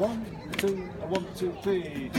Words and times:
one, 0.00 0.24
two, 0.56 0.88
one, 1.10 1.26
two, 1.36 1.52
three. 1.62 2.10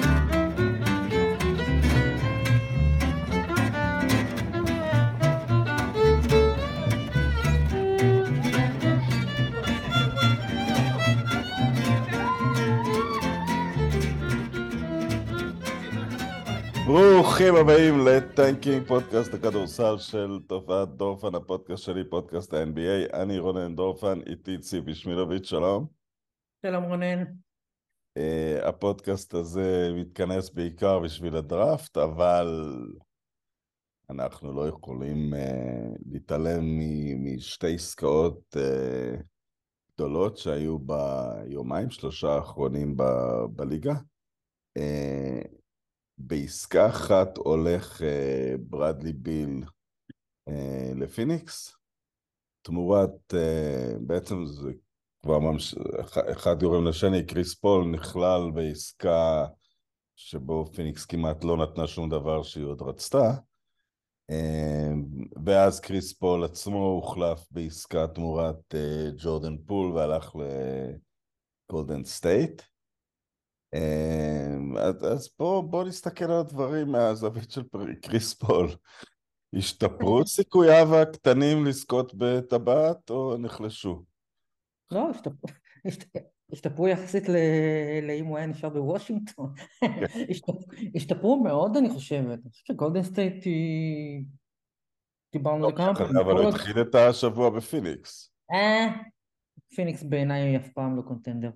ברוכים 16.86 17.56
הבאים 17.56 18.00
לטנקינג, 18.08 18.88
פודקאסט 18.88 19.34
הכדורסל 19.34 19.98
של 19.98 20.40
תופעת 20.48 20.90
דורפן, 20.90 21.36
הפודקאסט 21.36 21.84
שלי, 21.84 22.04
פודקאסט 22.10 22.54
ה-NBA. 22.54 23.16
אני 23.16 23.40
רונן 23.40 23.76
דורפן, 23.76 24.20
איתי 24.28 24.58
ציפי 24.58 24.96
שמילוביץ', 24.96 25.46
שלום. 25.46 25.88
שלום 26.66 26.84
רונן. 26.84 27.24
Uh, 28.20 28.68
הפודקאסט 28.68 29.34
הזה 29.34 29.90
מתכנס 29.96 30.50
בעיקר 30.50 31.00
בשביל 31.00 31.36
הדראפט, 31.36 31.98
אבל 31.98 32.48
אנחנו 34.10 34.54
לא 34.54 34.68
יכולים 34.68 35.34
uh, 35.34 36.00
להתעלם 36.12 36.80
משתי 37.24 37.76
עסקאות 37.76 38.56
uh, 38.56 39.24
גדולות 39.94 40.38
שהיו 40.38 40.78
ביומיים, 40.80 41.90
שלושה 41.90 42.28
האחרונים 42.28 42.98
ב- 42.98 43.46
בליגה. 43.56 43.94
Uh, 44.80 45.48
בעסקה 46.18 46.90
אחת 46.90 47.38
הולך 47.38 48.02
uh, 48.02 48.58
ברדלי 48.60 49.14
ביל 49.14 49.64
uh, 50.50 50.54
לפיניקס, 50.96 51.76
תמורת, 52.62 53.34
אה, 53.34 54.00
בעצם 54.00 54.46
זה 54.46 54.72
כבר 55.24 55.40
ממש... 55.40 55.76
אחד 56.32 56.64
יורם 56.64 56.88
לשני, 56.88 57.26
קריס 57.26 57.56
פול 57.56 57.86
נכלל 57.86 58.52
בעסקה 58.54 59.46
שבו 60.16 60.66
פיניקס 60.76 61.06
כמעט 61.06 61.44
לא 61.44 61.58
נתנה 61.58 61.88
שום 61.88 62.10
דבר 62.10 62.44
שהיא 62.44 62.66
עוד 62.66 62.82
רצתה, 62.82 63.32
ואז 65.46 65.80
קריס 65.80 66.14
פול 66.14 66.44
עצמו 66.44 66.86
הוחלף 66.86 67.48
בעסקה 67.52 68.08
תמורת 68.08 68.76
ג'ורדן 69.18 69.58
פול 69.66 69.92
והלך 69.92 70.36
לגולדן 71.70 72.04
סטייט. 72.04 72.62
אז 75.12 75.30
בואו 75.40 75.64
בוא 75.64 75.84
נסתכל 75.84 76.26
על 76.26 76.40
הדברים 76.40 76.92
מהזווית 76.92 77.52
של 77.52 77.64
קריס 78.02 78.34
פול. 78.34 78.70
השתפרו 79.54 80.28
סיכוייו 80.28 80.96
הקטנים 80.96 81.66
לזכות 81.66 82.14
בטבעת 82.16 83.10
או 83.10 83.38
נחלשו? 83.38 84.04
לא, 84.92 85.10
השתפרו 86.52 86.88
יחסית 86.88 87.24
לאם 88.08 88.26
הוא 88.26 88.38
היה 88.38 88.48
נשאר 88.48 88.70
בוושינגטון. 88.70 89.54
השתפרו 90.96 91.44
מאוד 91.44 91.78
אני 91.78 91.90
חושבת. 91.90 92.40
אני 92.44 92.50
חושבת 92.52 92.66
שגולדן 92.66 93.04
סטייט 93.04 93.46
היא... 93.46 94.24
דיברנו 95.34 95.66
על 95.66 95.72
זה 95.72 95.78
כמה 95.78 95.96
פעמים. 95.96 96.18
אבל 96.18 96.38
הוא 96.38 96.50
התחיל 96.50 96.82
את 96.82 96.96
השבוע 96.96 97.50
בפיניקס. 97.50 98.34
אה, 98.54 98.88
פיניקס 99.76 100.04
בעיניי 100.04 100.58
אף 100.58 100.70
פעם 100.70 100.96
לא 100.96 101.02
contender. 101.02 101.52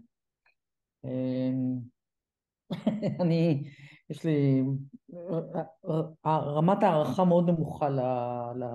אני, 3.22 3.64
יש 4.10 4.24
לי 4.24 4.62
רמת 6.26 6.84
הערכה 6.84 7.26
מאוד 7.26 7.50
נמוכה 7.50 7.90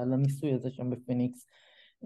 לניסוי 0.06 0.52
הזה 0.52 0.70
שם 0.70 0.90
בפיניקס. 0.90 1.46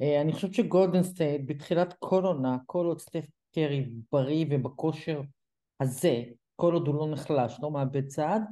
אה, 0.03 0.21
אני 0.21 0.33
חושבת 0.33 0.55
שגולדן 0.55 1.03
סטייט 1.03 1.43
בתחילת 1.47 1.95
כל 1.99 2.25
עונה, 2.25 2.57
כל 2.67 2.87
עוד 2.87 3.01
סטף 3.01 3.25
קרי 3.55 3.91
בריא 4.13 4.47
ובכושר 4.51 5.21
הזה, 5.81 6.23
כל 6.57 6.75
עוד 6.75 6.87
הוא 6.87 6.95
לא 6.95 7.09
נחלש, 7.13 7.59
לא 7.63 7.71
מאבד 7.71 8.07
צעד, 8.07 8.43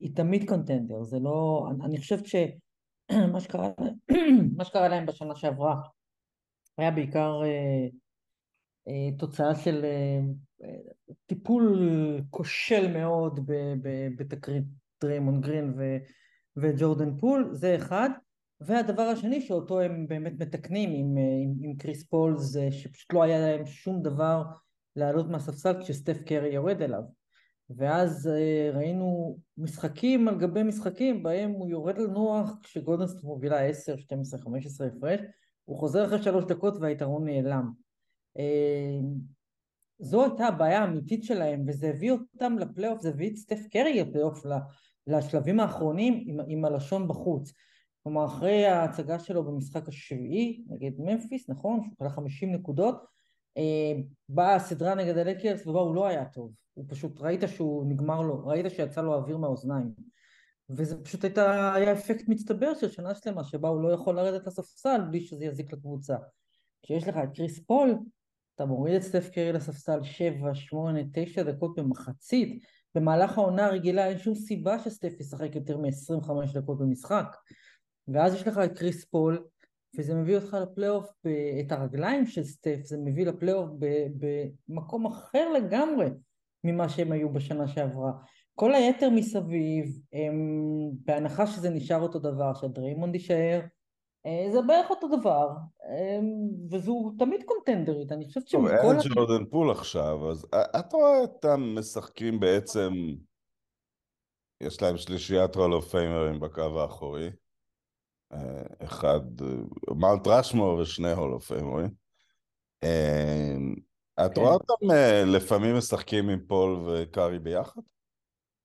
היא 0.00 0.16
תמיד 0.16 0.48
contender, 0.48 1.02
זה 1.02 1.18
לא... 1.18 1.68
אני 1.84 1.98
חושבת 1.98 2.26
שמה 2.26 3.40
שקרה, 3.44 3.70
שקרה 4.64 4.88
להם 4.88 5.06
בשנה 5.06 5.36
שעברה 5.36 5.80
היה 6.78 6.90
בעיקר 6.90 7.40
אה, 7.44 7.86
אה, 8.88 9.16
תוצאה 9.18 9.54
של 9.54 9.84
אה, 9.84 10.20
טיפול 11.26 11.90
כושל 12.30 12.92
מאוד 12.92 13.40
בתקרית 14.18 14.64
דריימונד 15.00 15.40
גרין 15.40 15.74
וג'ורדן 16.56 17.16
פול, 17.16 17.48
זה 17.52 17.76
אחד. 17.76 18.10
והדבר 18.60 19.02
השני 19.02 19.40
שאותו 19.40 19.80
הם 19.80 20.06
באמת 20.06 20.32
מתקנים 20.38 20.90
עם, 20.90 21.16
עם, 21.16 21.54
עם 21.62 21.76
קריס 21.76 22.04
פול 22.04 22.36
זה 22.38 22.68
שפשוט 22.70 23.12
לא 23.12 23.22
היה 23.22 23.38
להם 23.38 23.66
שום 23.66 24.02
דבר 24.02 24.42
לעלות 24.96 25.28
מהספסל 25.28 25.82
כשסטף 25.82 26.22
קרי 26.22 26.54
יורד 26.54 26.82
אליו. 26.82 27.02
ואז 27.70 28.28
אה, 28.28 28.70
ראינו 28.74 29.38
משחקים 29.58 30.28
על 30.28 30.38
גבי 30.38 30.62
משחקים 30.62 31.22
בהם 31.22 31.50
הוא 31.50 31.68
יורד 31.68 31.98
לנוח 31.98 32.58
כשגולדן 32.62 33.02
סטייט 33.02 33.24
מובילה 33.24 33.66
10, 33.66 33.96
12, 33.96 34.40
15 34.40 34.86
הפרש 34.86 35.20
הוא 35.64 35.78
חוזר 35.78 36.06
אחרי 36.06 36.22
שלוש 36.22 36.44
דקות 36.44 36.76
והיתרון 36.80 37.24
נעלם. 37.24 37.72
אה, 38.38 38.98
זו 39.98 40.24
הייתה 40.24 40.46
הבעיה 40.46 40.80
האמיתית 40.80 41.24
שלהם 41.24 41.64
וזה 41.66 41.88
הביא 41.88 42.12
אותם 42.12 42.58
לפלייאוף, 42.58 43.00
זה 43.00 43.08
הביא 43.08 43.30
את 43.30 43.36
סטף 43.36 43.60
קרי 43.72 44.00
לפלייאוף 44.00 44.42
לשלבים 45.06 45.60
האחרונים 45.60 46.24
עם, 46.26 46.40
עם 46.48 46.64
הלשון 46.64 47.08
בחוץ 47.08 47.52
כלומר 48.06 48.24
אחרי 48.24 48.66
ההצגה 48.66 49.18
שלו 49.18 49.44
במשחק 49.44 49.88
השביעי 49.88 50.64
נגד 50.68 50.90
ממפיס, 50.98 51.50
נכון? 51.50 51.82
שהוא 51.82 51.94
קלה 51.98 52.10
50 52.10 52.52
נקודות, 52.52 53.04
אה, 53.56 53.92
באה 54.28 54.54
הסדרה 54.54 54.94
נגד 54.94 55.18
הלקרס 55.18 55.66
ובה 55.66 55.80
הוא 55.80 55.94
לא 55.94 56.06
היה 56.06 56.24
טוב, 56.24 56.52
הוא 56.74 56.84
פשוט, 56.88 57.20
ראית 57.20 57.40
שהוא 57.46 57.86
נגמר 57.86 58.20
לו, 58.20 58.46
ראית 58.46 58.66
שיצא 58.70 59.02
לו 59.02 59.14
אוויר 59.14 59.36
מהאוזניים 59.36 59.92
וזה 60.70 61.04
פשוט 61.04 61.24
הייתה, 61.24 61.74
היה 61.74 61.92
אפקט 61.92 62.28
מצטבר 62.28 62.74
של 62.74 62.90
שנה 62.90 63.14
שלמה 63.14 63.44
שבה 63.44 63.68
הוא 63.68 63.82
לא 63.82 63.92
יכול 63.92 64.16
לרדת 64.16 64.46
לספסל 64.46 65.00
בלי 65.10 65.20
שזה 65.20 65.44
יזיק 65.44 65.72
לקבוצה. 65.72 66.16
כשיש 66.82 67.08
לך 67.08 67.16
את 67.16 67.28
קריס 67.34 67.58
פול, 67.58 67.98
אתה 68.54 68.64
מוריד 68.64 68.94
את 68.94 69.02
סטף 69.02 69.30
קרי 69.30 69.52
לספסל 69.52 70.02
7, 70.02 70.54
8, 70.54 71.00
9 71.12 71.42
דקות 71.42 71.78
במחצית, 71.78 72.64
במהלך 72.94 73.38
העונה 73.38 73.66
הרגילה 73.66 74.06
אין 74.06 74.18
שום 74.18 74.34
סיבה 74.34 74.78
שסטף 74.78 75.20
ישחק 75.20 75.54
יותר 75.54 75.78
מ-25 75.78 76.30
דקות 76.54 76.78
במשחק. 76.78 77.36
ואז 78.08 78.34
יש 78.34 78.46
לך 78.46 78.58
את 78.58 78.78
קריס 78.78 79.04
פול, 79.04 79.44
וזה 79.98 80.14
מביא 80.14 80.36
אותך 80.36 80.54
לפלייאוף, 80.54 81.10
את 81.66 81.72
הרגליים 81.72 82.26
של 82.26 82.44
סטף, 82.44 82.78
זה 82.84 82.98
מביא 82.98 83.26
לפלייאוף 83.26 83.70
במקום 84.68 85.06
אחר 85.06 85.52
לגמרי 85.52 86.06
ממה 86.64 86.88
שהם 86.88 87.12
היו 87.12 87.32
בשנה 87.32 87.68
שעברה. 87.68 88.12
כל 88.54 88.74
היתר 88.74 89.10
מסביב, 89.10 90.00
הם, 90.12 90.36
בהנחה 91.04 91.46
שזה 91.46 91.70
נשאר 91.70 92.00
אותו 92.00 92.18
דבר, 92.18 92.54
שהדריימונד 92.54 93.14
יישאר, 93.14 93.60
אה, 94.26 94.52
זה 94.52 94.58
בערך 94.66 94.90
אותו 94.90 95.08
דבר, 95.16 95.48
וזו 96.70 97.14
תמיד 97.18 97.42
contender־ית, 97.44 98.12
אני 98.12 98.26
חושבת 98.26 98.48
שמכל... 98.48 98.68
טוב, 98.82 98.90
אין 98.90 99.14
ג'ורדן 99.14 99.44
פול 99.50 99.70
עכשיו, 99.70 100.30
אז 100.30 100.46
את 100.54 100.92
רואה 100.92 101.18
אותם 101.18 101.74
משחקים 101.78 102.40
בעצם, 102.40 102.92
יש 104.60 104.82
להם 104.82 104.96
שלישיית 104.96 105.56
Hall 105.56 105.74
of 105.74 105.90
Famer 105.90 106.26
ים 106.26 106.40
בקו 106.40 106.80
האחורי. 106.80 107.30
אחד, 108.84 109.20
Mount 109.96 110.26
Rushmore 110.26 110.78
ושני 110.78 111.12
Hall 111.12 111.34
of 111.34 111.45
Famer 111.45 111.73
ים. 111.73 111.90
את 114.24 114.34
כן. 114.34 114.40
רואה 114.40 114.52
אותם 114.52 114.90
אה, 114.90 115.24
לפעמים 115.26 115.76
משחקים 115.76 116.28
עם 116.28 116.46
פול 116.46 116.88
וקארי 116.88 117.38
ביחד? 117.38 117.80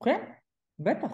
כן, 0.04 0.32
בטח. 0.80 1.12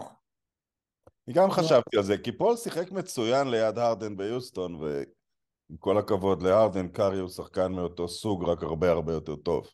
אני 1.27 1.35
גם 1.35 1.51
חשבתי 1.51 1.97
על 1.97 2.03
זה, 2.03 2.17
כי 2.17 2.37
פול 2.37 2.55
שיחק 2.55 2.91
מצוין 2.91 3.47
ליד 3.47 3.77
הרדן 3.77 4.17
ביוסטון, 4.17 4.75
ועם 4.75 5.77
כל 5.79 5.97
הכבוד 5.97 6.43
להרדן, 6.43 6.87
קארי 6.87 7.19
הוא 7.19 7.29
שחקן 7.29 7.71
מאותו 7.71 8.07
סוג, 8.07 8.43
רק 8.49 8.63
הרבה 8.63 8.91
הרבה 8.91 9.13
יותר 9.13 9.35
טוב. 9.35 9.67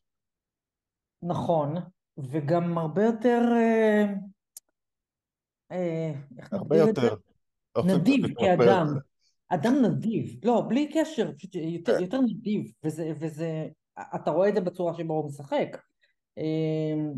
נכון, 1.22 1.75
וגם 2.17 2.78
הרבה 2.78 3.03
יותר... 3.03 3.41
אה, 3.55 4.05
אה, 5.72 6.11
הרבה 6.52 6.78
יותר. 6.78 7.16
נדיב 7.85 8.25
כאדם, 8.40 8.87
אדם 9.49 9.75
נדיב, 9.85 10.40
לא, 10.43 10.64
בלי 10.70 10.91
קשר, 10.93 11.31
פשוט 11.37 11.55
יותר, 11.55 11.99
יותר 11.99 12.22
נדיב, 12.22 12.72
וזה, 12.84 13.11
וזה, 13.20 13.67
אתה 14.16 14.31
רואה 14.31 14.49
את 14.49 14.53
זה 14.53 14.61
בצורה 14.61 14.93
שבה 14.93 15.14
הוא 15.14 15.25
משחק. 15.25 15.78
אמ, 16.37 17.14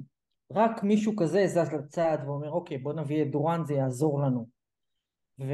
רק 0.54 0.84
מישהו 0.84 1.16
כזה 1.16 1.48
זז 1.48 1.74
לצד 1.74 2.18
ואומר, 2.26 2.52
אוקיי, 2.52 2.78
בוא 2.78 2.94
נביא 2.94 3.22
את 3.22 3.32
דורן, 3.32 3.66
זה 3.66 3.74
יעזור 3.74 4.22
לנו. 4.22 4.48
ואני 5.40 5.52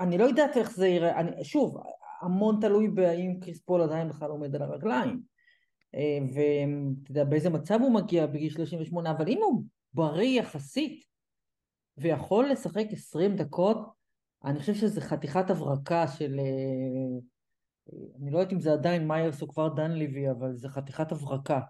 אה, 0.00 0.16
לא 0.18 0.24
יודעת 0.24 0.56
איך 0.56 0.70
זה 0.70 0.88
יראה, 0.88 1.20
אני, 1.20 1.44
שוב, 1.44 1.76
המון 2.20 2.58
תלוי 2.60 2.88
בהאם 2.88 3.40
קריס 3.40 3.62
פול 3.62 3.82
עדיין 3.82 4.08
בכלל 4.08 4.30
עומד 4.30 4.56
על 4.56 4.62
הרגליים. 4.62 5.20
אה, 5.94 6.18
ואתה 6.34 7.10
יודע, 7.10 7.24
באיזה 7.24 7.50
מצב 7.50 7.78
הוא 7.80 7.94
מגיע 7.94 8.26
בגיל 8.26 8.50
38, 8.50 9.10
אבל 9.10 9.28
אם 9.28 9.38
הוא 9.42 9.64
בריא 9.94 10.40
יחסית, 10.40 11.09
ויכול 12.00 12.48
לשחק 12.50 12.86
20 12.92 13.36
דקות, 13.36 13.78
אני 14.44 14.58
חושב 14.58 14.74
שזה 14.74 15.00
חתיכת 15.00 15.50
הברקה 15.50 16.08
של, 16.08 16.36
אה, 16.38 17.20
אני 18.22 18.30
לא 18.30 18.38
יודעת 18.38 18.52
אם 18.52 18.60
זה 18.60 18.72
עדיין 18.72 19.08
מיירס 19.08 19.42
או 19.42 19.48
כבר 19.48 19.68
דן 19.68 19.90
ליבי, 19.90 20.30
אבל 20.30 20.56
זה 20.56 20.68
חתיכת 20.68 21.12
הברקה. 21.12 21.60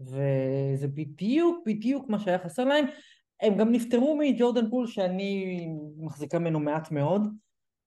וזה 0.00 0.88
בדיוק 0.88 1.66
בדיוק 1.66 2.08
מה 2.08 2.18
שהיה 2.18 2.38
חסר 2.38 2.64
להם. 2.64 2.84
הם 3.40 3.56
גם 3.56 3.72
נפטרו 3.72 4.16
מג'ורדן 4.16 4.70
פול 4.70 4.86
שאני 4.86 5.66
מחזיקה 5.96 6.38
ממנו 6.38 6.60
מעט 6.60 6.90
מאוד, 6.90 7.22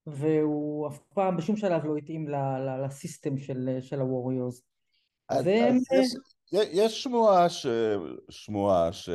והוא 0.07 0.88
אף 0.88 1.00
פעם 1.13 1.38
בשום 1.38 1.57
שלב 1.57 1.86
לא 1.86 1.98
התאים 1.98 2.28
לסיסטם 2.86 3.38
של, 3.38 3.78
של 3.81 4.00
הווריורס. 4.00 4.62
והם... 5.31 5.78
יש, 5.78 6.16
יש 6.72 7.04
שמועה 7.04 7.50
ש... 7.50 7.68
שמועה 8.30 8.94
ש... 8.94 9.10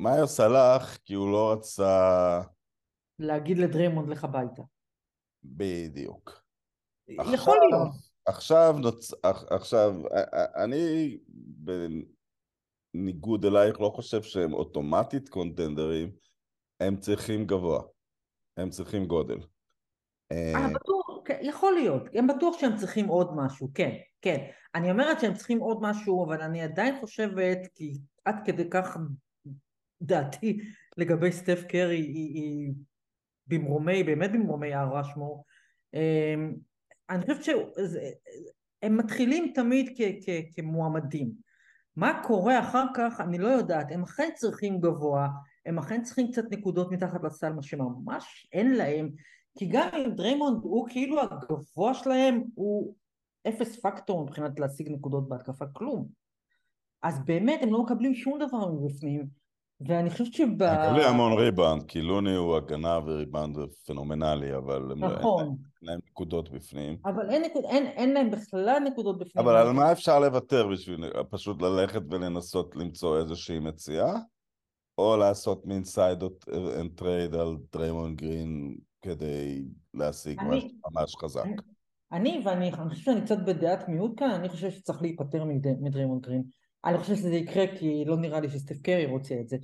מיירס 0.00 0.40
הלך 0.40 0.98
כי 1.04 1.14
הוא 1.14 1.32
לא 1.32 1.52
רצה... 1.52 2.40
להגיד 3.18 3.58
לדריימונד 3.58 4.08
לך 4.08 4.24
הביתה. 4.24 4.62
בדיוק. 5.44 6.42
יכול 7.08 7.34
עכשיו, 7.34 7.54
להיות. 7.54 7.88
עכשיו, 8.26 8.74
נוצ... 8.78 9.12
עכשיו, 9.50 9.94
אני 10.64 11.18
בניגוד 12.94 13.44
אלייך 13.44 13.80
לא 13.80 13.92
חושב 13.94 14.22
שהם 14.22 14.52
אוטומטית 14.52 15.28
contender 15.28 15.91
ים, 15.91 16.12
הם 16.80 16.96
צריכים 16.96 17.46
גבוה, 17.46 17.82
הם 18.56 18.70
צריכים 18.70 19.06
גודל. 19.06 19.38
אה, 20.32 20.52
אה 20.54 20.68
בטוח, 20.74 21.06
כן, 21.24 21.38
יכול 21.42 21.74
להיות, 21.74 22.02
הם 22.14 22.26
בטוח 22.26 22.58
שהם 22.58 22.76
צריכים 22.76 23.08
עוד 23.08 23.30
משהו, 23.36 23.70
כן, 23.74 23.96
כן. 24.22 24.46
אני 24.74 24.90
אומרת 24.90 25.20
שהם 25.20 25.34
צריכים 25.34 25.58
עוד 25.58 25.78
משהו, 25.80 26.26
אבל 26.26 26.40
אני 26.40 26.62
עדיין 26.62 27.00
חושבת, 27.00 27.58
כי 27.74 27.98
עד 28.24 28.36
כדי 28.44 28.70
כך 28.70 28.96
דעתי 30.02 30.60
לגבי 30.96 31.32
סטף 31.32 31.64
קרי 31.68 32.00
היא, 32.00 32.34
היא 32.34 32.72
במרומי, 33.46 34.04
באמת 34.04 34.32
במרומי 34.32 34.74
הר 34.74 34.96
רשמור. 34.96 35.44
אמ, 35.94 36.54
אני 37.10 37.22
חושבת 37.22 37.44
שהם 37.44 38.96
מתחילים 38.96 39.52
תמיד 39.54 39.90
כ, 39.96 40.00
כ, 40.26 40.28
כמועמדים. 40.56 41.32
מה 41.96 42.22
קורה 42.26 42.60
אחר 42.60 42.84
כך 42.94 43.20
אני 43.20 43.38
לא 43.38 43.48
יודעת, 43.48 43.86
הם 43.90 44.02
אכן 44.02 44.28
צריכים 44.34 44.80
גבוה, 44.80 45.28
הם 45.66 45.78
אכן 45.78 46.02
צריכים 46.02 46.32
קצת 46.32 46.44
נקודות 46.50 46.92
מתחת 46.92 47.24
לסל, 47.24 47.52
מה 47.52 47.62
שממש 47.62 48.48
אין 48.52 48.74
להם, 48.74 49.10
כי 49.58 49.68
גם 49.72 49.88
אם 49.94 50.14
דריימונד 50.14 50.60
הוא 50.62 50.88
כאילו 50.88 51.20
הגבוה 51.20 51.94
שלהם, 51.94 52.42
הוא 52.54 52.94
אפס 53.48 53.80
פקטור 53.80 54.24
מבחינת 54.24 54.60
להשיג 54.60 54.88
נקודות 54.88 55.28
בהתקפה, 55.28 55.64
כלום. 55.72 56.08
אז 57.02 57.24
באמת 57.24 57.60
הם 57.62 57.72
לא 57.72 57.82
מקבלים 57.82 58.14
שום 58.14 58.38
דבר 58.38 58.72
מבפנים, 58.72 59.26
ואני 59.80 60.10
חושבת 60.10 60.32
שב... 60.32 60.44
מקבלים 60.44 61.08
המון 61.08 61.32
ריבאונד, 61.32 61.82
כי 61.82 62.02
לוני 62.02 62.34
הוא 62.34 62.56
הגנה 62.56 62.98
וריבאונד 63.04 63.56
פנומנלי, 63.86 64.56
אבל 64.56 64.92
נכון. 64.96 65.44
אין 65.44 65.56
להם 65.82 66.00
נקודות 66.10 66.50
בפנים. 66.50 66.96
אבל 67.04 67.30
אין, 67.30 67.42
נקוד, 67.42 67.64
אין, 67.64 67.86
אין 67.86 68.14
להם 68.14 68.30
בכלל 68.30 68.78
נקודות 68.84 69.18
בפנים. 69.18 69.46
אבל 69.46 69.56
על 69.56 69.72
מה 69.72 69.92
אפשר 69.92 70.20
לוותר 70.20 70.66
בשביל 70.66 71.04
פשוט 71.30 71.62
ללכת 71.62 72.02
ולנסות 72.10 72.76
למצוא 72.76 73.18
איזושהי 73.18 73.58
מציאה? 73.58 74.12
או 74.98 75.16
לעשות 75.16 75.66
מין 75.66 75.84
sign 75.84 76.22
and 76.80 76.90
trade 76.94 77.34
על 77.34 77.56
דריימון 77.72 78.16
גרין 78.16 78.76
כדי 79.02 79.64
להשיג 79.94 80.40
אני, 80.40 80.56
משהו 80.56 80.68
ממש 80.90 81.16
חזק. 81.16 81.44
אני, 81.44 81.56
אני 82.12 82.42
ואני 82.44 82.72
אני 82.72 82.90
חושב 82.90 83.02
שאני 83.02 83.20
קצת 83.20 83.38
בדעת 83.46 83.88
מיעוט 83.88 84.12
כאן, 84.16 84.30
אני 84.30 84.48
חושב 84.48 84.70
שצריך 84.70 85.02
להיפטר 85.02 85.44
מדריימון 85.80 86.20
גרין. 86.20 86.42
אני 86.84 86.98
חושב 86.98 87.14
שזה 87.14 87.34
יקרה 87.34 87.64
כי 87.78 88.04
לא 88.06 88.16
נראה 88.16 88.40
לי 88.40 88.50
שסטף 88.50 88.82
קרי 88.82 89.06
רוצה 89.06 89.34
את 89.40 89.48
זה. 89.48 89.56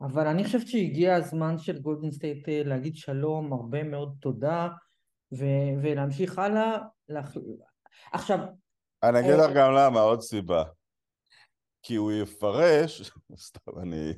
אבל 0.00 0.26
אני 0.26 0.44
חושבת 0.44 0.66
שהגיע 0.66 1.14
הזמן 1.14 1.58
של 1.58 1.78
גולדן 1.78 2.10
סטייט 2.10 2.48
אה, 2.48 2.62
להגיד 2.64 2.96
שלום, 2.96 3.52
הרבה 3.52 3.82
מאוד 3.82 4.16
תודה, 4.20 4.68
ו- 5.32 5.82
ולהמשיך 5.82 6.38
הלאה. 6.38 6.78
לח... 7.08 7.36
עכשיו... 8.12 8.38
אני 9.02 9.20
אגיד 9.20 9.34
לך 9.34 9.50
גם 9.56 9.72
למה, 9.72 10.00
עוד 10.00 10.20
סיבה. 10.20 10.64
כי 11.82 11.94
הוא 11.94 12.12
יפרש, 12.12 13.12
סתם 13.46 13.78
אני, 13.82 14.12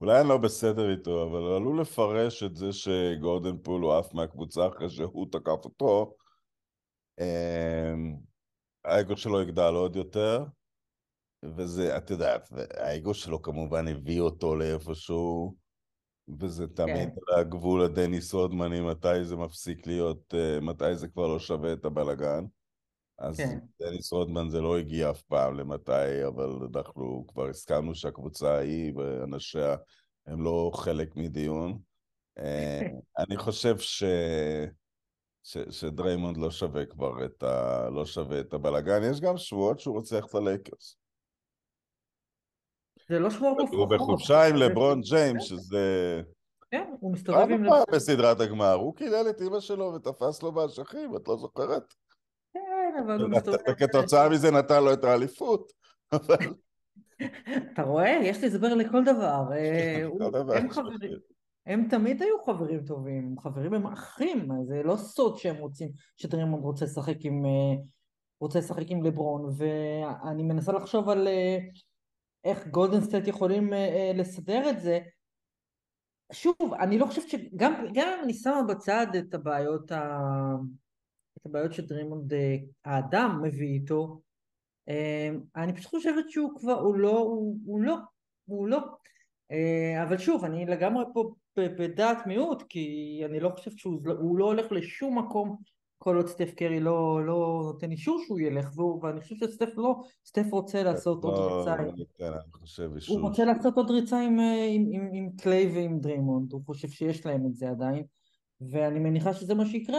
אולי 0.00 0.20
אני 0.20 0.28
לא 0.28 0.36
בסדר 0.36 0.90
איתו, 0.90 1.22
אבל 1.22 1.56
עלול 1.56 1.80
לפרש 1.80 2.42
את 2.42 2.56
זה 2.56 2.72
שג'ורדן 2.72 3.58
פול 3.62 3.82
הוא 3.82 3.94
עף 3.94 4.14
מהקבוצה 4.14 4.68
אחרי 4.68 4.90
שהוא 4.90 5.26
תקף 5.32 5.64
אותו, 5.64 6.14
אמ, 7.20 8.16
האגו 8.84 9.16
שלו 9.16 9.42
יגדל 9.42 9.72
עוד 9.74 9.96
יותר, 9.96 10.44
וזה, 11.56 11.96
את 11.96 12.10
יודעת, 12.10 12.48
האגו 12.74 13.14
שלו 13.14 13.42
כמובן 13.42 13.88
הביא 13.88 14.20
אותו 14.20 14.56
לאיפשהו, 14.56 15.54
וזה 16.38 16.66
תמיד 16.66 17.08
כן. 17.08 17.14
על 17.28 17.40
הגבול 17.40 17.82
הדניס 17.82 18.34
רודמני, 18.34 18.80
מתי 18.80 19.24
זה 19.24 19.36
מפסיק 19.36 19.86
להיות, 19.86 20.34
אה, 20.34 20.60
מתי 20.60 20.96
זה 20.96 21.08
כבר 21.08 21.26
לא 21.26 21.38
שווה 21.38 21.72
את 21.72 21.84
הבלגן. 21.84 22.44
אז 23.18 23.36
כן. 23.36 23.58
דניס 23.80 24.12
רודמן 24.12 24.48
זה 24.48 24.60
לא 24.60 24.78
הגיע 24.78 25.10
אף 25.10 25.22
פעם 25.22 25.54
למתי, 25.54 26.26
אבל 26.26 26.50
אנחנו 26.74 27.24
כבר 27.28 27.48
הסכמנו 27.48 27.94
שהקבוצה 27.94 28.54
ההיא 28.54 28.92
ואנשיה 28.96 29.76
הם 30.26 30.42
לא 30.42 30.70
חלק 30.74 31.16
מדיון. 31.16 31.78
אה, 32.38 32.80
אני 33.18 33.36
חושב 33.36 33.78
ש... 33.78 34.04
ש... 35.42 35.58
שדריימונד 35.70 36.36
לא 36.36 36.50
שווה 36.50 36.86
כבר 36.86 37.24
את 37.24 37.42
ה... 37.42 37.88
לא 37.90 38.06
שווה 38.06 38.40
את 38.40 38.52
הבלגן. 38.52 39.00
יש 39.10 39.20
גם 39.20 39.36
שבועות 39.36 39.80
שהוא 39.80 39.96
רוצה 39.96 40.16
ללכת 40.16 40.34
ללייקרס. 40.34 41.01
זה 43.12 43.18
לא 43.18 43.30
שבועות 43.30 43.58
מופרכות. 43.60 43.78
הוא 43.78 43.98
בחופשה 43.98 44.48
עם 44.48 44.56
לברון 44.56 45.00
ג'יימס, 45.00 45.42
שזה... 45.42 46.20
כן, 46.70 46.92
הוא 47.00 47.12
מסתובב 47.12 47.50
עם... 47.50 47.64
לברון. 47.64 47.84
בסדרת 47.92 48.40
הגמר, 48.40 48.72
הוא 48.72 48.96
קילל 48.96 49.26
את 49.30 49.40
אמא 49.40 49.60
שלו 49.60 49.92
ותפס 49.94 50.42
לו 50.42 50.52
באשכים, 50.52 51.16
את 51.16 51.28
לא 51.28 51.36
זוכרת? 51.36 51.94
כן, 52.54 53.02
אבל 53.04 53.22
הוא 53.22 53.30
מסתובב... 53.30 53.58
וכתוצאה 53.68 54.28
מזה 54.28 54.50
נתן 54.50 54.84
לו 54.84 54.92
את 54.92 55.04
האליפות. 55.04 55.72
אתה 57.72 57.82
רואה? 57.82 58.20
יש 58.22 58.40
לי 58.40 58.46
הסבר 58.46 58.74
לכל 58.74 59.04
דבר. 59.04 59.42
אה, 59.52 60.06
הם 61.66 61.88
תמיד 61.90 62.22
היו 62.22 62.44
חברים 62.46 62.84
טובים, 62.84 63.34
חברים 63.38 63.74
הם 63.74 63.86
אחים, 63.86 64.48
זה 64.68 64.82
לא 64.84 64.96
סוד 64.96 65.38
שהם 65.38 65.56
רוצים, 65.56 65.88
שדרימונד 66.16 66.64
רוצה 66.64 66.84
לשחק 66.84 67.16
עם, 67.20 67.46
אה, 67.46 67.82
רוצה 68.40 68.58
לשחק 68.58 68.84
עם 68.88 69.02
לברון, 69.02 69.54
ואני 69.56 70.42
מנסה 70.42 70.72
לחשוב 70.72 71.08
על 71.08 71.28
אה, 71.28 71.58
איך 72.44 72.66
גולדן 72.66 73.00
סטייט 73.00 73.26
יכולים 73.26 73.72
לסדר 74.14 74.70
את 74.70 74.80
זה. 74.80 74.98
שוב, 76.32 76.74
אני 76.80 76.98
לא 76.98 77.06
חושבת 77.06 77.28
שגם 77.28 77.74
גם 77.94 78.08
אם 78.08 78.24
אני 78.24 78.34
שמה 78.34 78.62
בצד 78.68 79.06
את 79.18 79.34
הבעיות 79.34 79.92
ה... 79.92 80.18
את 81.38 81.46
הבעיות 81.46 81.72
שדרימונד 81.72 82.32
אה, 82.32 82.56
האדם 82.84 83.40
מביא 83.42 83.68
איתו, 83.68 84.20
אה, 84.88 85.30
אני 85.56 85.72
פשוט 85.72 85.90
חושבת 85.90 86.30
שהוא 86.30 86.60
כבר, 86.60 86.80
הוא 86.80 86.94
לא, 86.94 87.18
הוא, 87.18 87.58
הוא 87.66 87.80
לא, 87.80 87.96
הוא 88.44 88.68
לא. 88.68 88.78
אה, 89.50 90.02
אבל 90.02 90.18
שוב, 90.18 90.44
אני 90.44 90.66
לגמרי 90.66 91.04
פה 91.14 91.32
בדעת 91.56 92.26
מיעוט, 92.26 92.62
כי 92.68 93.22
אני 93.24 93.40
לא 93.40 93.48
חושבת 93.48 93.78
שהוא 93.78 94.38
לא 94.38 94.44
הולך 94.44 94.72
לשום 94.72 95.18
מקום 95.18 95.56
כל 96.02 96.16
עוד 96.16 96.26
סטף 96.26 96.54
קרי 96.54 96.80
לא, 96.80 97.26
לא 97.26 97.60
נותן 97.64 97.90
אישור 97.90 98.22
שהוא 98.26 98.40
ילך, 98.40 98.70
והוא, 98.74 99.04
ואני 99.04 99.20
חושב 99.20 99.36
שסטף 99.36 99.68
לא, 99.76 100.02
סטף 100.26 100.46
רוצה 100.50 100.82
לעשות 100.82 101.24
עוד 101.24 101.34
לא, 101.34 101.58
ריצה. 101.58 101.76
כן, 102.18 102.32
אישור. 102.96 103.16
הוא 103.16 103.28
רוצה 103.28 103.44
לעשות 103.44 103.76
עוד 103.76 103.90
ריצה 103.90 104.20
עם, 104.20 104.38
עם, 104.68 104.86
עם, 104.92 105.08
עם 105.12 105.30
קליי 105.36 105.66
ועם 105.74 106.00
דרימונד, 106.00 106.52
הוא 106.52 106.62
חושב 106.66 106.88
שיש 106.88 107.26
להם 107.26 107.46
את 107.46 107.54
זה 107.54 107.70
עדיין, 107.70 108.04
ואני 108.60 108.98
מניחה 108.98 109.34
שזה 109.34 109.54
מה 109.54 109.66
שיקרה. 109.66 109.98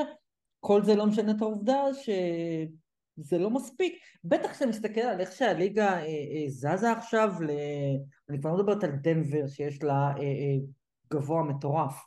כל 0.59 0.83
זה 0.83 0.95
לא 0.95 1.05
משנה 1.05 1.31
את 1.31 1.41
העובדה 1.41 1.83
שזה 1.93 3.37
לא 3.37 3.49
מספיק. 3.49 3.93
בטח 4.23 4.51
כשאתה 4.51 4.65
מסתכל 4.65 5.01
על 5.01 5.19
איך 5.19 5.31
שהליגה 5.31 5.93
אה, 5.93 6.05
אה, 6.05 6.45
זזה 6.47 6.91
עכשיו, 6.91 7.33
ל... 7.39 7.49
אני 8.29 8.39
כבר 8.39 8.51
לא 8.51 8.57
מדברת 8.57 8.83
על 8.83 8.91
דנבר 8.91 9.47
שיש 9.47 9.83
לה 9.83 9.93
אה, 9.93 10.23
אה, 10.23 10.57
גבוה 11.13 11.43
מטורף, 11.43 12.05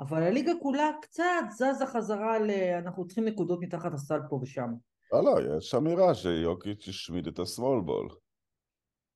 אבל 0.00 0.22
הליגה 0.22 0.52
כולה 0.62 0.90
קצת 1.02 1.24
זזה 1.50 1.86
חזרה 1.86 2.38
ל... 2.38 2.50
אנחנו 2.78 3.06
צריכים 3.06 3.24
נקודות 3.24 3.60
מתחת 3.60 3.94
הסל 3.94 4.20
פה 4.28 4.38
ושם. 4.42 4.68
לא, 5.12 5.24
לא, 5.24 5.56
יש 5.58 5.74
אמירה 5.74 6.14
שיוקיץ' 6.14 6.88
השמיד 6.88 7.26
את 7.26 7.38
הסמול 7.38 7.80
בול. 7.80 8.08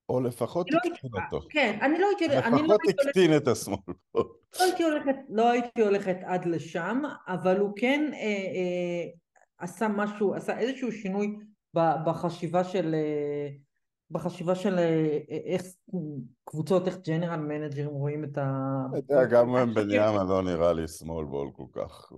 או 0.09 0.21
לפחות 0.21 0.71
לא 0.71 0.79
הקטין 0.79 1.11
אותו. 1.25 1.47
כן, 1.51 1.79
אני 1.83 1.99
לא 1.99 2.07
הייתי... 2.07 2.37
לפחות 2.37 2.81
הקטין 2.89 3.37
את 3.37 3.49
השמאל. 3.49 3.77
לא 4.15 4.65
הייתי 4.65 4.83
הולכת, 4.83 5.17
לא 5.29 5.51
הייתי 5.51 5.83
הולכת 5.83 6.17
עד 6.25 6.45
לשם, 6.45 7.03
אבל 7.29 7.59
הוא 7.59 7.73
כן 7.77 8.11
אה, 8.13 8.19
אה, 8.19 9.11
עשה 9.59 9.89
משהו, 9.89 10.35
עשה 10.35 10.59
איזשהו 10.59 10.93
שינוי 10.93 11.37
בחשיבה 11.75 12.65
של... 12.65 12.95
אה, 12.95 13.49
בחשיבה 14.11 14.55
של 14.55 14.79
אה, 14.79 15.19
איך 15.29 15.63
קבוצות, 16.45 16.87
איך 16.87 16.99
ג'נרל 17.07 17.41
מנג'רים 17.41 17.89
רואים 17.89 18.25
את 18.25 18.39
ה... 18.39 18.81
אתה 18.99 19.15
יודע, 19.15 19.25
גם 19.25 19.75
בניאמה 19.75 20.25
לא 20.25 20.43
נראה 20.43 20.73
לי 20.73 20.89
שמאל 20.89 21.25
בול 21.25 21.51
כל 21.53 21.67
כך. 21.73 22.13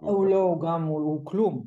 הוא 0.00 0.26
לא, 0.26 0.42
הוא 0.42 0.62
גם, 0.62 0.84
הוא 0.84 1.20
כלום, 1.24 1.66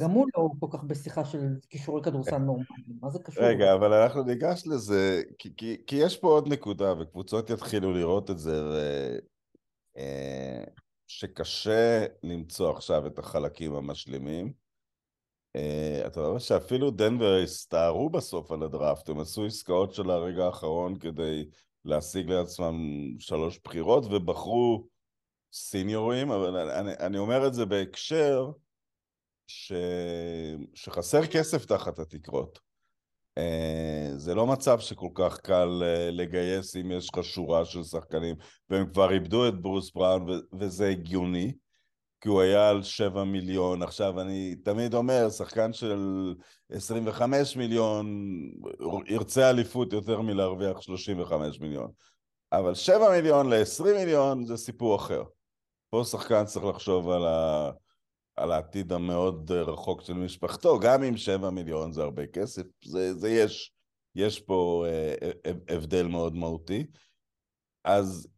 גם 0.00 0.10
הוא 0.10 0.26
לא 0.36 0.48
כל 0.60 0.66
כך 0.70 0.84
בשיחה 0.84 1.24
של 1.24 1.56
כישורי 1.70 2.02
כדורסל 2.02 2.38
נורמליים, 2.38 2.98
מה 3.00 3.10
זה 3.10 3.18
קשור? 3.18 3.44
רגע, 3.44 3.74
אבל 3.74 3.92
אנחנו 3.92 4.22
ניגש 4.22 4.66
לזה, 4.66 5.22
כי 5.86 5.96
יש 5.96 6.16
פה 6.16 6.28
עוד 6.28 6.48
נקודה, 6.48 6.94
וקבוצות 7.00 7.50
יתחילו 7.50 7.92
לראות 7.92 8.30
את 8.30 8.38
זה, 8.38 8.62
שקשה 11.06 12.06
למצוא 12.22 12.70
עכשיו 12.70 13.06
את 13.06 13.18
החלקים 13.18 13.74
המשלימים. 13.74 14.63
Uh, 15.56 16.06
אתה 16.06 16.20
רואה 16.20 16.40
שאפילו 16.40 16.90
דנבר 16.90 17.40
הסתערו 17.42 18.10
בסוף 18.10 18.52
על 18.52 18.62
הדראפט, 18.62 19.08
הם 19.08 19.20
עשו 19.20 19.44
עסקאות 19.44 19.94
של 19.94 20.10
הרגע 20.10 20.44
האחרון 20.44 20.98
כדי 20.98 21.44
להשיג 21.84 22.30
לעצמם 22.30 22.74
שלוש 23.18 23.60
בחירות 23.64 24.04
ובחרו 24.04 24.86
סיניורים, 25.52 26.30
אבל 26.30 26.70
אני, 26.70 26.92
אני 27.00 27.18
אומר 27.18 27.46
את 27.46 27.54
זה 27.54 27.66
בהקשר 27.66 28.50
ש... 29.46 29.72
שחסר 30.74 31.26
כסף 31.26 31.64
תחת 31.64 31.98
התקרות. 31.98 32.58
אה, 33.38 34.10
זה 34.16 34.34
לא 34.34 34.46
מצב 34.46 34.80
שכל 34.80 35.08
כך 35.14 35.40
קל 35.40 35.82
אה, 35.82 36.10
לגייס 36.10 36.76
אם 36.76 36.90
יש 36.90 37.08
לך 37.14 37.24
שורה 37.24 37.64
של 37.64 37.82
שחקנים, 37.82 38.36
והם 38.70 38.92
כבר 38.92 39.12
איבדו 39.12 39.48
את 39.48 39.60
ברוס 39.60 39.92
בראון, 39.92 40.26
וזה 40.60 40.88
הגיוני, 40.88 41.52
כי 42.24 42.28
הוא 42.28 42.40
היה 42.40 42.68
על 42.68 42.82
7 42.82 43.24
מיליון. 43.24 43.82
עכשיו, 43.82 44.20
אני 44.20 44.56
תמיד 44.64 44.94
אומר, 44.94 45.30
שחקן 45.30 45.72
של 45.72 46.34
25 46.70 47.56
מיליון 47.56 48.30
ירצה 49.06 49.50
אליפות 49.50 49.92
יותר 49.92 50.20
מלהרוויח 50.20 50.80
35 50.80 51.60
מיליון. 51.60 51.90
אבל 52.52 52.74
7 52.74 53.10
מיליון 53.10 53.50
ל-20 53.50 53.84
מיליון 53.84 54.44
זה 54.44 54.56
סיפור 54.56 54.96
אחר. 54.96 55.22
פה 55.90 56.02
שחקן 56.04 56.44
צריך 56.44 56.64
לחשוב 56.64 57.10
על 57.10 57.26
ה... 57.26 57.70
על 58.36 58.52
העתיד 58.52 58.92
המאוד 58.92 59.52
רחוק 59.52 60.02
של 60.02 60.14
משפחתו, 60.14 60.78
גם 60.78 61.02
אם 61.02 61.16
שבע 61.16 61.50
מיליון 61.50 61.92
זה 61.92 62.02
הרבה 62.02 62.26
כסף, 62.26 62.62
זה, 62.84 63.14
זה 63.14 63.30
יש, 63.30 63.72
יש 64.14 64.40
פה 64.40 64.84
אה, 64.88 65.30
אה, 65.46 65.52
הבדל 65.68 66.06
מאוד 66.06 66.34
מהותי. 66.36 66.86
אז 67.84 68.28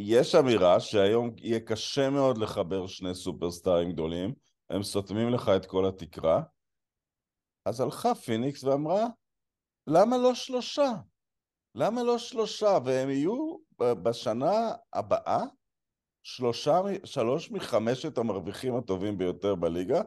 יש 0.00 0.34
אמירה 0.34 0.80
שהיום 0.80 1.30
יהיה 1.36 1.60
קשה 1.60 2.10
מאוד 2.10 2.38
לחבר 2.38 2.86
שני 2.86 3.14
סופרסטארים 3.14 3.92
גדולים, 3.92 4.34
הם 4.70 4.82
סותמים 4.82 5.28
לך 5.28 5.48
את 5.56 5.66
כל 5.66 5.88
התקרה. 5.88 6.42
אז 7.64 7.80
הלכה 7.80 8.14
פיניקס 8.14 8.64
ואמרה, 8.64 9.06
למה 9.86 10.18
לא 10.18 10.34
שלושה? 10.34 10.90
למה 11.74 12.02
לא 12.02 12.18
שלושה? 12.18 12.78
והם 12.84 13.10
יהיו 13.10 13.56
בשנה 13.78 14.72
הבאה 14.92 15.44
שלושה, 16.22 16.80
שלוש 17.04 17.50
מחמשת 17.50 18.18
המרוויחים 18.18 18.76
הטובים 18.76 19.18
ביותר 19.18 19.54
בליגה. 19.54 20.00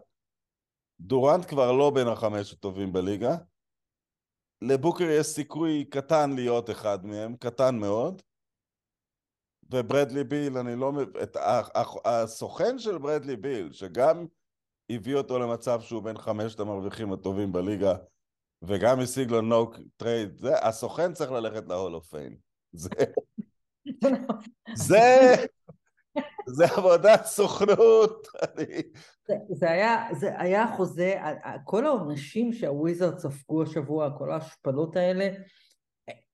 דורנט 0.99 1.45
כבר 1.45 1.71
לא 1.71 1.91
בין 1.95 2.07
החמש 2.07 2.53
הטובים 2.53 2.93
בליגה. 2.93 3.35
לבוקר 4.61 5.03
יש 5.03 5.27
סיכוי 5.27 5.85
קטן 5.85 6.29
להיות 6.35 6.69
אחד 6.69 7.05
מהם, 7.05 7.35
קטן 7.35 7.75
מאוד. 7.75 8.21
וברדלי 9.71 10.23
ביל, 10.23 10.57
אני 10.57 10.75
לא... 10.75 10.91
את, 11.23 11.37
הסוכן 12.05 12.79
של 12.79 12.97
ברדלי 12.97 13.35
ביל, 13.35 13.71
שגם 13.71 14.25
הביא 14.89 15.15
אותו 15.15 15.39
למצב 15.39 15.81
שהוא 15.81 16.03
בין 16.03 16.17
חמשת 16.17 16.59
המרוויחים 16.59 17.13
הטובים 17.13 17.51
בליגה, 17.51 17.95
וגם 18.61 18.99
השיג 18.99 19.31
לו 19.31 19.41
no 19.41 19.71
trade, 19.97 20.37
זה, 20.37 20.67
הסוכן 20.67 21.13
צריך 21.13 21.31
ללכת 21.31 21.67
ל 21.67 21.71
Hall 21.71 21.87
of 21.87 21.95
Fame. 21.95 22.35
זה... 22.73 22.89
זה... 24.75 25.35
זה 26.47 26.65
עבודת 26.77 27.25
סוכנות. 27.25 28.27
זה, 29.27 29.35
זה, 29.49 29.71
היה, 29.71 30.07
זה 30.19 30.39
היה 30.39 30.65
חוזה, 30.77 31.15
כל 31.63 31.85
העונשים 31.85 32.53
שהוויזרדס 32.53 33.17
ספגו 33.17 33.63
השבוע, 33.63 34.17
כל 34.17 34.31
ההשפלות 34.31 34.95
האלה, 34.95 35.29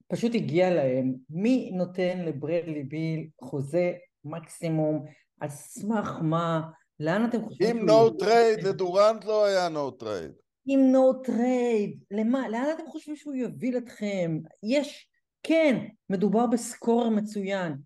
פשוט 0.07 0.35
הגיע 0.35 0.69
להם. 0.69 1.13
מי 1.29 1.71
נותן 1.73 2.19
לברדלי 2.25 2.83
ביל 2.83 3.27
חוזה 3.41 3.93
מקסימום? 4.25 5.05
על 5.39 5.49
סמך 5.49 6.11
מה? 6.21 6.61
לאן 6.99 7.25
אתם 7.25 7.45
חושבים? 7.45 7.77
אם 7.77 7.85
נו 7.85 8.09
טרייד, 8.09 8.63
לדורנט 8.63 9.25
לא 9.25 9.45
היה 9.45 9.69
no 9.69 9.91
trade. 9.91 10.31
אם 10.67 10.79
no 10.91 11.13
trade, 11.13 12.03
למה? 12.11 12.49
לאן 12.49 12.65
אתם 12.75 12.87
חושבים 12.87 13.15
שהוא 13.15 13.35
יוביל 13.35 13.77
אתכם? 13.77 14.39
יש, 14.63 15.09
כן, 15.43 15.85
מדובר 16.09 16.45
בסקורר 16.45 17.09
מצוין. 17.09 17.77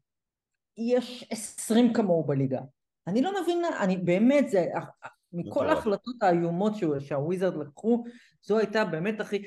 יש 0.77 1.27
עשרים 1.29 1.93
כמוהו 1.93 2.23
בליגה. 2.23 2.61
אני 3.07 3.21
לא 3.21 3.41
מבינה, 3.41 3.83
אני 3.83 3.97
באמת, 3.97 4.49
זה, 4.49 4.65
מכל 5.33 5.69
ההחלטות 5.69 6.15
האיומות 6.23 6.73
שהוויזרד 6.99 7.55
לקחו, 7.55 8.03
זו 8.43 8.57
הייתה 8.57 8.85
באמת 8.85 9.19
הכי, 9.19 9.43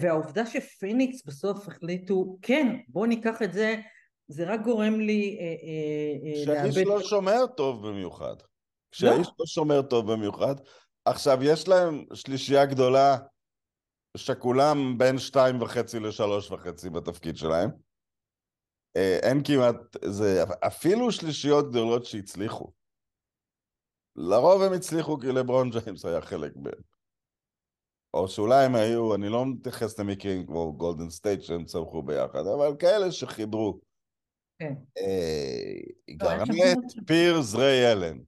והעובדה 0.00 0.46
שפיניקס 0.46 1.24
בסוף 1.26 1.68
החליטו, 1.68 2.38
כן, 2.42 2.76
בואו 2.88 3.06
ניקח 3.06 3.42
את 3.42 3.52
זה, 3.52 3.76
זה 4.28 4.44
רק 4.44 4.60
גורם 4.60 5.00
לי 5.00 5.38
אה, 5.40 5.44
אה, 5.44 6.30
אה, 6.30 6.42
כשהאיש 6.42 6.76
לא 6.86 7.02
שומר 7.02 7.46
טוב 7.56 7.88
במיוחד. 7.88 8.34
כשהאיש 8.90 9.26
לא. 9.26 9.32
לא 9.38 9.46
שומר 9.46 9.82
טוב 9.82 10.12
במיוחד. 10.12 10.54
עכשיו, 11.04 11.38
יש 11.42 11.68
להם 11.68 12.04
שלישייה 12.14 12.66
גדולה 12.66 13.16
שכולם 14.16 14.98
בין 14.98 15.18
שתיים 15.18 15.62
וחצי 15.62 16.00
לשלוש 16.00 16.50
וחצי 16.50 16.90
בתפקיד 16.90 17.36
שלהם. 17.36 17.70
אין 18.96 19.42
כמעט, 19.44 19.76
זה 20.04 20.44
אפילו 20.66 21.12
שלישיות 21.12 21.70
גדולות 21.70 22.04
שהצליחו. 22.04 22.72
לרוב 24.16 24.62
הם 24.62 24.72
הצליחו 24.72 25.18
כי 25.18 25.26
לברון 25.26 25.70
ג'יימס 25.70 26.04
היה 26.04 26.20
חלק 26.20 26.56
מהם. 26.56 26.82
או 28.14 28.28
שאולי 28.28 28.64
הם 28.64 28.74
היו, 28.74 29.14
אני 29.14 29.28
לא 29.28 29.46
מתייחס 29.46 29.98
למקרים 29.98 30.46
כמו 30.46 30.72
גולדן 30.76 31.10
סטייט 31.10 31.42
שהם 31.42 31.64
צמחו 31.64 32.02
ביחד, 32.02 32.46
אבל 32.56 32.76
כאלה 32.78 33.12
שחיברו. 33.12 33.80
כן. 34.58 34.74
אה, 34.98 36.16
גארנט, 36.16 36.92
פירס, 37.06 37.54
ריי 37.54 37.92
אלן. 37.92 38.18
כן. 38.18 38.24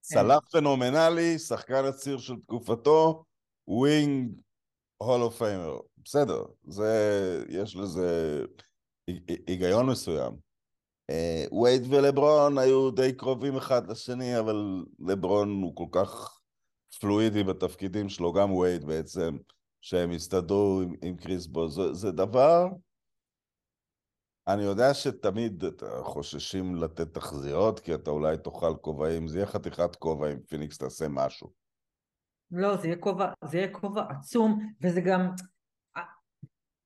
צלף 0.00 0.48
פנומנלי, 0.50 1.38
שחקן 1.38 1.84
הציר 1.84 2.18
של 2.18 2.34
תקופתו, 2.36 3.24
wing, 3.68 4.40
Hall 4.96 5.22
of 5.22 5.38
Famer. 5.38 5.78
בסדר, 6.04 6.44
זה, 6.64 7.44
יש 7.48 7.76
לזה... 7.76 8.44
היגיון 9.46 9.86
מסוים. 9.90 10.47
אה, 11.10 11.44
וייד 11.62 11.82
ולברון 11.90 12.58
היו 12.58 12.90
די 12.90 13.12
קרובים 13.12 13.56
אחד 13.56 13.90
לשני, 13.90 14.38
אבל 14.38 14.84
לברון 14.98 15.62
הוא 15.62 15.76
כל 15.76 15.86
כך 15.92 16.40
פלואידי 17.00 17.44
בתפקידים 17.44 18.08
שלו, 18.08 18.32
גם 18.32 18.52
וייד 18.52 18.84
בעצם, 18.84 19.36
שהם 19.80 20.10
הסתדרו 20.10 20.80
עם, 20.82 20.94
עם 21.02 21.16
קריס 21.16 21.46
בוש. 21.46 21.68
זה, 21.68 21.92
זה 21.92 22.10
דבר... 22.10 22.66
אני 24.48 24.62
יודע 24.62 24.94
שתמיד 24.94 25.64
חוששים 26.02 26.76
לתת 26.76 27.14
תחזיות, 27.14 27.80
כי 27.80 27.94
אתה 27.94 28.10
אולי 28.10 28.38
תאכל 28.38 28.76
כובעים, 28.80 29.28
זה 29.28 29.38
יהיה 29.38 29.46
חתיכת 29.46 29.96
כובע 29.96 30.32
אם 30.32 30.40
פיניקס 30.40 30.78
תעשה 30.78 31.06
משהו. 31.08 31.52
לא, 32.50 32.76
זה 32.76 32.86
יהיה 32.86 32.98
כובע, 32.98 33.32
זה 33.44 33.58
יהיה 33.58 33.72
כובע 33.72 34.02
עצום, 34.10 34.72
וזה 34.82 35.00
גם... 35.00 35.30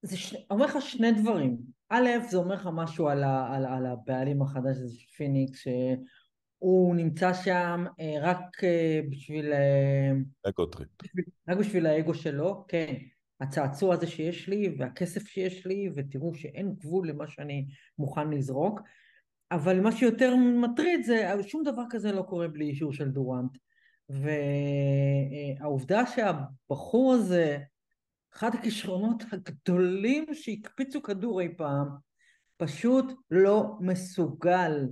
זה 0.03 0.17
ש... 0.17 0.35
אומר 0.51 0.67
לך 0.67 0.77
שני 0.81 1.13
דברים. 1.13 1.59
א', 1.95 2.09
זה 2.31 2.37
אומר 2.37 2.55
לך 2.55 2.69
משהו 2.73 3.09
על, 3.09 3.25
ה, 3.25 3.55
על, 3.55 3.67
על 3.67 3.87
הבעלים 3.87 4.43
החדש 4.43 4.77
הזה 4.77 4.95
של 4.99 5.09
פיניקס, 5.17 5.61
שהוא 5.61 6.97
נמצא 6.97 7.33
שם 7.35 7.85
אה, 8.01 8.15
רק 8.21 8.65
אה, 8.65 9.01
בשביל... 9.11 9.53
אה, 9.53 10.13
ego 10.49 10.67
trip. 10.67 10.89
רק 11.49 11.59
בשביל 11.59 11.87
האגו 11.87 12.15
שלו, 12.15 12.65
כן. 12.69 12.95
הצעצוע 13.41 13.95
הזה 13.95 14.07
שיש 14.07 14.49
לי 14.49 14.75
והכסף 14.79 15.27
שיש 15.27 15.67
לי, 15.67 15.91
ותראו 15.95 16.35
שאין 16.35 16.75
גבול 16.79 17.09
למה 17.09 17.27
שאני 17.27 17.67
מוכן 17.99 18.31
לזרוק. 18.31 18.81
אבל 19.51 19.81
מה 19.81 19.93
שיותר 19.93 20.37
מטריד 20.37 21.05
זה, 21.05 21.31
שום 21.47 21.63
דבר 21.65 21.83
כזה 21.91 22.13
לא 22.13 22.23
קורה 22.23 22.49
בלי 22.49 22.65
אישור 22.65 22.93
של 22.93 23.09
דורנט. 23.09 23.59
והעובדה 25.61 26.07
שהבחור 26.07 27.13
הזה, 27.13 27.59
אחד 28.35 28.55
הכישרונות 28.55 29.23
הגדולים 29.33 30.35
שהקפיצו 30.35 31.03
כדור 31.03 31.41
אי 31.41 31.49
פעם, 31.57 31.89
פשוט 32.57 33.05
לא 33.31 33.77
מסוגל 33.81 34.87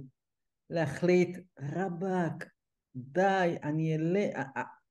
להחליט, 0.70 1.38
רבאק, 1.60 2.44
די, 2.96 3.56
אני 3.62 3.92
אעלה, 3.92 4.42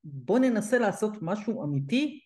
בוא 0.03 0.39
ננסה 0.39 0.79
לעשות 0.79 1.13
משהו 1.21 1.63
אמיתי, 1.63 2.19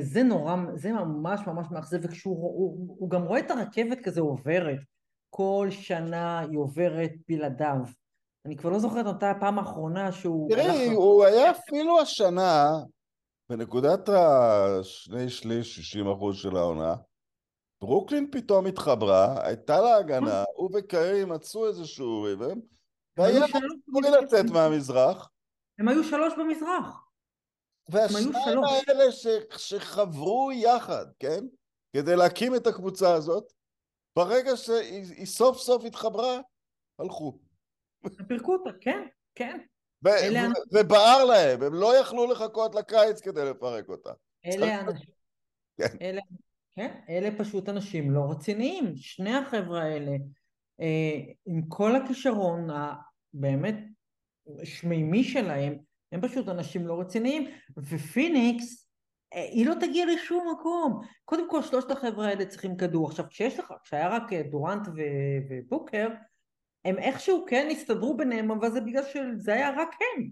זה 0.00 0.22
נורא, 0.22 0.56
זה 0.74 0.92
ממש 0.92 1.40
ממש 1.46 1.66
מאכזב, 1.70 1.98
וכשהוא 2.02 2.36
הוא, 2.36 2.96
הוא 2.98 3.10
גם 3.10 3.22
רואה 3.22 3.40
את 3.40 3.50
הרכבת 3.50 4.00
כזה 4.00 4.20
עוברת, 4.20 4.78
כל 5.30 5.68
שנה 5.70 6.38
היא 6.38 6.58
עוברת 6.58 7.10
בלעדיו. 7.28 7.78
אני 8.46 8.56
כבר 8.56 8.70
לא 8.70 8.78
זוכרת 8.78 9.06
אותה 9.06 9.30
הפעם 9.30 9.58
האחרונה 9.58 10.12
שהוא... 10.12 10.50
תראי, 10.50 10.86
הוא 10.86 11.24
היה 11.24 11.50
אפילו 11.50 12.00
השנה, 12.00 12.70
בנקודת 13.48 14.08
השני 14.08 15.28
שליש, 15.28 15.76
60 15.76 16.10
אחוז 16.10 16.36
של 16.36 16.56
העונה, 16.56 16.94
ברוקלין 17.80 18.30
פתאום 18.32 18.66
התחברה, 18.66 19.46
הייתה 19.46 19.80
לה 19.80 19.96
הגנה, 19.96 20.44
הוא 20.54 20.70
וקיירי 20.74 21.24
מצאו 21.24 21.68
איזשהו 21.68 22.22
ריבם, 22.22 22.60
והיה 23.16 23.44
אמורים 23.88 24.12
לצאת 24.22 24.44
מהמזרח. 24.52 25.30
הם 25.78 25.88
היו 25.88 26.04
שלוש 26.04 26.34
במזרח. 26.38 27.06
והשניים 27.88 28.64
האלה 28.64 29.12
ש... 29.12 29.26
שחברו 29.56 30.52
יחד, 30.52 31.06
כן? 31.18 31.44
כדי 31.96 32.16
להקים 32.16 32.54
את 32.54 32.66
הקבוצה 32.66 33.14
הזאת, 33.14 33.52
ברגע 34.16 34.56
שהיא 34.56 35.26
סוף 35.26 35.58
סוף 35.58 35.84
התחברה, 35.84 36.40
הלכו. 36.98 37.38
פירקו 38.28 38.52
אותה, 38.52 38.70
כן, 38.80 39.06
כן. 39.34 39.58
ו- 40.04 40.08
אלה 40.08 40.40
ו- 40.42 40.44
אנשים- 40.46 40.62
ובער 40.72 41.24
להם, 41.24 41.62
הם 41.62 41.74
לא 41.74 41.96
יכלו 42.00 42.32
לחכות 42.32 42.74
לקיץ 42.74 43.20
כדי 43.20 43.44
לפרק 43.44 43.88
אותה. 43.88 44.10
אלה 44.46 44.76
האנשים, 44.76 45.10
כן. 45.76 45.96
אלה, 46.00 46.20
כן, 46.76 47.00
אלה 47.08 47.28
פשוט 47.38 47.68
אנשים 47.68 48.10
לא 48.10 48.20
רציניים, 48.30 48.92
שני 48.96 49.34
החבר'ה 49.34 49.82
האלה, 49.82 50.12
אה, 50.80 51.18
עם 51.46 51.62
כל 51.68 51.96
הכישרון 51.96 52.68
הבאמת 52.70 53.76
שמימי 54.64 55.24
שלהם, 55.24 55.78
הם 56.12 56.20
פשוט 56.20 56.48
אנשים 56.48 56.86
לא 56.86 57.00
רציניים, 57.00 57.50
ופיניקס, 57.76 58.88
אה, 59.34 59.42
היא 59.42 59.66
לא 59.66 59.74
תגיע 59.80 60.06
לשום 60.14 60.48
מקום. 60.52 61.00
קודם 61.24 61.50
כל, 61.50 61.62
שלושת 61.62 61.90
החבר'ה 61.90 62.26
האלה 62.28 62.46
צריכים 62.46 62.76
כדור. 62.76 63.08
עכשיו, 63.08 63.24
כשיש 63.30 63.58
לך, 63.58 63.72
כשהיה 63.84 64.08
רק 64.08 64.32
אה, 64.32 64.42
דורנט 64.42 64.88
ובוקר, 65.48 66.08
הם 66.84 66.98
איכשהו 66.98 67.44
כן 67.48 67.68
הסתדרו 67.72 68.16
ביניהם, 68.16 68.50
אבל 68.50 68.70
זה 68.70 68.80
בגלל 68.80 69.02
שזה 69.04 69.52
היה 69.52 69.70
רק 69.70 69.88
הם. 70.00 70.28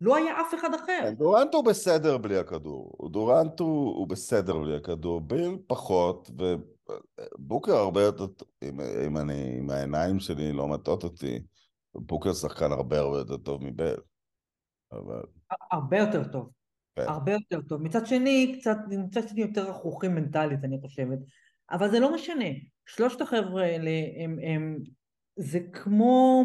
לא 0.00 0.16
היה 0.16 0.40
אף 0.40 0.54
אחד 0.54 0.74
אחר. 0.74 1.00
כן, 1.02 1.14
דורנט 1.14 1.54
הוא 1.54 1.64
בסדר 1.64 2.18
בלי 2.18 2.38
הכדור. 2.38 3.10
דורנט 3.10 3.60
הוא, 3.60 3.96
הוא 3.96 4.08
בסדר 4.08 4.58
בלי 4.58 4.76
הכדור. 4.76 5.20
ביל 5.20 5.58
פחות, 5.66 6.30
ובוקר 7.38 7.72
הרבה 7.72 8.02
יותר, 8.02 8.26
אם, 8.62 8.80
אם 9.06 9.18
אני, 9.18 9.58
אם 9.60 9.70
העיניים 9.70 10.20
שלי 10.20 10.52
לא 10.52 10.68
מטעות 10.68 11.04
אותי, 11.04 11.38
בוקר 11.94 12.32
שחקן 12.32 12.72
הרבה 12.72 12.98
הרבה 12.98 13.18
יותר 13.18 13.36
טוב 13.36 13.64
מביל. 13.64 13.96
אבל, 14.92 15.22
הרבה 15.70 15.98
יותר 15.98 16.24
טוב. 16.24 16.50
כן. 16.96 17.04
הרבה 17.08 17.32
יותר 17.32 17.60
טוב. 17.68 17.82
מצד 17.82 18.06
שני, 18.06 18.56
קצת, 18.60 18.76
מצד 18.88 19.28
שני 19.28 19.40
יותר 19.40 19.70
רכרוכים 19.70 20.14
מנטלית, 20.14 20.64
אני 20.64 20.78
חושבת. 20.80 21.18
אבל 21.70 21.90
זה 21.90 22.00
לא 22.00 22.14
משנה. 22.14 22.44
שלושת 22.86 23.20
החבר'ה 23.20 23.62
האלה 23.62 23.90
הם, 24.24 24.38
הם, 24.42 24.78
זה 25.36 25.58
כמו, 25.72 26.42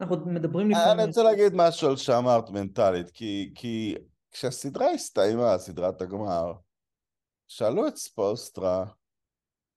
אנחנו 0.00 0.16
מדברים 0.26 0.66
אני 0.66 0.74
לפעמים... 0.74 1.06
רוצה 1.06 1.22
להגיד 1.22 1.52
משהו 1.54 1.88
על 1.88 1.96
שאמרת 1.96 2.50
מנטלית, 2.50 3.10
כי, 3.10 3.52
כי 3.54 3.94
כשהסדרה 4.30 4.90
הסתיימה, 4.90 5.58
סדרת 5.58 6.00
הגמר, 6.00 6.52
שאלו 7.48 7.88
את 7.88 7.96
ספוסטרה 7.96 8.84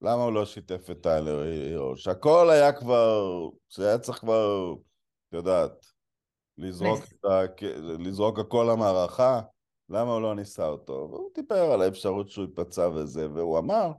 למה 0.02 0.24
הוא 0.24 0.34
לא 0.34 0.46
שיתף 0.46 0.90
את 0.92 1.04
טיילר 1.04 1.40
הירו, 1.40 1.98
שהכל 1.98 2.50
היה 2.50 2.74
כבר, 2.74 3.24
שהיה 3.70 4.00
צריך 4.00 4.18
כבר, 4.18 4.74
את 5.28 5.34
יודעת, 5.34 5.86
לזרוק. 6.58 7.00
את 7.04 7.26
ה, 7.26 7.42
לזרוק 8.00 8.40
הכל 8.40 8.70
למערכה, 8.72 9.42
למה 9.90 10.12
הוא 10.12 10.22
לא 10.22 10.36
ניסה 10.36 10.68
אותו? 10.68 11.08
והוא 11.12 11.30
דיבר 11.36 11.72
על 11.72 11.82
האפשרות 11.82 12.30
שהוא 12.30 12.46
ייפצע 12.46 12.90
וזה, 12.90 13.32
והוא 13.32 13.60
אמר, 13.60 13.92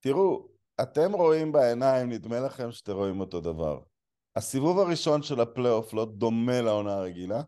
תראו, 0.00 0.48
אתם 0.82 1.12
רואים 1.12 1.52
בעיניים, 1.52 2.10
נדמה 2.10 2.40
לכם 2.40 2.72
שאתם 2.72 2.92
רואים 2.92 3.20
אותו 3.20 3.40
דבר. 3.40 3.80
הסיבוב 4.36 4.78
הראשון 4.78 5.22
של 5.22 5.40
הפלייאוף 5.40 5.94
לא 5.94 6.04
דומה 6.04 6.60
לעונה 6.60 6.94
הרגילה, 6.94 7.42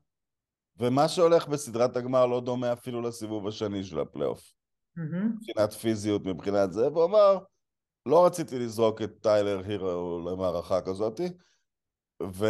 ומה 0.77 1.09
שהולך 1.09 1.49
בסדרת 1.49 1.97
הגמר 1.97 2.27
לא 2.27 2.41
דומה 2.41 2.73
אפילו 2.73 3.03
לסיבוב 3.03 3.47
השני 3.49 3.85
של 3.85 4.01
הפלייאוף. 4.01 4.53
מהמם. 4.97 5.37
מבחינת 5.37 5.73
פיזיות, 5.73 6.25
מבחינת 6.25 6.73
זה, 6.73 6.89
והוא 6.89 7.05
אמר, 7.05 7.39
לא 8.07 8.27
רציתי 8.27 8.59
לזרוק 8.59 9.03
את 9.03 9.11
טיילר 9.21 9.62
הירו 9.65 10.21
למערכה 10.31 10.81
כזאת, 10.81 11.21
ו... 12.23 12.47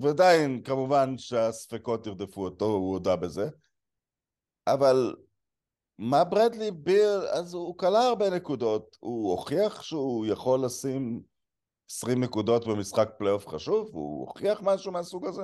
ועדיין, 0.00 0.62
כמובן 0.62 1.18
שהספקות 1.18 2.06
ירדפו 2.06 2.44
אותו, 2.44 2.64
הוא 2.64 2.92
הודה 2.92 3.16
בזה, 3.16 3.48
אבל 4.66 5.14
מה 6.00 6.24
ברדלי 6.24 6.70
ביל, 6.70 7.20
אז 7.32 7.54
הוא 7.54 7.78
קלע 7.78 8.00
הרבה 8.00 8.30
נקודות, 8.30 8.96
הוא 9.00 9.30
הוכיח 9.30 9.82
שהוא 9.82 10.26
יכול 10.26 10.64
לשים 10.64 11.22
20 11.90 12.24
נקודות 12.24 12.66
במשחק 12.66 13.08
פלייאוף 13.18 13.48
חשוב? 13.48 13.88
הוא 13.92 14.20
הוכיח 14.20 14.60
משהו 14.62 14.92
מהסוג 14.92 15.26
הזה? 15.26 15.42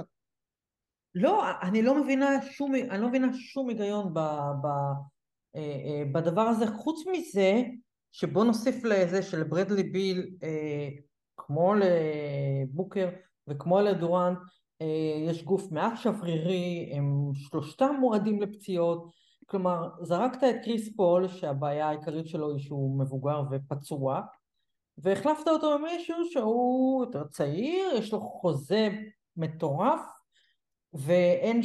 לא, 1.15 1.43
אני 1.63 1.83
לא 1.83 2.03
מבינה 2.03 2.43
שום, 2.51 2.75
אני 2.75 3.03
לא 3.03 3.09
מבינה 3.09 3.27
שום 3.33 3.69
היגיון 3.69 4.15
ב, 4.15 4.19
ב, 4.63 4.67
אה, 5.57 5.61
אה, 5.61 6.03
בדבר 6.13 6.43
הזה, 6.43 6.67
חוץ 6.67 7.05
מזה 7.13 7.63
שבוא 8.13 8.45
נוסיף 8.45 8.85
לזה 8.85 9.23
שלברדלי 9.23 9.83
ביל, 9.83 10.31
אה, 10.43 10.89
כמו 11.37 11.75
לבוקר 11.75 13.09
וכמו 13.49 13.81
לדורנט, 13.81 14.39
יש 15.27 15.45
גוף 15.45 15.73
מעט 15.73 15.93
שברירי, 15.97 16.93
הם 16.95 17.31
שלושתם 17.35 17.95
מועדים 18.01 18.43
לפציעות, 18.43 19.11
כלומר 19.47 19.89
זרקת 20.03 20.45
את 20.45 20.65
קריס 20.65 20.97
פול 20.97 21.29
שהבעיה 21.29 21.89
העיקרית 21.89 22.29
שלו 22.29 22.51
היא 22.51 22.65
שהוא 22.65 22.99
מבוגר 22.99 23.43
ופצוע, 23.51 24.21
והחלפת 24.99 25.49
אותו 25.49 25.79
במישהו 25.79 26.17
שהוא 26.31 27.05
יותר 27.05 27.25
צעיר, 27.25 27.95
יש 27.95 28.13
לו 28.13 28.21
חוזה 28.21 28.89
מטורף, 29.37 30.01
ואין 30.93 31.61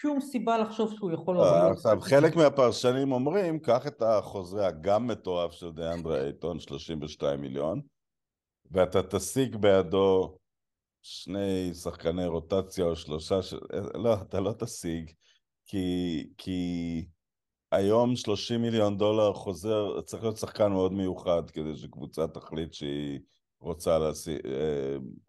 שום 0.00 0.20
סיבה 0.20 0.58
לחשוב 0.58 0.92
שהוא 0.92 1.12
יכול 1.12 1.40
אה. 1.40 1.70
עכשיו, 1.70 2.00
חלק 2.00 2.36
מהפרשנים 2.36 3.12
אומרים, 3.12 3.58
קח 3.58 3.86
את 3.86 4.02
החוזה 4.02 4.66
הגם 4.66 5.06
מטורף 5.06 5.52
של 5.52 5.72
דיאנדרה 5.72 6.22
אייטון, 6.22 6.60
32 6.60 7.40
מיליון, 7.40 7.80
ואתה 8.70 9.02
תשיג 9.02 9.56
בידו 9.56 10.36
שני 11.02 11.74
שחקני 11.74 12.26
רוטציה 12.26 12.84
או 12.84 12.96
שלושה, 12.96 13.42
ש... 13.42 13.54
לא, 13.94 14.14
אתה 14.14 14.40
לא 14.40 14.52
תשיג, 14.58 15.10
כי, 15.66 16.28
כי 16.38 17.06
היום 17.72 18.16
30 18.16 18.62
מיליון 18.62 18.98
דולר 18.98 19.32
חוזר, 19.32 20.00
צריך 20.00 20.22
להיות 20.22 20.36
שחקן 20.36 20.72
מאוד 20.72 20.92
מיוחד 20.92 21.50
כדי 21.50 21.76
שקבוצה 21.76 22.26
תחליט 22.26 22.72
שהיא 22.72 23.20
רוצה 23.60 23.98
להשיג, 23.98 24.38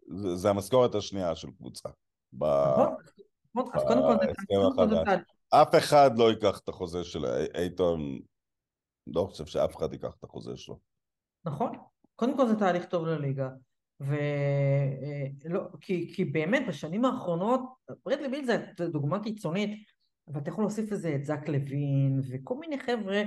זה, 0.08 0.36
זה 0.36 0.50
המשכורת 0.50 0.96
השנייה 0.96 1.36
של 1.36 1.52
קבוצה. 1.58 1.90
ב... 2.34 2.46
נכון, 2.46 2.96
נכון, 3.56 3.72
אז 3.74 3.84
קודם 3.84 4.02
כל. 5.06 5.12
אף 5.50 5.76
אחד 5.76 6.12
לא 6.18 6.30
ייקח 6.30 6.60
את 6.60 6.70
החוזה 6.70 7.04
של 7.04 7.26
אייטון, 7.56 8.20
לא 9.08 9.28
חושב 9.30 9.46
שאף 9.46 9.78
אחד 9.78 9.94
ייקח 9.94 10.16
את 10.20 10.24
החוזה 10.24 10.58
שלו. 10.58 10.80
נכון, 11.46 11.72
קודם 12.16 12.38
כל 12.38 12.48
זה 12.48 12.56
תהליך 12.56 12.86
טוב 12.86 13.06
לליגה, 13.06 13.50
ולא, 14.00 15.62
כי, 15.82 16.14
כי 16.16 16.26
באמת 16.26 16.68
בשנים 16.68 17.06
האחרונות, 17.06 17.62
ברדלי 18.06 18.30
ביל 18.30 18.46
זה 18.46 18.58
דוגמה 18.88 19.24
קיצונית, 19.24 19.86
אבל 20.28 20.42
אתה 20.42 20.50
יכול 20.50 20.64
להוסיף 20.64 20.92
לזה 20.92 21.16
את 21.16 21.26
זק 21.26 21.48
לוין 21.48 22.22
וכל 22.32 22.56
מיני 22.60 22.80
חבר'ה 22.80 23.24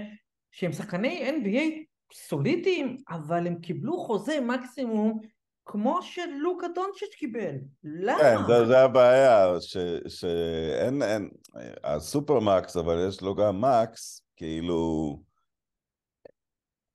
שהם 0.52 0.72
שחקני 0.72 1.30
NBA 1.30 1.90
סולידיים, 2.14 2.96
אבל 3.08 3.46
הם 3.46 3.60
קיבלו 3.60 3.98
חוזה 3.98 4.40
מקסימום 4.40 5.20
כמו 5.66 6.02
שלוקה 6.02 6.66
דונצ'יץ' 6.74 7.14
קיבל. 7.14 7.54
למה? 7.84 8.18
כן, 8.20 8.36
זה, 8.46 8.66
זה 8.66 8.80
הבעיה, 8.80 9.60
ש, 9.60 9.76
שאין, 10.08 11.02
אין, 11.02 11.30
הסופרמקס, 11.84 12.76
אבל 12.76 13.08
יש 13.08 13.22
לו 13.22 13.34
גם 13.34 13.60
מקס, 13.60 14.22
כאילו... 14.36 15.20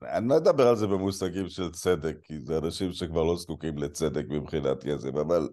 אני 0.03 0.27
לא 0.27 0.37
אדבר 0.37 0.67
על 0.67 0.75
זה 0.75 0.87
במושגים 0.87 1.49
של 1.49 1.71
צדק, 1.71 2.17
כי 2.23 2.39
זה 2.39 2.57
אנשים 2.57 2.91
שכבר 2.91 3.23
לא 3.23 3.35
זקוקים 3.35 3.77
לצדק 3.77 4.25
מבחינת 4.29 4.83
כסף, 4.83 5.15
אבל 5.15 5.49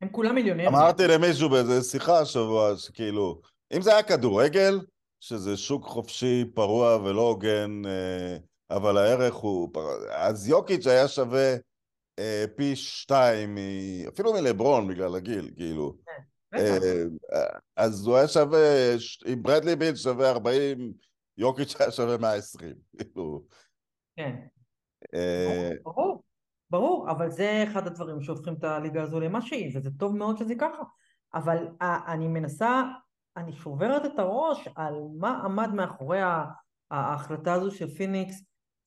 הם 0.00 0.08
כולם 0.08 0.34
מיליונרים. 0.34 0.68
אמרתי 0.68 1.02
למישהו 1.06 1.48
באיזה 1.48 1.82
שיחה 1.82 2.18
השבוע, 2.18 2.76
שכאילו, 2.76 3.40
אם 3.76 3.82
זה 3.82 3.92
היה 3.92 4.02
כדורגל, 4.02 4.80
שזה 5.20 5.56
שוק 5.56 5.84
חופשי, 5.84 6.44
פרוע 6.54 6.96
ולא 6.96 7.20
הוגן, 7.20 7.82
אה, 7.86 8.36
אבל 8.70 8.96
הערך 8.96 9.34
הוא... 9.34 9.68
אז 10.10 10.48
יוקיץ' 10.48 10.86
היה 10.86 11.08
שווה 11.08 11.54
אה, 12.18 12.44
פי 12.56 12.76
שתיים, 12.76 13.58
אפילו 14.08 14.32
מלברון 14.32 14.88
בגלל 14.88 15.16
הגיל, 15.16 15.50
כאילו. 15.56 15.96
בטח. 16.52 16.84
אה, 17.32 17.58
אז 17.76 18.06
הוא 18.06 18.16
היה 18.16 18.28
שווה, 18.28 18.94
אם 19.32 19.42
ברדלי 19.42 19.76
ביל 19.76 19.96
שווה 19.96 20.30
40, 20.30 20.92
יוקיץ' 21.38 21.80
היה 21.80 21.90
שווה 21.90 22.16
120, 22.16 22.74
כאילו. 22.98 23.42
כן. 24.16 24.36
ברור, 25.82 26.22
ברור, 26.74 27.10
אבל 27.10 27.30
זה 27.30 27.64
אחד 27.68 27.86
הדברים 27.86 28.22
שהופכים 28.22 28.54
את 28.54 28.64
הליגה 28.64 29.02
הזו 29.02 29.20
למה 29.20 29.42
שהיא, 29.42 29.78
וזה 29.78 29.90
טוב 29.98 30.16
מאוד 30.16 30.38
שזה 30.38 30.54
ככה. 30.54 30.82
אבל 31.34 31.68
ה- 31.80 32.12
אני 32.12 32.28
מנסה, 32.28 32.82
אני 33.36 33.52
שוברת 33.52 34.04
את 34.04 34.18
הראש 34.18 34.68
על 34.76 34.94
מה 35.18 35.42
עמד 35.44 35.74
מאחורי 35.74 36.20
ההחלטה 36.90 37.52
הזו 37.52 37.70
של 37.70 37.88
פיניקס, 37.88 38.42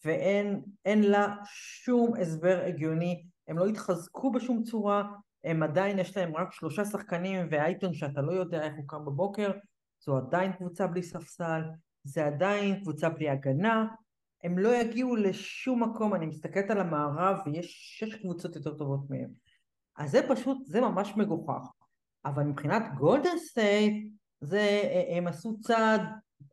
ואין 0.05 0.61
אין 0.85 1.03
לה 1.03 1.35
שום 1.45 2.13
הסבר 2.21 2.61
הגיוני, 2.65 3.23
הם 3.47 3.57
לא 3.57 3.65
התחזקו 3.67 4.31
בשום 4.31 4.63
צורה, 4.63 5.03
הם 5.43 5.63
עדיין 5.63 5.99
יש 5.99 6.17
להם 6.17 6.35
רק 6.35 6.51
שלושה 6.51 6.85
שחקנים 6.85 7.47
ואייטון 7.51 7.93
שאתה 7.93 8.21
לא 8.21 8.31
יודע 8.31 8.63
איך 8.63 8.73
הוא 8.77 8.87
קם 8.87 9.05
בבוקר, 9.05 9.51
זו 10.05 10.17
עדיין 10.17 10.53
קבוצה 10.53 10.87
בלי 10.87 11.03
ספסל, 11.03 11.61
זה 12.03 12.25
עדיין 12.25 12.81
קבוצה 12.81 13.09
בלי 13.09 13.29
הגנה, 13.29 13.87
הם 14.43 14.57
לא 14.59 14.75
יגיעו 14.75 15.15
לשום 15.15 15.83
מקום, 15.83 16.15
אני 16.15 16.25
מסתכלת 16.25 16.69
על 16.71 16.79
המערב 16.79 17.37
ויש 17.45 17.97
שש 17.99 18.15
קבוצות 18.15 18.55
יותר 18.55 18.73
טובות 18.73 19.09
מהם. 19.09 19.29
אז 19.97 20.11
זה 20.11 20.21
פשוט, 20.29 20.57
זה 20.65 20.81
ממש 20.81 21.13
מגוחך. 21.17 21.67
אבל 22.25 22.43
מבחינת 22.43 22.83
גולדן 22.97 23.37
סטייט, 23.37 24.07
זה, 24.41 24.81
הם 25.09 25.27
עשו 25.27 25.59
צעד 25.59 26.01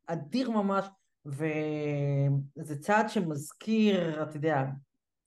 אדיר 0.07 0.51
ממש, 0.51 0.87
וזה 1.27 2.79
צעד 2.81 3.09
שמזכיר, 3.09 4.23
אתה 4.23 4.37
יודע, 4.37 4.64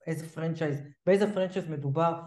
איזה 0.06 0.28
franchise, 0.28 0.80
באיזה 1.06 1.34
franchise 1.34 1.68
מדובר. 1.68 2.20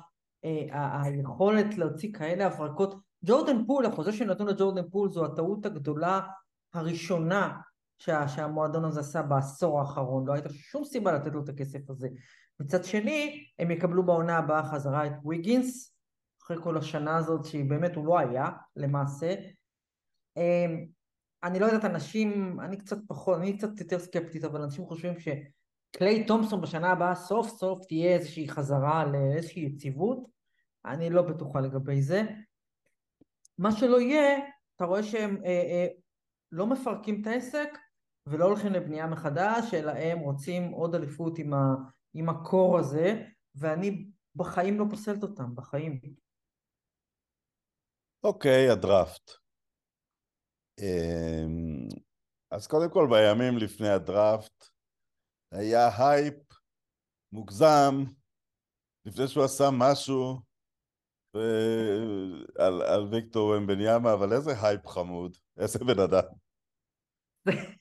אה, 0.45 1.01
היכולת 1.03 1.77
להוציא 1.77 2.13
כאלה 2.13 2.45
הברקות. 2.45 2.95
ג'ורדן 3.25 3.65
פול, 3.65 3.85
החוזה 3.85 4.11
שנתנו 4.11 4.45
לג'ורדן 4.45 4.89
פול 4.89 5.09
זו 5.09 5.25
הטעות 5.25 5.65
הגדולה 5.65 6.21
הראשונה 6.73 7.57
שה, 8.01 8.27
שהמועדון 8.27 8.85
הזה 8.85 8.99
עשה 8.99 9.21
בעשור 9.21 9.79
האחרון, 9.79 10.27
לא 10.27 10.33
הייתה 10.33 10.49
שום 10.49 10.85
סיבה 10.85 11.11
לתת 11.11 11.31
לו 11.31 11.43
את 11.43 11.49
הכסף 11.49 11.89
הזה. 11.89 12.07
מצד 12.59 12.83
שני, 12.83 13.45
הם 13.59 13.71
יקבלו 13.71 14.05
בעונה 14.05 14.37
הבאה 14.37 14.63
חזרה 14.63 15.07
את 15.07 15.11
ויגינס, 15.25 15.95
אחרי 16.43 16.57
כל 16.63 16.77
השנה 16.77 17.17
הזאת 17.17 17.45
שהיא 17.45 17.69
באמת, 17.69 17.95
הוא 17.95 18.05
לא 18.05 18.19
היה 18.19 18.49
למעשה. 18.75 19.35
אמ, 20.37 20.85
אני 21.43 21.59
לא 21.59 21.65
יודעת, 21.65 21.85
אנשים, 21.85 22.59
אני 22.59 22.77
קצת 22.77 22.97
פחות, 23.07 23.37
אני 23.37 23.57
קצת 23.57 23.79
יותר 23.79 23.99
סקפטית, 23.99 24.43
אבל 24.43 24.61
אנשים 24.61 24.85
חושבים 24.85 25.13
שקליי 25.19 26.25
תומפסון 26.25 26.61
בשנה 26.61 26.91
הבאה 26.91 27.15
סוף 27.15 27.47
סוף 27.49 27.85
תהיה 27.87 28.13
איזושהי 28.13 28.49
חזרה 28.49 29.05
לאיזושהי 29.05 29.65
יציבות, 29.65 30.27
אני 30.85 31.09
לא 31.09 31.21
בטוחה 31.21 31.59
לגבי 31.59 32.01
זה. 32.01 32.23
מה 33.57 33.71
שלא 33.71 34.01
יהיה, 34.01 34.39
אתה 34.75 34.85
רואה 34.85 35.03
שהם 35.03 35.37
אה, 35.45 35.49
אה, 35.49 35.87
לא 36.51 36.67
מפרקים 36.67 37.21
את 37.21 37.27
העסק 37.27 37.77
ולא 38.27 38.45
הולכים 38.45 38.73
לבנייה 38.73 39.07
מחדש, 39.07 39.73
אלא 39.73 39.91
הם 39.91 40.19
רוצים 40.19 40.71
עוד 40.71 40.95
אליפות 40.95 41.39
עם, 41.39 41.53
ה, 41.53 41.75
עם 42.13 42.29
ה 42.29 42.39
core 42.39 42.79
הזה, 42.79 43.25
ואני 43.55 44.09
בחיים 44.35 44.79
לא 44.79 44.85
פוסלת 44.89 45.23
אותם, 45.23 45.55
בחיים. 45.55 46.01
אוקיי, 48.23 48.69
okay, 48.69 48.71
הדראפט. 48.71 49.31
אמ, 50.79 51.87
אז 52.51 52.67
קודם 52.67 52.89
כל, 52.93 53.07
בימים 53.09 53.57
לפני 53.57 53.89
הדראפט 53.89 54.65
היה 55.51 55.89
הייפ 55.97 56.43
מוגזם, 57.31 58.03
לפני 59.05 59.27
שהוא 59.27 59.43
עשה 59.43 59.63
משהו 59.79 60.41
על, 62.59 62.81
על 62.81 63.07
ויקטור 63.11 63.49
וומבניאמה, 63.49 64.13
אבל 64.13 64.33
איזה 64.33 64.51
הייפ 64.61 64.87
חמוד, 64.87 65.37
איזה 65.57 65.79
בן 65.79 65.99
אדם. 65.99 66.27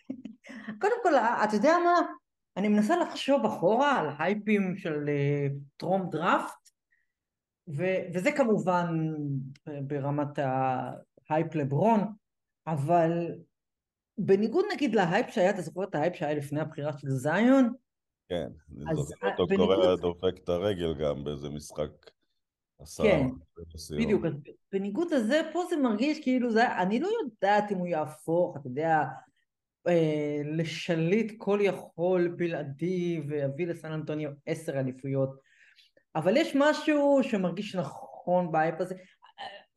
קודם 0.80 0.96
כל, 1.02 1.14
אתה 1.14 1.56
יודע 1.56 1.76
מה? 1.84 2.00
אני 2.56 2.68
מנסה 2.68 2.96
לחשוב 2.96 3.46
אחורה 3.46 3.98
על 3.98 4.06
הייפים 4.18 4.76
של 4.76 5.08
אה, 5.08 5.46
טרום 5.76 6.10
דראפט, 6.10 6.70
ו- 7.68 8.02
וזה 8.14 8.32
כמובן 8.32 8.86
ברמת 9.66 10.38
ההייפ 11.28 11.54
לברון, 11.54 12.12
אבל 12.66 13.28
בניגוד 14.18 14.64
נגיד 14.72 14.94
להייפ 14.94 15.30
שהיה, 15.30 15.50
אתה 15.50 15.62
זוכר 15.62 15.84
את 15.84 15.94
ההייפ 15.94 16.14
שהיה 16.14 16.34
לפני 16.34 16.60
הבחירה 16.60 16.98
של 16.98 17.08
זיון? 17.08 17.72
כן, 18.28 18.48
אני 18.86 19.02
זוכר 19.02 19.28
אותו 19.38 19.56
קורע, 19.56 19.96
דופק 19.96 20.38
את 20.44 20.48
הרגל 20.48 20.94
גם 20.94 21.24
באיזה 21.24 21.48
משחק. 21.48 21.90
כן, 23.02 23.26
בדיוק, 23.96 24.24
אז 24.24 24.32
בניגוד 24.72 25.14
לזה, 25.14 25.40
פה 25.52 25.62
זה 25.70 25.76
מרגיש 25.76 26.20
כאילו 26.22 26.50
זה, 26.50 26.76
אני 26.76 27.00
לא 27.00 27.08
יודעת 27.22 27.72
אם 27.72 27.78
הוא 27.78 27.86
יהפוך, 27.86 28.56
אתה 28.56 28.66
יודע, 28.68 29.02
אה, 29.88 30.40
לשליט 30.44 31.32
כל 31.38 31.58
יכול 31.62 32.34
בלעדי 32.36 33.20
ויביא 33.28 33.66
לסן 33.66 33.92
אנטוניו 33.92 34.30
עשר 34.46 34.80
אליפויות, 34.80 35.30
אבל 36.16 36.36
יש 36.36 36.56
משהו 36.56 37.20
שמרגיש 37.22 37.76
נכון 37.76 38.52
באייפ 38.52 38.80
הזה, 38.80 38.94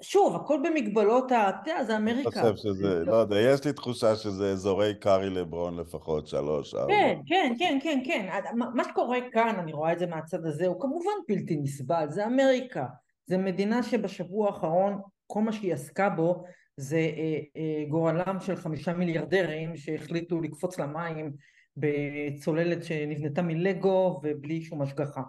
שוב, 0.03 0.35
הכל 0.35 0.59
במגבלות 0.63 1.31
ה... 1.31 1.49
אתה 1.49 1.71
יודע, 1.71 1.83
זה 1.83 1.97
אמריקה. 1.97 2.41
אני 2.41 2.53
חושב 2.53 2.69
שזה, 2.69 3.05
לא 3.05 3.15
יודע, 3.15 3.39
יש 3.39 3.65
לי 3.65 3.73
תחושה 3.73 4.15
שזה 4.15 4.51
אזורי 4.51 4.93
קארי 4.99 5.29
לברון 5.29 5.79
לפחות, 5.79 6.27
שלוש, 6.27 6.75
ארבע. 6.75 6.93
כן, 6.93 7.19
כן, 7.27 7.53
כן, 7.59 7.79
כן, 7.83 7.99
כן. 8.05 8.29
מה 8.53 8.83
שקורה 8.83 9.17
כאן, 9.31 9.55
אני 9.59 9.73
רואה 9.73 9.93
את 9.93 9.99
זה 9.99 10.07
מהצד 10.07 10.45
הזה, 10.45 10.67
הוא 10.67 10.81
כמובן 10.81 11.11
בלתי 11.27 11.57
נסבל, 11.57 12.05
זה 12.09 12.25
אמריקה. 12.25 12.85
זה 13.25 13.37
מדינה 13.37 13.83
שבשבוע 13.83 14.47
האחרון, 14.47 15.01
כל 15.27 15.41
מה 15.41 15.51
שהיא 15.51 15.73
עסקה 15.73 16.09
בו 16.09 16.43
זה 16.77 16.97
אה, 16.97 17.39
אה, 17.57 17.85
גורלם 17.89 18.37
של 18.39 18.55
חמישה 18.55 18.93
מיליארדרים 18.93 19.77
שהחליטו 19.77 20.41
לקפוץ 20.41 20.79
למים 20.79 21.33
בצוללת 21.77 22.83
שנבנתה 22.83 23.41
מלגו 23.41 24.21
ובלי 24.23 24.61
שום 24.61 24.81
השגחה. 24.81 25.21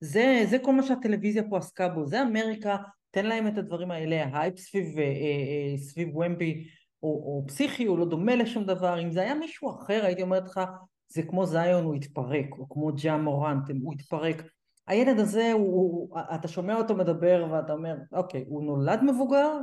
זה, 0.00 0.44
זה 0.50 0.58
כל 0.58 0.72
מה 0.72 0.82
שהטלוויזיה 0.82 1.42
פה 1.50 1.58
עסקה 1.58 1.88
בו, 1.88 2.06
זה 2.06 2.22
אמריקה 2.22 2.76
תן 3.10 3.26
להם 3.26 3.46
את 3.46 3.58
הדברים 3.58 3.90
האלה, 3.90 4.24
ההייפ 4.24 4.58
סביב, 4.58 4.98
אה, 4.98 5.78
סביב 5.78 6.16
ומבי 6.16 6.68
הוא, 7.00 7.24
הוא 7.24 7.48
פסיכי, 7.48 7.84
הוא 7.84 7.98
לא 7.98 8.04
דומה 8.04 8.34
לשום 8.34 8.64
דבר, 8.64 9.02
אם 9.02 9.12
זה 9.12 9.20
היה 9.20 9.34
מישהו 9.34 9.70
אחר 9.70 10.04
הייתי 10.04 10.22
אומרת 10.22 10.44
לך 10.44 10.60
זה 11.08 11.22
כמו 11.22 11.46
זיון 11.46 11.84
הוא 11.84 11.94
התפרק, 11.94 12.46
או 12.58 12.68
כמו 12.68 12.90
ג'ה 13.02 13.16
מורנט, 13.16 13.70
הוא 13.82 13.94
התפרק. 13.94 14.42
הילד 14.86 15.18
הזה, 15.18 15.52
הוא, 15.52 15.66
הוא, 15.66 16.18
אתה 16.34 16.48
שומע 16.48 16.76
אותו 16.76 16.96
מדבר 16.96 17.46
ואתה 17.50 17.72
אומר, 17.72 17.96
אוקיי, 18.12 18.44
הוא 18.48 18.62
נולד 18.64 19.02
מבוגר, 19.02 19.58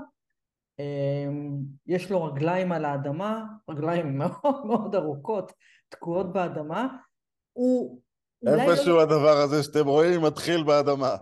יש 1.88 2.12
לו 2.12 2.24
רגליים 2.24 2.72
על 2.72 2.86
האדמה, 2.86 3.44
רגליים 3.70 4.18
מאוד 4.20 4.66
מאוד 4.66 4.96
ארוכות, 4.96 5.52
תקועות 5.90 6.34
באדמה, 6.34 6.88
הוא... 7.54 8.02
איפשהו 8.48 8.96
לא... 8.96 9.02
הדבר 9.02 9.38
הזה 9.38 9.64
שאתם 9.64 9.88
רואים 9.88 10.22
מתחיל 10.22 10.64
באדמה. 10.64 11.16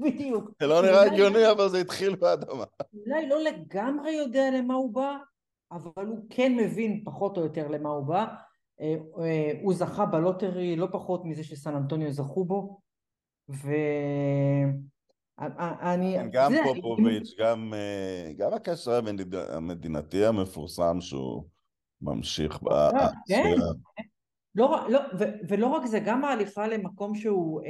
בדיוק. 0.00 0.50
זה 0.60 0.66
לא 0.66 0.82
נראה 0.82 1.02
הגיוני, 1.02 1.50
אבל 1.50 1.68
זה 1.68 1.80
התחיל 1.80 2.16
באדמה. 2.16 2.64
אולי 3.06 3.28
לא 3.28 3.42
לגמרי 3.42 4.12
יודע 4.12 4.50
למה 4.58 4.74
הוא 4.74 4.94
בא, 4.94 5.16
אבל 5.72 6.06
הוא 6.06 6.26
כן 6.30 6.56
מבין 6.56 7.02
פחות 7.04 7.36
או 7.36 7.42
יותר 7.42 7.68
למה 7.68 7.88
הוא 7.88 8.06
בא. 8.06 8.26
אה, 8.80 8.94
אה, 9.20 9.52
הוא 9.62 9.74
זכה 9.74 10.06
ב 10.06 10.15
lottery 10.15 10.76
לא 10.76 10.88
פחות 10.92 11.24
מזה 11.24 11.44
שסן 11.44 11.74
אנטוניו 11.74 12.12
זכו 12.12 12.44
בו, 12.44 12.80
ואני... 13.48 14.95
כן, 16.16 16.28
גם 16.32 16.52
פופוביץ', 16.64 17.34
גם, 17.38 17.74
אה, 17.74 18.32
גם 18.36 18.54
הקשר 18.54 19.00
המדינתי 19.48 20.26
המפורסם 20.26 21.00
שהוא 21.00 21.44
ממשיך 22.00 22.62
ב... 22.62 22.68
כן, 23.28 23.54
לא, 24.54 24.86
לא, 24.88 25.00
ולא 25.48 25.66
רק 25.66 25.86
זה, 25.86 25.98
גם 25.98 26.24
ההליכה 26.24 26.66
למקום 26.66 27.14
שהוא... 27.14 27.60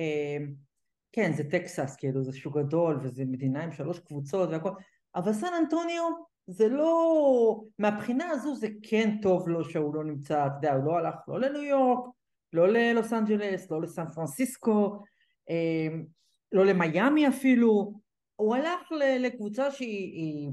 כן, 1.12 1.32
זה 1.32 1.50
טקסס, 1.50 1.96
כאילו, 1.96 2.24
זה 2.24 2.32
שוק 2.32 2.56
גדול, 2.56 2.98
וזה 3.02 3.24
מדינה 3.24 3.64
עם 3.64 3.72
שלוש 3.72 3.98
קבוצות 3.98 4.48
והכל, 4.50 4.70
אבל 5.14 5.32
סן 5.32 5.54
אנטוניו 5.62 6.02
זה 6.46 6.68
לא... 6.68 7.60
מהבחינה 7.78 8.30
הזו 8.30 8.54
זה 8.54 8.68
כן 8.82 9.16
טוב 9.22 9.48
לו 9.48 9.64
שהוא 9.64 9.94
לא 9.94 10.04
נמצא, 10.04 10.46
אתה 10.46 10.54
יודע, 10.56 10.74
הוא 10.74 10.84
לא 10.84 10.98
הלך 10.98 11.14
לא 11.28 11.40
לניו 11.40 11.62
יורק, 11.62 12.04
לא 12.52 12.68
ללוס 12.68 13.12
אנג'לס, 13.12 13.70
לא 13.70 13.82
לסן 13.82 14.04
פרנסיסקו, 14.14 15.02
אמ, 15.50 16.04
לא 16.52 16.66
למיאמי 16.66 17.28
אפילו, 17.28 18.00
הוא 18.36 18.56
הלך 18.56 18.92
לקבוצה 19.20 19.70
שהיא 19.70 20.50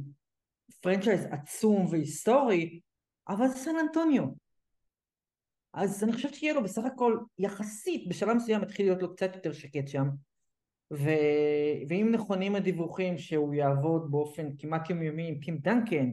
franchise 0.82 1.28
עצום 1.32 1.86
והיסטורי, 1.86 2.79
אבל 3.27 3.47
זה 3.47 3.56
סן 3.56 3.75
אנטוניו. 3.79 4.23
אז 5.73 6.03
אני 6.03 6.13
חושבת 6.13 6.34
שיהיה 6.34 6.53
לו 6.53 6.63
בסך 6.63 6.84
הכל 6.86 7.17
יחסית, 7.39 8.08
בשלב 8.08 8.34
מסוים 8.34 8.62
התחיל 8.62 8.86
להיות 8.86 9.01
לו 9.01 9.15
קצת 9.15 9.36
יותר 9.36 9.53
שקט 9.53 9.88
שם. 9.88 10.08
ו... 10.93 11.10
ואם 11.89 12.12
נכונים 12.12 12.56
הדיווחים 12.56 13.17
שהוא 13.17 13.53
יעבוד 13.53 14.12
באופן 14.12 14.49
כמעט 14.60 14.89
יומיומי 14.89 15.27
עם 15.27 15.39
טים 15.39 15.58
דנקן 15.58 16.12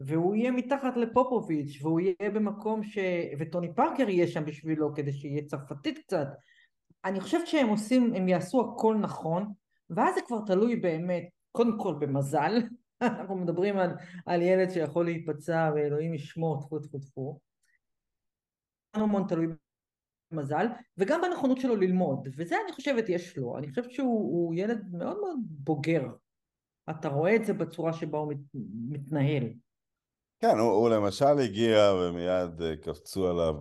והוא 0.00 0.34
יהיה 0.34 0.50
מתחת 0.50 0.96
לפופוביץ' 0.96 1.78
והוא 1.82 2.00
יהיה 2.00 2.30
במקום 2.30 2.84
ש... 2.84 2.98
וטוני 3.38 3.74
פארקר 3.74 4.08
יהיה 4.08 4.26
שם 4.26 4.44
בשבילו 4.44 4.94
כדי 4.94 5.12
שיהיה 5.12 5.44
צרפתית 5.44 5.98
קצת 5.98 6.26
אני 7.04 7.20
חושבת 7.20 7.46
שהם 7.46 7.68
עושים, 7.68 8.14
הם 8.14 8.28
יעשו 8.28 8.60
הכל 8.60 8.96
נכון 9.00 9.52
ואז 9.90 10.14
זה 10.14 10.20
כבר 10.26 10.40
תלוי 10.46 10.76
באמת 10.76 11.28
קודם 11.52 11.78
כל 11.78 11.94
במזל 11.98 12.52
אנחנו 13.02 13.36
מדברים 13.36 13.78
על, 13.78 13.90
על 14.26 14.42
ילד 14.42 14.70
שיכול 14.70 15.04
להיפצע 15.04 15.70
ואלוהים 15.74 16.14
ישמור 16.14 16.60
טפו 16.62 16.78
טפו 16.78 16.98
טפו. 16.98 17.38
המון 18.94 19.24
תלוי 19.28 19.46
מזל, 20.32 20.66
וגם 20.98 21.20
בנכונות 21.20 21.60
שלו 21.60 21.76
ללמוד, 21.76 22.28
וזה 22.36 22.56
אני 22.64 22.72
חושבת 22.72 23.08
יש 23.08 23.36
לו, 23.36 23.58
אני 23.58 23.68
חושבת 23.68 23.90
שהוא 23.90 24.54
ילד 24.54 24.94
מאוד 24.94 25.16
מאוד 25.20 25.38
בוגר, 25.48 26.02
אתה 26.90 27.08
רואה 27.08 27.36
את 27.36 27.44
זה 27.44 27.52
בצורה 27.52 27.92
שבה 27.92 28.18
הוא 28.18 28.32
מת, 28.32 28.38
מתנהל. 28.88 29.44
כן, 30.40 30.58
הוא, 30.58 30.70
הוא 30.70 30.88
למשל 30.88 31.38
הגיע 31.44 31.92
ומיד 31.94 32.62
אה, 32.62 32.76
קפצו 32.76 33.28
עליו 33.28 33.54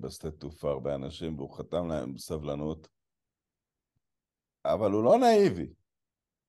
בשדה 0.00 0.30
תעופה 0.30 0.70
הרבה 0.70 0.94
אנשים 0.94 1.38
והוא 1.38 1.56
חתם 1.56 1.88
להם 1.88 2.14
בסבלנות, 2.14 2.88
אבל 4.64 4.92
הוא 4.92 5.04
לא 5.04 5.18
נאיבי. 5.18 5.66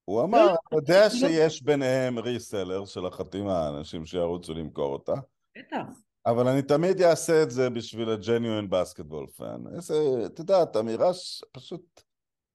הוא 0.06 0.24
אמר, 0.24 0.46
לא, 0.46 0.54
אתה 0.54 0.76
יודע 0.76 1.04
לא... 1.04 1.10
שיש 1.10 1.64
ביניהם 1.64 2.20
ריסלר 2.20 2.86
של 2.86 3.06
החתימה, 3.06 3.70
אנשים 3.70 4.06
שירוצו 4.06 4.54
למכור 4.54 4.94
אותה. 4.94 5.14
בטח. 5.58 5.86
אבל 6.26 6.48
אני 6.48 6.62
תמיד 6.62 7.02
אעשה 7.02 7.44
את 7.44 7.52
זה 7.52 7.70
בשביל 7.70 8.10
ה 8.10 8.17
genuine 8.17 8.70
basketball 8.70 9.28
fun. 9.28 9.64
איזה, 9.76 10.26
את 10.26 10.40
יודעת, 10.40 10.78
אמירה 10.78 11.12
פשוט... 11.52 12.04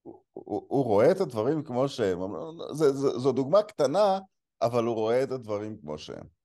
הוא, 0.03 0.23
הוא, 0.33 0.67
הוא 0.69 0.85
רואה 0.85 1.11
את 1.11 1.21
הדברים 1.21 1.63
כמו 1.63 1.89
שהם. 1.89 2.19
זה, 2.73 2.93
זה, 2.93 3.09
זו 3.19 3.33
דוגמה 3.33 3.63
קטנה, 3.63 4.19
אבל 4.63 4.85
הוא 4.85 4.95
רואה 4.95 5.23
את 5.23 5.31
הדברים 5.31 5.79
כמו 5.81 5.99
שהם. 5.99 6.38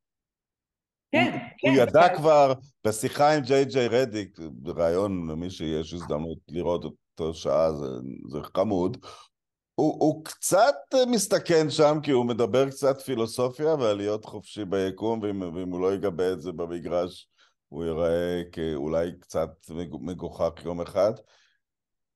כן, 1.14 1.32
הוא, 1.32 1.40
כן. 1.58 1.68
הוא 1.70 1.78
ידע. 1.78 2.16
כבר 2.16 2.54
בשיחה 2.88 3.36
עם 3.36 3.42
ג'יי 3.42 3.66
ג'יי 3.66 3.88
רדיק, 3.88 4.40
בריאיון 4.52 5.30
למי 5.30 5.50
שיש 5.50 5.94
הזדמנות 5.94 6.38
לראות 6.48 6.84
אותו 6.84 7.34
שעה, 7.34 7.74
זה, 7.74 7.86
זה 8.30 8.40
חמוד. 8.56 8.98
הוא, 9.76 9.96
הוא 10.00 10.26
קצת 10.26 10.76
מסתכן 11.08 11.70
שם, 11.70 11.98
כי 12.04 12.12
הוא 12.12 12.26
מדבר 12.26 12.70
קצת 12.70 13.02
פילוסופיה 13.02 13.74
ועל 13.74 13.98
להיות 13.98 14.26
חופשי 14.26 14.66
ביקום, 14.66 15.20
ואם, 15.22 15.42
ואם 15.42 15.70
הוא 15.70 15.82
לא 15.82 15.94
יגבה 15.94 16.32
את 16.34 16.42
זה 16.42 16.52
במגרש, 16.52 17.28
הוא 17.70 17.84
ייראה 17.84 18.42
כאולי 18.52 19.12
קצת 19.20 19.50
מגוחך 20.00 20.52
יום 20.66 20.82
אחד. 20.82 21.14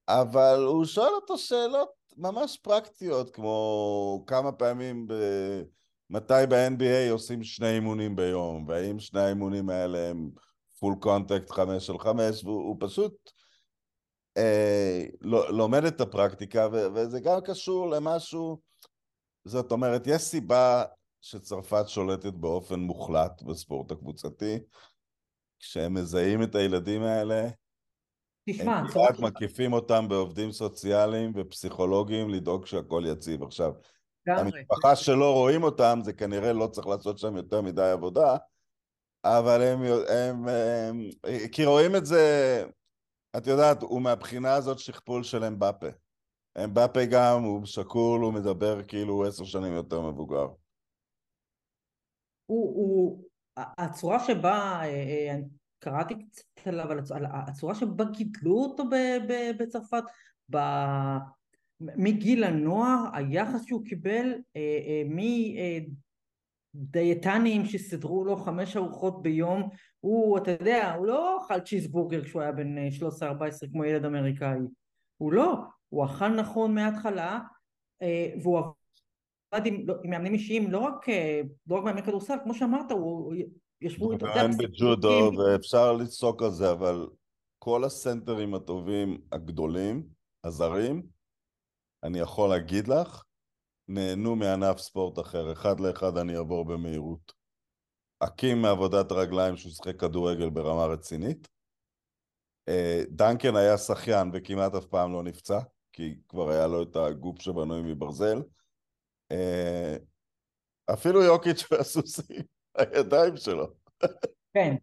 אבל 0.07 0.63
הוא 0.67 0.85
שואל 0.85 1.13
אותו 1.13 1.37
שאלות 1.37 1.89
ממש 2.17 2.57
פרקטיות, 2.57 3.35
כמו 3.35 4.23
כמה 4.27 4.51
פעמים, 4.51 5.07
ב... 5.07 5.13
מתי 6.09 6.43
ב-NBA 6.49 7.11
עושים 7.11 7.43
שני 7.43 7.69
אימונים 7.69 8.15
ביום, 8.15 8.67
והאם 8.67 8.99
שני 8.99 9.19
האימונים 9.19 9.69
האלה 9.69 10.09
הם 10.09 10.29
full 10.79 10.95
contact 10.99 11.51
חמש 11.51 11.89
על 11.89 11.99
חמש, 11.99 12.43
והוא 12.43 12.77
פשוט 12.79 13.31
אה, 14.37 15.03
לומד 15.49 15.83
את 15.83 16.01
הפרקטיקה, 16.01 16.67
ו- 16.71 16.93
וזה 16.93 17.19
גם 17.19 17.39
קשור 17.45 17.89
למשהו, 17.89 18.61
זאת 19.45 19.71
אומרת, 19.71 20.07
יש 20.07 20.21
סיבה 20.21 20.83
שצרפת 21.21 21.83
שולטת 21.87 22.33
באופן 22.33 22.79
מוחלט 22.79 23.41
בספורט 23.41 23.91
הקבוצתי, 23.91 24.59
כשהם 25.59 25.93
מזהים 25.93 26.43
את 26.43 26.55
הילדים 26.55 27.03
האלה, 27.03 27.49
תשמע, 28.49 28.77
הם 28.77 28.87
כמעט 28.87 29.19
מקיפים 29.19 29.73
אותם 29.73 30.07
בעובדים 30.09 30.51
סוציאליים 30.51 31.31
ופסיכולוגיים 31.35 32.29
לדאוג 32.29 32.65
שהכל 32.65 33.03
יציב. 33.07 33.43
עכשיו, 33.43 33.71
המשפחה 34.27 34.95
שלא 34.95 35.33
רואים 35.33 35.63
אותם, 35.63 35.99
זה 36.03 36.13
כנראה 36.13 36.53
לא 36.53 36.67
צריך 36.67 36.87
לעשות 36.87 37.17
שם 37.17 37.35
יותר 37.35 37.61
מדי 37.61 37.89
עבודה, 37.91 38.37
אבל 39.23 39.61
הם, 39.61 39.81
הם, 40.09 40.47
הם, 40.47 41.01
כי 41.51 41.65
רואים 41.65 41.95
את 41.95 42.05
זה, 42.05 42.63
את 43.37 43.47
יודעת, 43.47 43.81
הוא 43.81 44.01
מהבחינה 44.01 44.53
הזאת 44.53 44.79
שכפול 44.79 45.23
של 45.23 45.43
אמבפה. 45.43 45.87
אמבפה 46.63 47.05
גם, 47.11 47.43
הוא 47.43 47.65
שקול, 47.65 48.21
הוא 48.21 48.33
מדבר 48.33 48.83
כאילו 48.83 49.13
הוא 49.13 49.25
עשר 49.25 49.43
שנים 49.43 49.73
יותר 49.73 50.01
מבוגר. 50.01 50.47
הוא, 52.45 52.75
הוא, 52.75 53.23
הצורה 53.57 54.19
שבה, 54.19 54.79
אה, 54.81 54.85
אה, 54.85 55.37
קראתי 55.79 56.13
קצת 56.25 56.67
עליו, 56.67 56.91
על 56.91 57.25
הצורה 57.31 57.75
שבה 57.75 58.05
גידלו 58.05 58.55
אותו 58.55 58.83
בצרפת, 59.59 60.03
מגיל 61.81 62.43
הנוער, 62.43 63.03
היחס 63.13 63.65
שהוא 63.65 63.85
קיבל, 63.85 64.33
אה, 64.55 65.01
מדיאטנים 66.73 67.65
שסידרו 67.65 68.25
לו 68.25 68.35
חמש 68.35 68.77
ארוחות 68.77 69.21
ביום, 69.21 69.69
הוא, 69.99 70.37
אתה 70.37 70.51
יודע, 70.51 70.93
הוא 70.93 71.07
לא 71.07 71.41
אכל 71.41 71.59
צ'יזבורגר 71.59 72.23
כשהוא 72.23 72.41
היה 72.41 72.51
בן 72.51 72.75
13-14 72.87 73.71
כמו 73.71 73.85
ילד 73.85 74.05
אמריקאי, 74.05 74.57
הוא 75.17 75.33
לא, 75.33 75.55
הוא 75.89 76.05
אכל 76.05 76.27
נכון 76.27 76.75
מההתחלה, 76.75 77.39
והוא 78.41 78.59
עבד 79.51 79.65
עם, 79.65 79.87
לא, 79.87 79.95
עם 80.03 80.09
מאמנים 80.09 80.33
אישיים, 80.33 80.71
לא 80.71 80.79
רק, 80.79 81.05
לא 81.67 81.75
רק 81.75 81.83
מאמני 81.83 82.03
כדורסל, 82.03 82.37
כמו 82.43 82.53
שאמרת, 82.53 82.91
הוא 82.91 83.35
ישבו 83.81 84.11
איתו. 84.11 84.25
בג'ודו, 84.59 85.31
ואפשר 85.37 85.93
לצעוק 85.93 86.43
על 86.43 86.51
זה, 86.51 86.71
אבל 86.71 87.07
כל 87.59 87.83
הסנטרים 87.83 88.53
הטובים 88.53 89.17
הגדולים, 89.31 90.03
הזרים, 90.43 91.16
אני 92.03 92.19
יכול 92.19 92.49
להגיד 92.49 92.87
לך, 92.87 93.23
נהנו 93.87 94.35
מענף 94.35 94.77
ספורט 94.77 95.19
אחר. 95.19 95.51
אחד 95.51 95.79
לאחד 95.79 96.17
אני 96.17 96.37
אעבור 96.37 96.65
במהירות. 96.65 97.33
אקים 98.19 98.61
מעבודת 98.61 99.11
הרגליים 99.11 99.57
שהוא 99.57 99.71
שיחק 99.71 99.99
כדורגל 99.99 100.49
ברמה 100.49 100.85
רצינית. 100.85 101.47
אה, 102.67 103.03
דנקן 103.09 103.55
היה 103.55 103.77
שחיין 103.77 104.31
וכמעט 104.33 104.75
אף 104.75 104.85
פעם 104.85 105.13
לא 105.13 105.23
נפצע, 105.23 105.59
כי 105.93 106.15
כבר 106.27 106.49
היה 106.49 106.67
לו 106.67 106.83
את 106.83 106.95
הגוף 106.95 107.41
שבנוי 107.41 107.81
מברזל. 107.81 108.41
אה, 109.31 109.97
אפילו 110.93 111.23
יוקיץ' 111.23 111.63
והסוסים. 111.71 112.41
הידיים 112.77 113.37
שלו. 113.37 113.67
כן, 114.53 114.75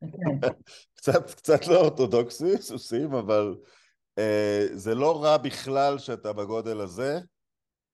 כן. 0.00 0.48
קצת, 0.96 1.34
קצת 1.34 1.66
לא 1.66 1.80
אורתודוקסי, 1.80 2.62
סוסים, 2.62 3.14
אבל 3.14 3.54
זה 4.74 4.94
לא 4.94 5.24
רע 5.24 5.36
בכלל 5.36 5.98
שאתה 5.98 6.32
בגודל 6.32 6.80
הזה, 6.80 7.20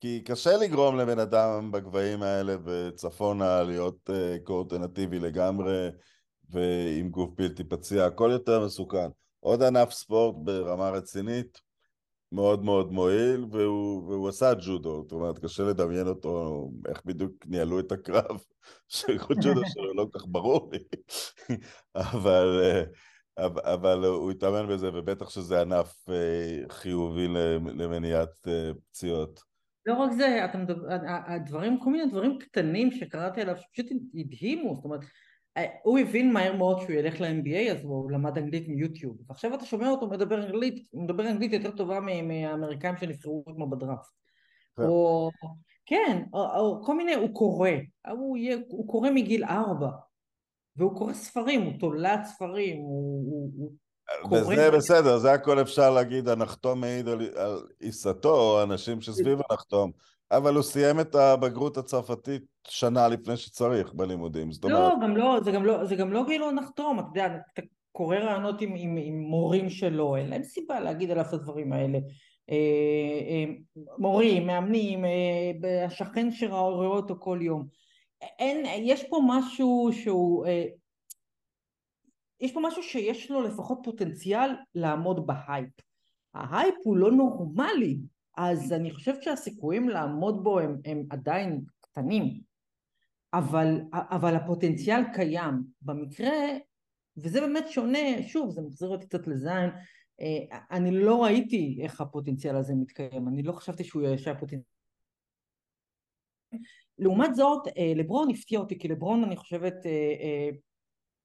כי 0.00 0.20
קשה 0.24 0.56
לגרום 0.56 0.96
לבן 0.96 1.18
אדם 1.18 1.72
בגבהים 1.72 2.22
האלה 2.22 2.56
וצפונה 2.64 3.62
להיות 3.62 4.10
אה, 4.10 4.36
קואורטנטיבי 4.44 5.18
לגמרי, 5.18 5.88
ועם 6.50 7.08
גוף 7.10 7.30
בלתי 7.34 7.64
פציע, 7.64 8.04
הכל 8.04 8.28
יותר 8.32 8.64
מסוכן. 8.64 9.08
עוד 9.40 9.62
ענף 9.62 9.92
ספורט 9.92 10.34
ברמה 10.38 10.90
רצינית, 10.90 11.60
מאוד 12.32 12.64
מאוד 12.64 12.92
מועיל, 12.92 13.46
והוא, 13.50 14.08
והוא 14.08 14.28
עשה 14.28 14.52
ג'ודו, 14.54 15.02
זאת 15.02 15.12
אומרת, 15.12 15.38
קשה 15.38 15.62
לדמיין 15.62 16.08
אותו, 16.08 16.64
איך 16.88 17.02
בדיוק 17.04 17.32
ניהלו 17.46 17.80
את 17.80 17.92
הקרב, 17.92 18.40
שג'ודו 18.88 19.60
שלו 19.66 19.94
לא 19.94 20.06
כל 20.12 20.18
כך 20.18 20.24
ברור 20.28 20.70
לי, 20.72 20.78
אבל, 21.94 22.60
אבל 23.44 24.04
הוא 24.04 24.30
התאמן 24.30 24.68
בזה, 24.68 24.90
ובטח 24.94 25.30
שזה 25.30 25.60
ענף 25.60 26.08
אה, 26.08 26.62
חיובי 26.68 27.28
למניעת 27.74 28.48
אה, 28.48 28.70
פציעות. 28.90 29.40
לא 29.86 29.94
רק 29.94 30.12
זה, 30.12 30.44
אתה 30.44 30.58
מדבר, 30.58 30.86
הדברים, 31.26 31.80
כל 31.80 31.90
מיני 31.90 32.10
דברים 32.10 32.38
קטנים 32.38 32.90
שקראתי 32.90 33.40
עליו, 33.40 33.56
שפשוט 33.56 33.86
הדהימו, 34.14 34.74
זאת 34.74 34.84
אומרת, 34.84 35.00
הוא 35.82 35.98
הבין 35.98 36.32
מהר 36.32 36.56
מאוד 36.56 36.80
שהוא 36.80 36.92
ילך 36.92 37.20
ל-MBA 37.20 37.72
אז 37.72 37.84
הוא 37.84 38.10
למד 38.10 38.38
אנגלית 38.38 38.68
מיוטיוב 38.68 39.16
ועכשיו 39.28 39.54
אתה 39.54 39.64
שומע 39.64 39.88
אותו 39.90 40.06
מדבר 40.06 40.46
אנגלית, 40.46 40.88
הוא 40.90 41.04
מדבר 41.04 41.30
אנגלית 41.30 41.52
יותר 41.52 41.70
טובה 41.70 42.00
מהאמריקאים 42.00 42.96
שנבחרו 42.96 43.44
כמו 43.44 43.70
בדראפט 43.70 44.10
כן. 44.76 44.82
או 44.82 45.30
כן, 45.86 46.22
או, 46.32 46.56
או 46.56 46.82
כל 46.84 46.96
מיני, 46.96 47.14
הוא 47.14 47.34
קורא, 47.34 47.70
הוא, 48.10 48.38
הוא 48.68 48.88
קורא 48.88 49.10
מגיל 49.10 49.44
ארבע 49.44 49.88
והוא 50.76 50.96
קורא 50.96 51.12
ספרים, 51.12 51.62
הוא 51.62 51.72
תולד 51.80 52.20
ספרים, 52.24 52.76
הוא, 52.76 53.24
הוא, 53.56 53.70
הוא 54.22 54.28
קורא... 54.28 54.40
וזה 54.40 54.70
בסדר, 54.70 55.18
זה 55.18 55.32
הכל 55.32 55.60
אפשר 55.60 55.90
להגיד, 55.90 56.28
הנחתום 56.28 56.80
מעיד 56.80 57.08
על, 57.08 57.20
על 57.36 57.62
עיסתו, 57.80 58.34
או 58.34 58.62
אנשים 58.62 59.00
שסביב 59.00 59.38
הנחתום. 59.50 59.90
אבל 60.30 60.54
הוא 60.54 60.62
סיים 60.62 61.00
את 61.00 61.14
הבגרות 61.14 61.76
הצרפתית 61.76 62.42
שנה 62.68 63.08
לפני 63.08 63.36
שצריך 63.36 63.94
בלימודים, 63.94 64.52
זאת 64.52 64.64
לא, 64.64 64.76
אומרת... 64.76 65.02
גם 65.02 65.16
לא, 65.16 65.40
זה 65.44 65.50
גם 65.50 65.64
לא, 65.64 65.84
זה 65.84 65.96
גם 65.96 66.12
לא 66.12 66.24
עדות 66.26 66.50
נחתום, 66.50 66.98
אתה 66.98 67.08
יודע, 67.10 67.26
אתה 67.52 67.62
קורא 67.92 68.16
ראיונות 68.16 68.60
עם, 68.60 68.74
עם, 68.76 68.96
עם 68.96 69.18
מורים 69.18 69.70
שלו, 69.70 70.16
אין 70.16 70.28
להם 70.30 70.42
סיבה 70.42 70.80
להגיד 70.80 71.10
עליו 71.10 71.24
את 71.28 71.32
הדברים 71.32 71.72
האלה. 71.72 71.98
אה, 72.50 72.56
אה, 73.28 73.44
מורים, 73.98 74.46
מאמנים, 74.46 75.04
אה, 75.04 75.84
השכן 75.84 76.30
שראה 76.30 76.86
אותו 76.86 77.16
כל 77.18 77.38
יום. 77.42 77.66
אין, 78.20 78.82
יש 78.84 79.04
פה 79.08 79.20
משהו 79.26 79.90
שהוא, 79.92 80.46
יש 82.40 82.52
פה 82.52 82.60
משהו 82.62 82.82
שיש 82.82 83.30
לו 83.30 83.42
לפחות 83.42 83.78
פוטנציאל 83.84 84.50
לעמוד 84.74 85.26
בהייפ. 85.26 85.70
ההייפ 86.34 86.74
הוא 86.84 86.96
לא 86.96 87.12
נורמלי, 87.12 87.98
אז 88.36 88.72
אני 88.72 88.90
חושבת 88.90 89.22
שהסיכויים 89.22 89.88
לעמוד 89.88 90.44
בו 90.44 90.58
הם, 90.58 90.76
הם 90.84 91.02
עדיין 91.10 91.64
קטנים, 91.80 92.40
אבל, 93.34 93.80
אבל 93.92 94.36
הפוטנציאל 94.36 95.02
קיים. 95.14 95.64
במקרה, 95.82 96.32
וזה 97.16 97.40
באמת 97.40 97.68
שונה, 97.68 98.22
שוב, 98.28 98.50
זה 98.50 98.62
מחזיר 98.62 98.88
אותי 98.88 99.06
קצת 99.06 99.26
לזין, 99.26 99.70
אה, 100.20 100.58
אני 100.70 100.90
לא 100.90 101.24
ראיתי 101.24 101.78
איך 101.82 102.00
הפוטנציאל 102.00 102.56
הזה 102.56 102.74
מתקיים, 102.74 103.28
אני 103.28 103.42
לא 103.42 103.52
חשבתי 103.52 103.84
שהוא 103.84 104.02
יהיה 104.02 104.34
פוטנציאל. 104.34 104.60
לעומת 106.98 107.34
זאת, 107.34 107.66
אה, 107.66 107.92
לברון 107.96 108.30
הפתיע 108.30 108.58
אותי, 108.58 108.78
כי 108.78 108.88
לברון 108.88 109.24
אני 109.24 109.36
חושבת, 109.36 109.86
אה, 109.86 110.48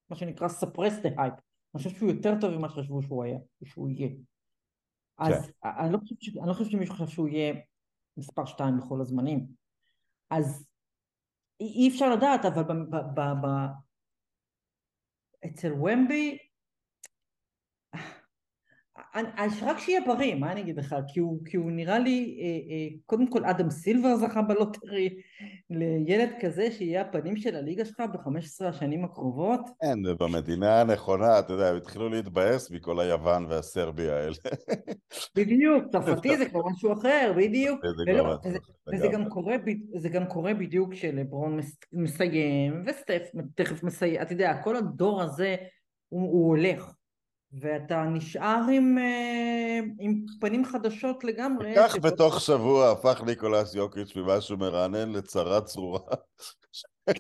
מה 0.10 0.15
שנקרא 0.15 0.47
suppress 0.47 1.03
the 1.03 1.17
hype, 1.17 1.41
אני 1.75 1.77
חושבת 1.77 1.95
שהוא 1.95 2.12
יותר 2.12 2.34
טוב 2.41 2.51
ממה 2.57 2.69
שחשבו 2.69 3.01
שהוא 3.01 3.23
היה, 3.23 3.39
שהוא 3.63 3.89
יהיה. 3.89 4.10
אז 5.17 5.51
כן. 5.63 5.69
אני, 5.79 5.93
לא 5.93 5.97
חושבת, 5.97 6.19
לא 6.47 6.53
שמישהו 6.53 6.95
חושב 6.95 7.07
שהוא 7.07 7.27
יהיה 7.27 7.53
מספר 8.17 8.45
שתיים 8.45 8.77
בכל 8.77 9.01
הזמנים. 9.01 9.47
אז 10.29 10.67
אי 11.60 11.89
אפשר 11.89 12.15
לדעת, 12.15 12.45
אבל 12.45 12.63
אצל 15.45 15.73
ומבי 15.73 16.38
רק 19.62 19.80
שיהיה 19.80 20.02
בריא, 20.06 20.36
מה 20.36 20.52
אני 20.52 20.62
אגיד 20.62 20.78
לך? 20.78 20.95
כי 21.08 21.19
הוא, 21.19 21.39
כי 21.45 21.58
הוא 21.58 21.71
נראה 21.71 22.00
לי, 22.00 22.39
אה, 22.41 22.45
אה, 22.45 22.97
קודם 23.06 23.28
כל 23.28 23.45
אדם 23.45 23.69
סילבר 23.69 24.15
זכה 24.15 24.41
בלוטרי, 24.41 25.10
לילד 25.69 26.30
כזה 26.41 26.71
שיהיה 26.71 27.02
הפנים 27.02 27.38
של 27.38 27.56
הליגה 27.56 27.86
שלך 27.86 28.00
ב-15 28.00 28.65
השנים 28.65 29.06
הקרובות. 29.06 29.62
כן, 29.82 30.06
ובמדינה 30.06 30.82
הנכונה, 30.82 31.39
אתה 31.39 31.54
יודע, 31.54 31.69
הם 31.69 31.78
התחילו 31.78 32.10
להתבאס 32.10 32.71
מכל 32.71 33.00
היוון 33.00 33.45
והסרבי 33.45 34.10
האלה. 34.10 34.36
בדיוק, 35.38 35.84
צרפתי 35.91 36.38
זה 36.38 36.50
כבר 36.50 36.62
משהו 36.65 36.93
אחר, 36.93 37.34
בדיוק. 37.38 37.80
וזה 38.93 39.08
גם 39.08 39.30
קורה, 39.30 39.56
זה 39.97 40.10
גם 40.10 40.26
קורה 40.26 40.54
בדיוק 40.54 40.93
כשלברון 40.93 41.60
מסיים, 41.93 42.84
וסטף 42.86 43.21
תכף 43.56 43.84
מסיים, 43.84 44.21
אתה 44.21 44.34
יודע, 44.34 44.62
כל 44.63 44.76
הדור 44.76 45.21
הזה 45.21 45.56
הוא, 46.10 46.32
הוא 46.32 46.47
הולך. 46.47 46.91
ואתה 47.54 48.04
נשאר 48.04 48.62
עם, 48.72 48.98
אה, 48.98 49.80
עם 50.00 50.14
פנים 50.40 50.66
חדשות 50.66 51.24
לגמרי. 51.24 51.74
כך 51.78 51.96
שבו- 51.96 52.02
בתוך 52.08 52.42
שבוע 52.42 52.92
הפך 52.92 53.22
ניקולס 53.26 53.76
יוקיץ' 53.76 54.16
ממשהו 54.16 54.58
מרענן 54.58 55.12
לצרה 55.12 55.62
צרורה. 55.62 56.00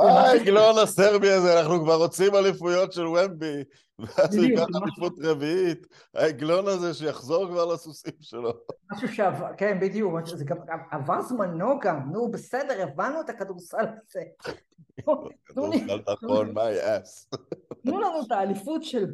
העגלון 0.00 0.78
הסרבי 0.82 1.30
הזה, 1.30 1.60
אנחנו 1.60 1.80
כבר 1.84 1.94
רוצים 1.94 2.34
אליפויות 2.34 2.92
של 2.92 3.06
ומבי, 3.06 3.62
ואז 4.02 4.36
הוא 4.36 4.44
ייקח 4.44 4.66
אליפות 4.82 5.18
רביעית. 5.22 5.86
העגלון 6.14 6.66
הזה 6.66 6.94
שיחזור 6.94 7.46
כבר 7.46 7.74
לסוסים 7.74 8.12
שלו. 8.20 8.52
משהו 8.92 9.08
שעבר, 9.08 9.48
כן 9.56 9.80
בדיוק, 9.80 10.14
זה 10.24 10.44
גם 10.44 10.56
עבר 10.90 11.22
זמנו 11.22 11.78
גם, 11.80 12.12
נו 12.12 12.30
בסדר, 12.30 12.82
הבנו 12.82 13.20
את 13.20 13.30
הכדורסל 13.30 13.86
הזה. 13.86 14.22
כדורסל 15.46 16.00
נכון, 16.12 16.54
מה 16.54 16.70
יעש? 16.70 17.26
תנו 17.82 18.00
לנו 18.00 18.22
את 18.26 18.32
האליפות 18.32 18.82
של, 18.82 19.06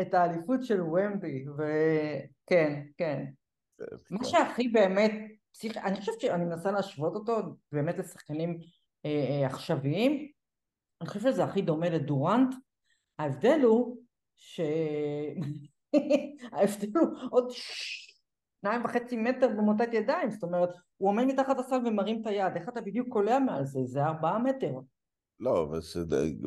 את 0.00 0.14
האליפות 0.14 0.64
של 0.64 0.80
ומבי, 0.82 1.44
וכן, 1.48 2.82
כן. 2.96 3.24
מה 4.10 4.24
שהכי 4.24 4.68
באמת. 4.68 5.12
אני 5.76 6.00
חושבת 6.00 6.20
שאני 6.20 6.44
מנסה 6.44 6.70
להשוות 6.70 7.14
אותו 7.14 7.36
באמת 7.72 7.98
לשחקנים 7.98 8.58
אה, 9.04 9.10
אה, 9.10 9.46
עכשוויים, 9.46 10.28
אני 11.00 11.08
חושבת 11.08 11.32
שזה 11.32 11.44
הכי 11.44 11.62
דומה 11.62 11.88
לדורנט, 11.88 12.54
ההבדל 13.20 13.60
הוא 13.62 13.96
ש... 14.36 14.60
ההבדל 16.52 16.98
הוא 16.98 17.08
עוד 17.30 17.50
שניים 17.50 18.84
וחצי 18.84 19.16
מטר 19.16 19.48
במוטת 19.48 19.88
ידיים, 19.94 20.30
זאת 20.30 20.42
אומרת, 20.42 20.68
הוא 20.96 21.08
עומד 21.08 21.24
מתחת 21.24 21.58
הסל 21.58 21.86
ומרים 21.86 22.22
את 22.22 22.26
היד, 22.26 22.52
איך 22.56 22.68
אתה 22.68 22.80
בדיוק 22.80 23.08
קולע 23.08 23.38
מעל 23.38 23.64
זה? 23.64 23.80
זה 23.84 24.04
ארבעה 24.04 24.38
מטר. 24.38 24.72
לא, 25.40 25.68
וש... 25.72 25.96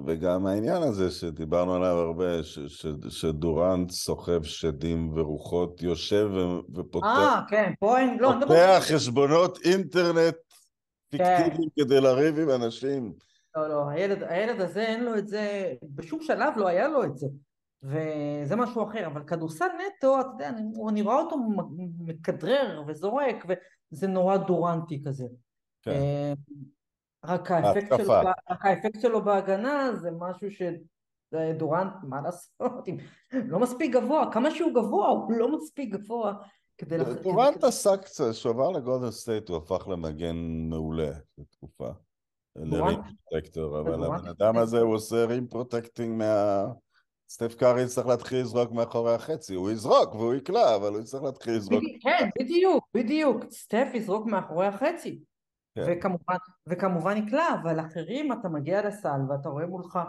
וגם 0.05 0.45
העניין 0.45 0.83
הזה 0.83 1.12
שדיברנו 1.12 1.75
עליו 1.75 1.97
הרבה, 1.97 2.43
ש... 2.43 2.59
ש... 2.59 2.86
שדורנט 3.09 3.91
סוחב 3.91 4.43
שדים 4.43 5.12
ורוחות, 5.17 5.81
יושב 5.81 6.29
ו... 6.33 6.59
ופותח 6.75 7.07
אה, 7.07 7.41
כן, 7.49 7.73
פה 7.79 7.99
אין, 7.99 8.17
לא, 8.19 8.38
מדבר... 8.38 8.47
פותח 8.47 8.83
חשבונות 8.93 9.59
אינטרנט 9.65 10.36
פיקטיביים 11.09 11.69
כדי 11.79 12.01
לריב 12.01 12.39
עם 12.39 12.49
אנשים. 12.49 13.13
לא, 13.55 13.69
לא, 13.69 13.89
הילד, 13.89 14.23
הילד 14.23 14.61
הזה 14.61 14.81
אין 14.81 15.03
לו 15.03 15.17
את 15.17 15.27
זה, 15.27 15.73
בשום 15.83 16.21
שלב 16.21 16.53
לא 16.57 16.67
היה 16.67 16.87
לו 16.87 17.03
את 17.03 17.17
זה. 17.17 17.27
וזה 17.83 18.55
משהו 18.55 18.83
אחר, 18.83 19.07
אבל 19.07 19.23
כדורסל 19.23 19.65
נטו, 19.65 20.21
אתה 20.21 20.29
יודע, 20.33 20.49
אני, 20.49 20.61
אני 20.89 21.01
רואה 21.01 21.19
אותו 21.19 21.35
מכדרר 21.99 22.83
וזורק, 22.87 23.45
וזה 23.91 24.07
נורא 24.07 24.37
דורנטי 24.37 25.03
כזה. 25.05 25.25
כן. 25.81 25.91
אה, 25.91 26.33
רק 27.25 27.51
האפקט, 27.51 27.97
שלו, 27.97 28.13
רק 28.49 28.65
האפקט 28.65 29.01
שלו 29.01 29.23
בהגנה 29.23 29.95
זה 29.95 30.11
משהו 30.11 30.47
שדורנט, 30.51 31.93
מה 32.03 32.21
לעשות, 32.21 32.87
לא 33.33 33.59
מספיק 33.59 33.93
גבוה, 33.93 34.29
כמה 34.31 34.51
שהוא 34.51 34.71
גבוה, 34.73 35.07
הוא 35.07 35.31
לא 35.31 35.57
מספיק 35.57 35.93
גבוה 35.93 36.33
כדי... 36.77 36.97
דורנט 37.23 37.63
עשה 37.63 37.97
קצת, 37.97 38.31
כשהוא 38.31 38.53
עבר 38.53 38.69
לגולדן 38.69 39.11
סטייט 39.11 39.49
הוא 39.49 39.57
הפך 39.57 39.87
למגן 39.87 40.35
מעולה 40.69 41.11
לתקופה. 41.37 41.89
ל 42.55 42.66
rim 42.66 42.99
protector, 43.29 43.79
אבל 43.79 44.03
הבן 44.03 44.27
אדם 44.27 44.57
הזה 44.57 44.79
הוא 44.79 44.95
עושה 44.95 45.25
rim 45.25 45.47
protecting 45.47 46.17
מה... 46.17 46.63
סטף 47.29 47.55
קארי 47.55 47.83
יצטרך 47.83 48.05
להתחיל 48.05 48.39
לזרוק 48.41 48.71
מאחורי 48.71 49.13
החצי, 49.13 49.55
הוא 49.55 49.71
יזרוק 49.71 50.15
והוא 50.15 50.33
יקלע, 50.33 50.75
אבל 50.75 50.93
הוא 50.93 50.99
יצטרך 50.99 51.23
להתחיל 51.23 51.53
לזרוק. 51.55 51.83
כן, 52.01 52.29
בדיוק, 52.39 52.87
בדיוק, 52.93 53.43
סטף 53.51 53.87
יזרוק 53.93 54.25
מאחורי 54.27 54.67
החצי. 54.67 55.19
כן. 55.75 55.81
וכמובן, 55.87 56.35
וכמובן 56.69 57.17
יקלע, 57.17 57.47
אבל 57.61 57.79
אחרים 57.79 58.33
אתה 58.33 58.49
מגיע 58.49 58.87
לסל 58.87 59.19
ואתה 59.29 59.49
רואה 59.49 59.65
מולך 59.65 59.99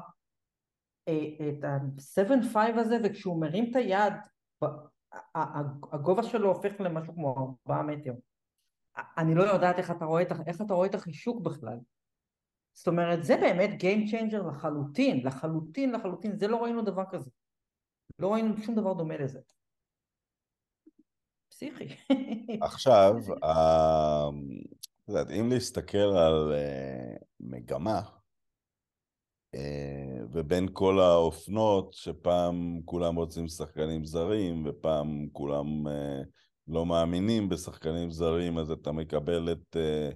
אה, 1.08 1.48
את 1.48 1.64
ה-7-5 1.64 2.58
הזה, 2.80 2.96
וכשהוא 3.04 3.40
מרים 3.40 3.70
את 3.70 3.76
היד, 3.76 4.12
הגובה 5.92 6.22
שלו 6.22 6.48
הופך 6.48 6.72
למשהו 6.80 7.14
כמו 7.14 7.56
4 7.70 7.82
מטר. 7.82 8.12
אני 9.18 9.34
לא 9.34 9.42
יודעת 9.42 9.78
איך 9.78 9.90
אתה 9.90 10.04
רואה 10.04 10.22
את, 10.22 10.32
ה- 10.32 10.42
איך 10.46 10.60
אתה 10.60 10.74
רואה 10.74 10.86
את 10.88 10.94
החישוק 10.94 11.42
בכלל. 11.42 11.78
זאת 12.74 12.86
אומרת, 12.88 13.24
זה 13.24 13.36
באמת 13.36 13.70
Game 13.82 14.10
Changer 14.10 14.48
לחלוטין, 14.48 15.26
לחלוטין, 15.26 15.92
לחלוטין, 15.92 16.38
זה 16.38 16.48
לא 16.48 16.62
ראינו 16.62 16.82
דבר 16.82 17.04
כזה. 17.10 17.30
לא 18.18 18.32
ראינו 18.32 18.56
שום 18.62 18.74
דבר 18.74 18.92
דומה 18.92 19.16
לזה. 19.16 19.40
פסיכי. 21.48 21.96
עכשיו, 22.60 23.14
ה- 23.42 24.28
את 25.04 25.08
יודעת, 25.08 25.30
אם 25.30 25.48
להסתכל 25.52 25.98
על 25.98 26.52
אה, 26.52 27.16
מגמה, 27.40 28.00
אה, 29.54 30.18
ובין 30.32 30.68
כל 30.72 31.00
האופנות, 31.00 31.92
שפעם 31.92 32.80
כולם 32.84 33.16
רוצים 33.16 33.48
שחקנים 33.48 34.04
זרים, 34.04 34.66
ופעם 34.66 35.28
כולם 35.32 35.88
אה, 35.88 36.22
לא 36.68 36.86
מאמינים 36.86 37.48
בשחקנים 37.48 38.10
זרים, 38.10 38.58
אז 38.58 38.70
אתה 38.70 38.92
מקבל 38.92 39.52
את 39.52 39.76
אה, 39.76 40.10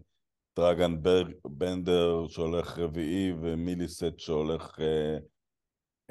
דרגן 0.59 1.03
ברג, 1.03 1.33
בנדר 1.45 2.27
שהולך 2.29 2.79
רביעי, 2.79 3.33
ומיליסט 3.41 4.19
שהולך 4.19 4.81
אה, 4.81 5.19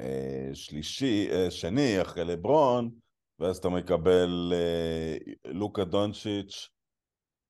אה, 0.00 0.50
שלישי, 0.54 1.28
אה, 1.30 1.50
שני, 1.50 2.02
אחרי 2.02 2.24
לברון, 2.24 2.90
ואז 3.38 3.56
אתה 3.56 3.68
מקבל 3.68 4.52
אה, 4.54 5.16
לוקה 5.44 5.84
דונצ'יץ' 5.84 6.68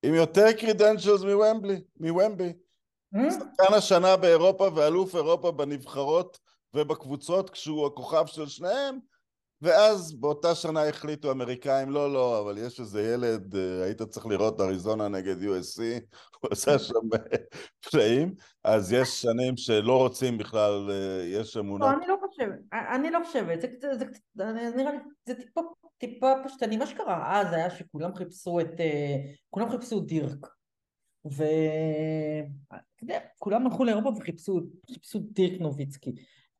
עם 0.03 0.13
יותר 0.13 0.51
קרידנצ'לס 0.59 1.21
מוומבלי, 1.21 1.81
מוומבי. 1.99 2.53
שחקן 3.29 3.73
השנה 3.77 4.17
באירופה 4.17 4.69
ואלוף 4.75 5.15
אירופה 5.15 5.51
בנבחרות 5.51 6.39
ובקבוצות 6.73 7.49
כשהוא 7.49 7.87
הכוכב 7.87 8.25
של 8.25 8.47
שניהם 8.47 8.99
ואז 9.61 10.13
באותה 10.13 10.55
שנה 10.55 10.87
החליטו 10.87 11.31
אמריקאים 11.31 11.89
לא 11.89 12.13
לא 12.13 12.41
אבל 12.41 12.57
יש 12.57 12.79
איזה 12.79 13.01
ילד 13.01 13.55
אה, 13.55 13.83
היית 13.83 14.01
צריך 14.01 14.25
לראות 14.25 14.61
אריזונה 14.61 15.07
נגד 15.07 15.41
USC 15.41 15.81
הוא 16.41 16.49
עשה 16.51 16.79
שם 16.79 16.93
אה, 17.13 17.37
פלאים. 17.91 18.33
אז 18.63 18.93
יש 18.93 19.09
שנים 19.21 19.57
שלא 19.57 19.97
רוצים 19.97 20.37
בכלל 20.37 20.91
אה, 20.91 21.23
יש 21.25 21.55
לא, 21.55 21.61
אמונות. 21.61 21.89
אני 21.97 22.07
לא 22.07 22.15
חושבת, 22.27 22.59
אני 22.73 23.11
לא 23.11 23.19
חושבת, 23.25 23.61
זה 23.61 24.05
קצת, 24.05 24.19
זה 24.35 24.45
זה 24.69 24.75
נראה 24.75 24.91
לי, 24.91 24.97
זה 25.25 25.35
טיפה, 25.35 25.61
טיפה 25.97 26.33
פשטני, 26.45 26.77
מה 26.77 26.87
שקרה 26.87 27.39
אז 27.41 27.53
היה 27.53 27.69
שכולם 27.69 28.15
חיפשו 28.15 28.59
את, 28.59 28.79
אה, 28.79 29.15
כולם 29.49 29.69
חיפשו 29.69 29.99
דירק, 29.99 30.47
ו... 31.31 31.43
אתה 32.67 33.03
יודע, 33.03 33.19
כולם 33.39 33.65
הלכו 33.65 33.83
לאירופה 33.83 34.09
וחיפשו 34.17 34.59
חיפשו 34.93 35.19
דירק 35.19 35.61
נוביצקי, 35.61 36.11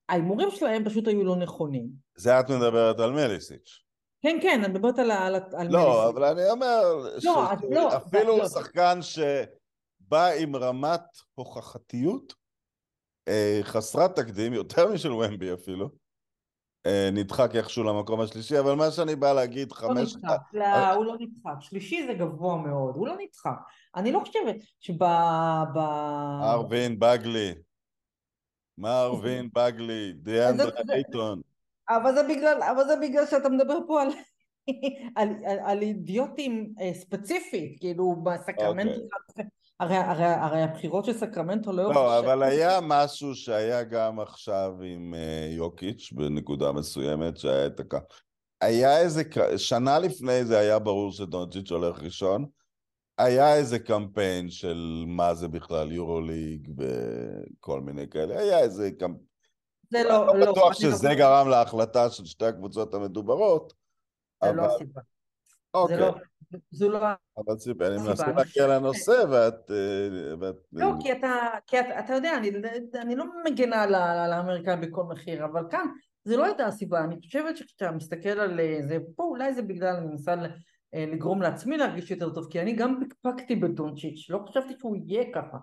ההימורים 0.10 0.52
שלהם 0.52 0.86
פשוט 0.86 1.08
היו 1.08 1.24
לא 1.24 1.36
נכונים, 1.36 1.88
זה 2.16 2.40
את 2.40 2.50
מדברת 2.50 3.00
על 3.00 3.12
מליסיץ' 3.12 3.84
כן 4.22 4.38
כן, 4.42 4.62
אני 4.64 4.74
מדברת 4.74 5.00
על, 5.00 5.12
על, 5.12 5.36
על 5.36 5.68
לא 5.70 5.80
מליסי. 5.80 6.10
אבל 6.10 6.24
אני 6.24 6.50
אומר 6.50 6.82
לא, 7.24 7.52
אז 7.52 7.60
לא, 7.70 7.92
שאפילו 7.92 8.38
לא. 8.38 8.48
שחקן 8.48 9.00
שבא 9.02 10.26
עם 10.40 10.56
רמת 10.56 11.02
הוכחתיות 11.36 12.34
אה, 13.28 13.60
חסרת 13.64 14.16
תקדים, 14.16 14.54
יותר 14.54 14.94
משל 14.94 15.14
ומבי 15.14 15.54
אפילו, 15.54 15.90
אה, 16.86 17.10
נדחק 17.12 17.56
איכשהו 17.56 17.84
למקום 17.84 18.22
השלישי, 18.22 18.60
אבל 18.60 18.74
מה 18.74 18.92
שאני 18.92 19.16
בא 19.16 19.34
להגיד, 19.34 19.72
לא 19.72 19.76
חמש... 19.76 20.16
נדחק, 20.16 20.40
לא, 20.54 20.94
הוא 20.94 21.06
לא 21.06 21.16
נדחק, 21.20 21.56
שלישי 21.60 22.08
זה 22.08 22.14
גבוה 22.14 22.58
מאוד, 22.58 22.96
הוא 22.96 23.08
לא 23.08 23.16
נדחק, 23.20 23.60
אני 23.96 24.12
לא 24.12 24.20
חושבת 24.20 24.56
שב... 24.80 25.04
ב... 25.74 25.78
ארווין 26.44 27.00
בגלי, 27.00 27.54
מה 28.80 29.02
ארווין 29.02 29.50
בגלי, 29.54 30.14
דיאנדרה 30.14 30.72
אייטון, 30.90 31.42
אבל 31.90 32.16
זה 32.16 32.24
בגלל, 32.24 32.64
אבל 32.72 32.84
זה 32.88 32.96
בגלל 33.02 33.26
שאתה 33.26 33.50
מדבר 33.50 33.78
פה 33.88 34.02
על, 34.02 34.10
על, 35.16 35.30
על, 35.46 35.58
על 35.66 35.82
אידיוטים 35.82 36.74
אה, 36.82 36.94
ספציפית, 36.94 37.80
כאילו 37.80 38.16
בסקרמנטו, 38.24 39.02
הרי, 39.80 39.96
הרי, 39.96 40.26
הרי 40.26 40.62
הבחירות 40.62 41.06
של 41.06 41.14
סקרמנטו 41.14 41.72
לא... 41.72 41.94
לא, 41.94 42.20
אבל 42.20 42.44
היה 42.44 42.80
משהו 42.82 43.36
שהיה 43.36 43.84
גם 43.84 44.20
עכשיו 44.20 44.74
עם 44.84 45.14
אה, 45.14 45.50
יוקיץ' 45.52 46.12
בנקודה 46.12 46.72
מסוימת, 46.72 47.38
שהיה 47.38 47.66
את 47.66 47.80
הכ... 47.80 47.96
היה 48.62 49.00
איזה, 49.00 49.24
שנה 49.58 50.00
לפני 50.00 50.46
זה 50.46 50.60
היה 50.60 50.80
ברור 50.80 51.12
שדונצ'יץ' 51.12 51.72
הולך 51.72 52.04
ראשון, 52.04 52.46
היה 53.20 53.56
איזה 53.56 53.80
קמפיין 53.80 54.50
של 54.50 55.04
מה 55.08 55.34
זה 55.34 55.48
בכלל 55.48 55.92
יורוליג 55.92 56.70
וכל 56.78 57.82
מיני 57.82 58.10
כאלה, 58.10 58.40
היה 58.40 58.60
איזה 58.60 58.92
קמפיין, 59.00 59.30
זה 59.92 60.04
לא, 60.04 60.26
לא 60.28 60.40
לא, 60.40 60.52
בטוח 60.52 60.58
אני 60.82 60.90
לא- 60.90 60.98
שזה 60.98 61.10
גרם 61.18 61.48
להחלטה 61.50 62.10
של 62.10 62.26
שתי 62.26 62.46
הקבוצות 62.46 62.94
המדוברות, 62.94 63.74
זה 64.44 64.52
לא 64.52 64.62
אבל 64.66 64.74
הסיבה, 64.76 65.02
זה 65.02 65.80
אוקיי, 65.80 66.00
לא, 66.00 66.16
זו 66.72 66.90
לא 66.90 67.00
אבל 67.38 67.56
ציפי, 67.56 67.86
אני 67.86 67.96
הסיבה. 67.96 68.10
מנסה 68.10 68.28
להגיע 68.32 68.68
לנושא 68.68 69.24
ואת... 69.30 69.72
אה, 69.72 70.36
ואת 70.40 70.56
לא, 70.74 70.88
כי 71.02 71.12
אתה, 71.12 71.34
כי 71.68 71.80
אתה, 71.80 72.00
אתה 72.00 72.14
יודע, 72.14 72.38
אני, 72.38 72.52
אני 73.02 73.16
לא 73.16 73.26
מגנה 73.46 73.84
על 73.84 73.96
האמריקאים 74.34 74.82
בכל 74.82 75.04
מחיר, 75.04 75.46
אבל 75.46 75.64
כאן 75.72 75.86
זה 76.24 76.38
לא 76.38 76.46
הייתה 76.46 76.66
הסיבה, 76.66 77.04
אני 77.04 77.16
חושבת 77.26 77.58
שכשאתה 77.58 77.92
מסתכל 77.92 78.30
על 78.30 78.60
אה, 78.60 78.78
זה, 78.82 78.98
פה 79.16 79.24
אולי 79.24 79.54
זה 79.54 79.62
בגלל, 79.62 79.96
אני 79.96 80.06
מנסה 80.08 80.36
לגרום 80.94 81.42
לעצמי 81.42 81.78
להרגיש 81.78 82.12
יותר 82.12 82.34
טוב, 82.34 82.48
כי 82.52 82.62
אני 82.62 82.74
גם 82.74 83.00
פקפקתי 83.02 83.56
בדונצ'יץ', 83.56 84.30
לא 84.30 84.40
חשבתי 84.50 84.74
שהוא 84.80 84.96
יהיה 85.06 85.24
ככה. 85.34 85.58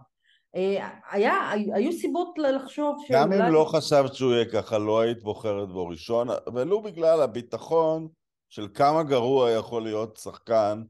אה, 0.57 0.89
היה, 1.11 1.51
היו 1.51 1.93
סיבות 1.93 2.39
לחשוב 2.39 2.97
שאולי... 3.07 3.21
גם 3.23 3.33
אם 3.33 3.53
לא 3.53 3.65
חשבת 3.69 4.15
שהוא 4.15 4.33
יהיה 4.33 4.53
ככה, 4.53 4.79
לא 4.79 5.01
היית 5.01 5.23
בוחרת 5.23 5.69
בו 5.69 5.89
ראשון, 5.89 6.29
ולו 6.55 6.83
בגלל 6.83 7.23
הביטחון 7.23 8.09
של 8.49 8.69
כמה 8.75 9.03
גרוע 9.03 9.51
יכול 9.51 9.83
להיות 9.83 10.17
שחקן. 10.17 10.83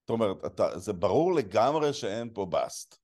זאת 0.00 0.10
אומרת, 0.10 0.44
אתה, 0.46 0.78
זה 0.78 0.92
ברור 0.92 1.34
לגמרי 1.34 1.92
שאין 1.92 2.30
פה 2.34 2.46
באסט. 2.46 2.98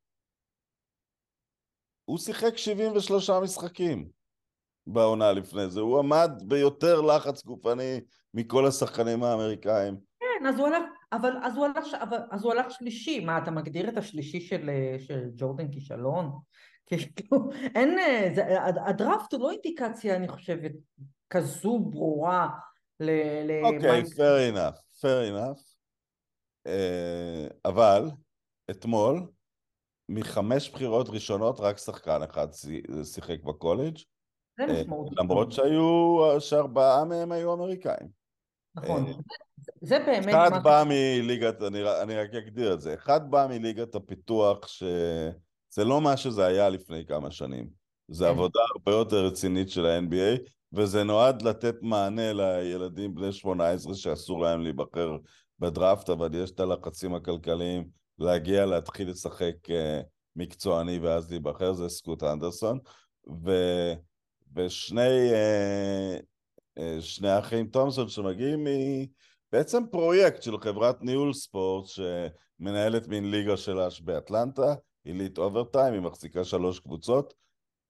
הוא 2.04 2.18
שיחק 2.18 2.56
73 2.56 3.30
משחקים 3.30 4.08
בעונה 4.86 5.32
לפני 5.32 5.70
זה, 5.70 5.80
הוא 5.80 5.98
עמד 5.98 6.30
ביותר 6.46 7.00
לחץ 7.00 7.44
גופני 7.44 8.00
מכל 8.34 8.66
השחקנים 8.66 9.22
האמריקאים. 9.22 10.07
כן, 10.38 10.46
אז 10.46 10.58
הוא 10.58 10.66
הלך, 10.66 10.82
אבל 11.12 11.32
אז 11.42 11.56
הוא 11.56 11.66
הלך, 11.66 11.94
אבל, 12.02 12.18
אז 12.30 12.44
הוא 12.44 12.52
הלך 12.52 12.70
שלישי, 12.70 13.24
מה 13.24 13.38
אתה 13.38 13.50
מגדיר 13.50 13.88
את 13.88 13.96
השלישי 13.96 14.40
של, 14.40 14.70
של 14.98 15.30
ג'ורדן 15.36 15.72
כישלון? 15.72 16.38
כאילו, 16.88 17.50
אין, 17.74 17.98
זה, 18.34 18.62
הדראפט 18.86 19.32
הוא 19.32 19.40
לא 19.40 19.50
אינדיקציה, 19.50 20.16
אני 20.16 20.28
חושבת, 20.28 20.72
כזו 21.30 21.78
ברורה 21.78 22.48
ל... 23.00 23.10
אוקיי, 23.64 24.02
okay, 24.02 24.06
fair 24.06 24.54
enough, 24.54 25.00
fair 25.00 25.32
enough. 25.32 25.78
Uh, 26.66 27.54
אבל 27.64 28.10
אתמול, 28.70 29.26
מחמש 30.08 30.70
בחירות 30.70 31.08
ראשונות, 31.08 31.60
רק 31.60 31.78
שחקן 31.78 32.22
אחד 32.22 32.48
שיחק 33.04 33.42
בקולג'. 33.42 33.98
זה 34.58 34.64
אה, 34.64 34.72
משמעותי. 34.72 35.14
למרות 35.18 35.52
שהיו, 35.52 36.18
שארבעה 36.40 37.04
מהם 37.04 37.32
היו 37.32 37.54
אמריקאים. 37.54 38.17
נכון. 38.82 39.06
אה, 39.06 39.12
זה 39.82 39.98
באמת... 40.06 40.34
אחד 40.34 40.62
בא 40.62 40.84
מליגת, 40.86 41.62
אני, 41.62 42.02
אני 42.02 42.16
רק 42.16 42.34
אגדיר 42.34 42.74
את 42.74 42.80
זה, 42.80 42.94
אחד 42.94 43.30
בא 43.30 43.46
מליגת 43.50 43.94
הפיתוח, 43.94 44.68
שזה 44.68 45.84
לא 45.84 46.00
מה 46.00 46.16
שזה 46.16 46.46
היה 46.46 46.68
לפני 46.68 47.06
כמה 47.06 47.30
שנים. 47.30 47.68
זה 48.08 48.24
כן. 48.24 48.30
עבודה 48.30 48.60
הרבה 48.74 48.98
יותר 48.98 49.26
רצינית 49.26 49.70
של 49.70 49.86
ה-NBA, 49.86 50.40
וזה 50.72 51.04
נועד 51.04 51.42
לתת 51.42 51.74
מענה 51.82 52.32
לילדים 52.32 53.14
בני 53.14 53.32
18 53.32 53.94
שאסור 53.94 54.40
להם 54.40 54.62
להיבחר 54.62 55.16
בדראפט, 55.58 56.10
אבל 56.10 56.34
יש 56.34 56.50
את 56.50 56.60
הלחצים 56.60 57.14
הכלכליים 57.14 57.88
להגיע, 58.18 58.66
להתחיל 58.66 59.10
לשחק 59.10 59.54
אה, 59.66 59.72
מקצועני 60.36 60.98
ואז 60.98 61.30
להיבחר, 61.30 61.72
זה 61.72 61.88
סקוט 61.88 62.22
הנדרסון. 62.22 62.78
ו... 63.44 63.52
ושני 64.56 65.30
אה, 65.30 66.22
שני 67.00 67.38
אחים 67.38 67.66
תומסון 67.66 68.08
שמגיעים 68.08 68.66
בעצם 69.52 69.82
פרויקט 69.90 70.42
של 70.42 70.58
חברת 70.58 71.02
ניהול 71.02 71.32
ספורט 71.32 71.86
שמנהלת 71.86 73.08
מין 73.08 73.30
ליגה 73.30 73.56
שלה 73.56 73.88
באטלנטה, 74.04 74.74
עילית, 75.04 75.38
Overtime 75.38 75.70
Elite, 75.70 75.94
היא 75.94 76.02
מחזיקה 76.02 76.44
שלוש 76.44 76.80
קבוצות. 76.80 77.34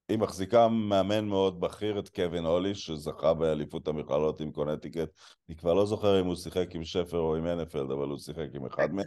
היא 0.08 0.18
מחזיקה 0.18 0.68
מאמן 0.68 1.24
מאוד 1.24 1.60
בכיר, 1.60 1.98
את 1.98 2.08
קווין 2.08 2.44
אולי, 2.44 2.74
שזכה 2.74 3.34
באליפות 3.34 3.88
המכללות 3.88 4.40
עם 4.40 4.52
קונטיקט. 4.52 5.08
אני 5.48 5.56
כבר 5.56 5.74
לא 5.74 5.86
זוכר 5.86 6.20
אם 6.20 6.26
הוא 6.26 6.36
שיחק 6.36 6.74
עם 6.74 6.84
שפר 6.84 7.18
או 7.18 7.36
עם 7.36 7.44
הנפלד, 7.44 7.90
אבל 7.90 8.08
הוא 8.08 8.18
שיחק 8.18 8.48
עם 8.54 8.66
אחד 8.66 8.92
מהם. 8.92 9.06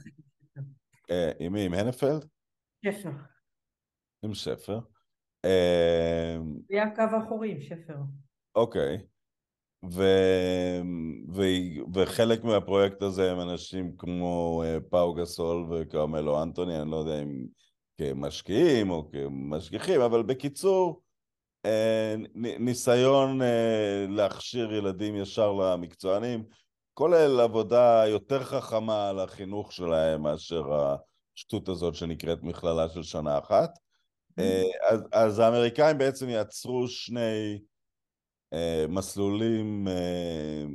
אה, 1.11 1.31
עם 1.39 1.53
מי? 1.53 1.65
עם 1.65 1.73
הנפלד? 1.73 2.25
שפר. 2.85 3.09
עם 4.23 4.33
שפר. 4.33 4.79
אה, 5.45 6.37
היה 6.69 6.95
קו 6.95 7.01
האחורי 7.01 7.51
עם 7.51 7.61
שפר. 7.61 7.95
אוקיי. 8.55 9.10
ו... 9.89 10.03
ו... 11.33 11.41
וחלק 11.93 12.43
מהפרויקט 12.43 13.01
הזה 13.01 13.31
הם 13.31 13.39
אנשים 13.39 13.91
כמו 13.97 14.63
אה, 14.65 14.77
פאו 14.89 15.13
גסול 15.13 15.67
וכרמלו 15.69 16.43
אנטוני, 16.43 16.81
אני 16.81 16.91
לא 16.91 16.97
יודע 16.97 17.21
אם 17.21 17.45
כמשקיעים 17.97 18.89
או 18.89 19.11
כמשגיחים, 19.11 20.01
אבל 20.01 20.23
בקיצור, 20.23 21.01
אה, 21.65 22.15
ניסיון 22.35 23.41
אה, 23.41 24.05
להכשיר 24.09 24.73
ילדים 24.73 25.15
ישר 25.15 25.51
למקצוענים, 25.51 26.43
כולל 26.93 27.39
עבודה 27.39 28.03
יותר 28.07 28.43
חכמה 28.43 29.09
על 29.09 29.19
החינוך 29.19 29.71
שלהם 29.71 30.21
מאשר 30.21 30.63
השטות 31.35 31.69
הזאת 31.69 31.95
שנקראת 31.95 32.43
מכללה 32.43 32.89
של 32.89 33.03
שנה 33.03 33.37
אחת. 33.37 33.79
אז, 34.89 35.01
אז 35.11 35.39
האמריקאים 35.39 35.97
בעצם 35.97 36.25
יצרו 36.29 36.87
שני 36.87 37.59
מסלולים 38.89 39.87
אה, 39.87 40.65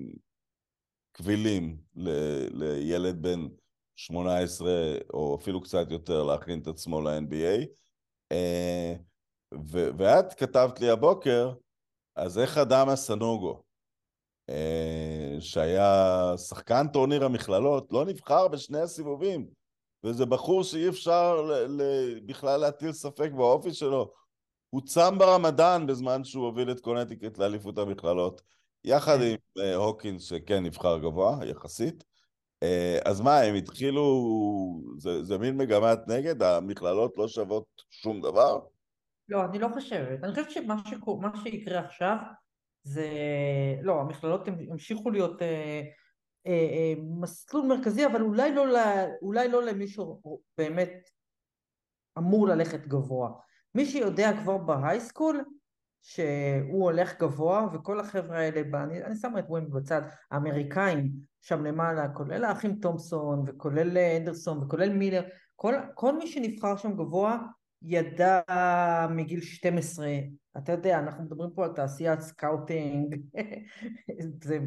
קבילים 1.13 1.77
ל, 1.95 2.09
לילד 2.51 3.23
בן 3.23 3.47
18 3.97 4.71
או 5.15 5.39
אפילו 5.41 5.61
קצת 5.61 5.91
יותר 5.91 6.23
להכין 6.23 6.61
את 6.61 6.67
עצמו 6.67 7.01
ל-NBA. 7.01 7.67
אה, 8.33 8.95
ו- 9.55 9.89
ואת 9.99 10.35
כתבת 10.35 10.81
לי 10.81 10.91
הבוקר, 10.91 11.53
אז 12.17 12.39
איך 12.39 12.59
אדם 12.59 12.95
סנוגו, 12.95 13.63
שהיה 15.41 16.33
שחקן 16.37 16.87
טורניר 16.93 17.25
המכללות, 17.25 17.93
לא 17.93 18.05
נבחר 18.05 18.49
בשני 18.49 18.81
הסיבובים, 18.81 19.47
וזה 20.05 20.27
בחור 20.27 20.65
שאי 20.65 20.89
אפשר 20.89 21.51
בכלל 22.27 22.61
להטיל 22.61 22.93
ספק 22.93 23.31
באופי 23.37 23.75
שלו, 23.75 24.13
הוא 24.77 24.83
צם 24.85 25.19
ברמדאן 25.19 25.87
בזמן 25.87 26.25
שהוא 26.25 26.47
הוביל 26.47 26.71
את 26.71 26.81
קונטיקט 26.81 27.39
לאליפות 27.39 27.79
המכללות, 27.79 28.43
יחד 28.85 29.17
כן. 29.19 29.23
עם 29.23 29.37
אה, 29.59 29.77
הוקינס 29.77 30.23
שכן 30.23 30.65
נבחר 30.65 30.99
גבוה 30.99 31.39
יחסית. 31.45 32.05
אה, 32.65 33.09
אז 33.09 33.21
מה, 33.21 33.41
הם 33.41 33.55
התחילו, 33.55 34.05
זה, 34.99 35.25
זה 35.25 35.39
מין 35.39 35.57
מגמת 35.57 35.99
נגד? 36.09 36.43
המכללות 36.43 37.17
לא 37.17 37.29
שוות 37.29 37.65
שום 37.91 38.21
דבר? 38.21 38.61
לא, 39.29 39.45
אני 39.45 39.59
לא 39.59 39.69
חושבת. 39.75 40.25
אני 40.25 40.31
חושבת 40.31 40.51
שמה 40.51 40.77
שקור, 40.91 41.23
שיקרה 41.43 41.81
עכשיו 41.81 42.17
זה, 42.83 43.09
לא, 43.83 44.01
המכללות 44.01 44.49
המשיכו 44.49 45.11
להיות 45.11 45.43
אה, 45.43 45.83
אה, 46.47 46.53
אה, 46.53 46.95
מסלול 47.21 47.67
מרכזי, 47.67 48.07
אבל 48.07 48.21
אולי 48.21 48.55
לא, 48.55 48.65
אולי 49.23 49.49
לא 49.49 49.63
למישהו 49.63 50.21
באמת 50.59 51.09
אמור 52.19 52.49
ללכת 52.49 52.87
גבוה. 52.87 53.31
מי 53.77 53.87
שיודע 53.87 54.31
כבר 54.43 54.59
בהייסקול 54.59 55.45
שהוא 56.03 56.85
הולך 56.85 57.21
גבוה 57.21 57.67
וכל 57.73 58.01
החבר'ה 58.01 58.39
האלה, 58.39 58.85
אני, 58.85 59.05
אני 59.05 59.17
שמה 59.17 59.39
את 59.39 59.45
ווימב 59.49 59.77
בצד, 59.77 60.03
האמריקאים 60.31 61.13
שם 61.41 61.65
למעלה, 61.65 62.09
כולל 62.09 62.45
האחים 62.45 62.75
תומפסון 62.75 63.45
וכולל 63.47 63.99
אנדרסון 63.99 64.59
וכולל 64.59 64.93
מילר, 64.93 65.23
כל, 65.57 65.75
כל 65.95 66.19
מי 66.19 66.27
שנבחר 66.27 66.77
שם 66.77 66.93
גבוה 66.93 67.39
ידע 67.83 68.41
מגיל 69.11 69.41
12, 69.41 70.09
אתה 70.59 70.73
יודע, 70.73 70.99
אנחנו 70.99 71.25
מדברים 71.25 71.51
פה 71.55 71.65
על 71.65 71.73
תעשיית 71.73 72.21
scouting, 72.21 73.17
זה 74.45 74.59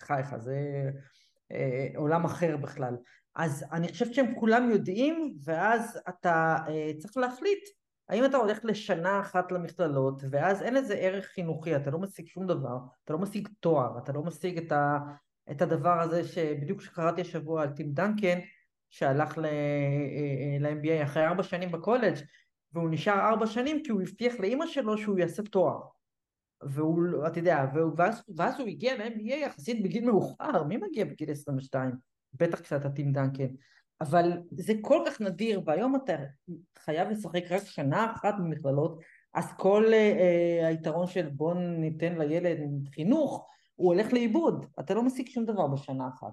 חייך, 0.00 0.36
זה 0.36 0.90
אה, 1.52 1.88
עולם 1.96 2.24
אחר 2.24 2.56
בכלל. 2.56 2.96
אז 3.36 3.64
אני 3.72 3.88
חושבת 3.88 4.14
שהם 4.14 4.34
כולם 4.34 4.70
יודעים, 4.70 5.34
ואז 5.44 5.98
אתה 6.08 6.56
אה, 6.68 6.90
צריך 6.98 7.16
להחליט 7.16 7.81
האם 8.08 8.24
אתה 8.24 8.36
הולך 8.36 8.58
לשנה 8.64 9.20
אחת 9.20 9.52
למכללות, 9.52 10.22
ואז 10.30 10.62
אין 10.62 10.74
לזה 10.74 10.94
ערך 10.94 11.24
חינוכי, 11.24 11.76
אתה 11.76 11.90
לא 11.90 11.98
משיג 11.98 12.26
שום 12.26 12.46
דבר, 12.46 12.78
אתה 13.04 13.12
לא 13.12 13.18
משיג 13.18 13.48
תואר, 13.60 13.98
אתה 13.98 14.12
לא 14.12 14.22
משיג 14.22 14.58
את, 14.58 14.72
ה, 14.72 14.98
את 15.50 15.62
הדבר 15.62 16.00
הזה 16.00 16.24
שבדיוק 16.24 16.80
שקראתי 16.80 17.20
השבוע 17.20 17.62
על 17.62 17.70
טים 17.70 17.92
דנקן, 17.92 18.38
שהלך 18.90 19.38
ל-MBA 19.38 20.88
אה, 20.88 20.98
אה, 20.98 21.02
אחרי 21.02 21.26
ארבע 21.26 21.42
שנים 21.42 21.72
בקולג', 21.72 22.16
והוא 22.72 22.90
נשאר 22.90 23.28
ארבע 23.28 23.46
שנים 23.46 23.82
כי 23.84 23.90
הוא 23.90 24.02
הבטיח 24.02 24.34
לאימא 24.40 24.66
שלו 24.66 24.98
שהוא 24.98 25.18
יעשה 25.18 25.42
תואר. 25.42 25.80
והוא, 26.62 27.26
אתה 27.26 27.38
יודע, 27.38 27.66
ואז, 27.96 28.22
ואז 28.36 28.60
הוא 28.60 28.68
הגיע 28.68 28.96
ל-MBA 28.96 29.34
יחסית 29.34 29.82
בגיל 29.82 30.04
מאוחר, 30.04 30.64
מי 30.64 30.76
מגיע 30.76 31.04
בגיל 31.04 31.30
22? 31.30 31.90
בטח 32.34 32.60
כשאתה 32.60 32.90
טים 32.90 33.12
דנקן. 33.12 33.48
אבל 34.02 34.32
זה 34.50 34.72
כל 34.80 35.04
כך 35.06 35.20
נדיר, 35.20 35.60
והיום 35.64 35.96
אתה 35.96 36.16
חייב 36.78 37.08
לשחק 37.08 37.44
רק 37.50 37.64
שנה 37.64 38.12
אחת 38.12 38.34
במכללות, 38.38 38.98
אז 39.34 39.44
כל 39.56 39.84
אה, 39.92 40.66
היתרון 40.66 41.06
של 41.06 41.28
בוא 41.28 41.54
ניתן 41.54 42.18
לילד 42.18 42.58
חינוך, 42.94 43.46
הוא 43.74 43.94
הולך 43.94 44.12
לאיבוד, 44.12 44.66
אתה 44.80 44.94
לא 44.94 45.02
משיג 45.02 45.28
שום 45.28 45.44
דבר 45.44 45.66
בשנה 45.66 46.08
אחת. 46.08 46.32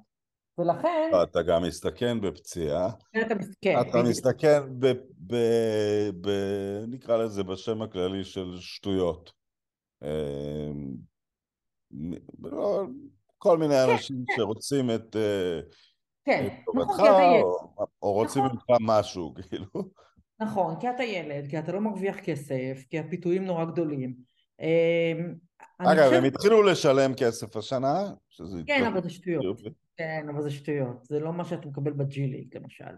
ולכן... 0.57 1.09
לא, 1.11 1.23
אתה 1.23 1.41
גם 1.41 1.63
מסתכן 1.63 2.21
בפציעה. 2.21 2.89
אתה 3.25 3.35
מסתכן. 3.35 3.75
אתה 3.89 4.03
מסתכן 4.03 4.59
ב, 4.79 4.87
ב, 5.27 5.35
ב... 6.21 6.29
נקרא 6.87 7.17
לזה 7.17 7.43
בשם 7.43 7.81
הכללי 7.81 8.23
של 8.23 8.57
שטויות. 8.59 9.31
אה, 10.03 10.69
לא, 12.43 12.83
כל 13.37 13.57
מיני 13.57 13.73
כן, 13.73 13.91
אנשים 13.91 14.23
כן. 14.27 14.33
שרוצים 14.37 14.91
את... 14.91 15.15
אה, 16.29 16.49
כן, 16.49 16.55
נכון, 16.75 16.97
כי 16.97 17.03
אתה 17.03 17.21
ילד. 17.21 17.87
או 18.01 18.13
רוצים 18.13 18.43
נכון. 18.43 18.55
ממך 18.55 18.77
משהו, 18.81 19.33
כאילו. 19.49 19.65
נכון, 20.39 20.79
כי 20.79 20.89
אתה 20.89 21.03
ילד, 21.03 21.49
כי 21.49 21.59
אתה 21.59 21.71
לא 21.71 21.81
מרוויח 21.81 22.19
כסף, 22.19 22.83
כי 22.89 22.99
הפיתויים 22.99 23.45
נורא 23.45 23.65
גדולים. 23.65 24.15
אמ, 24.59 25.35
אגב, 25.77 26.13
הם 26.13 26.23
התחילו 26.23 26.63
לשלם 26.63 27.13
כסף 27.17 27.55
השנה, 27.55 28.13
שזה... 28.29 28.61
כן, 28.67 28.85
אבל 28.85 29.03
זה 29.03 29.09
שטויות. 29.09 29.61
כן, 29.97 30.25
אבל 30.29 30.41
זה 30.41 30.51
שטויות. 30.51 31.05
זה 31.05 31.19
לא 31.19 31.33
מה 31.33 31.45
שאתה 31.45 31.67
מקבל 31.67 31.91
בג'י 31.91 32.27
ליג, 32.27 32.57
למשל. 32.57 32.95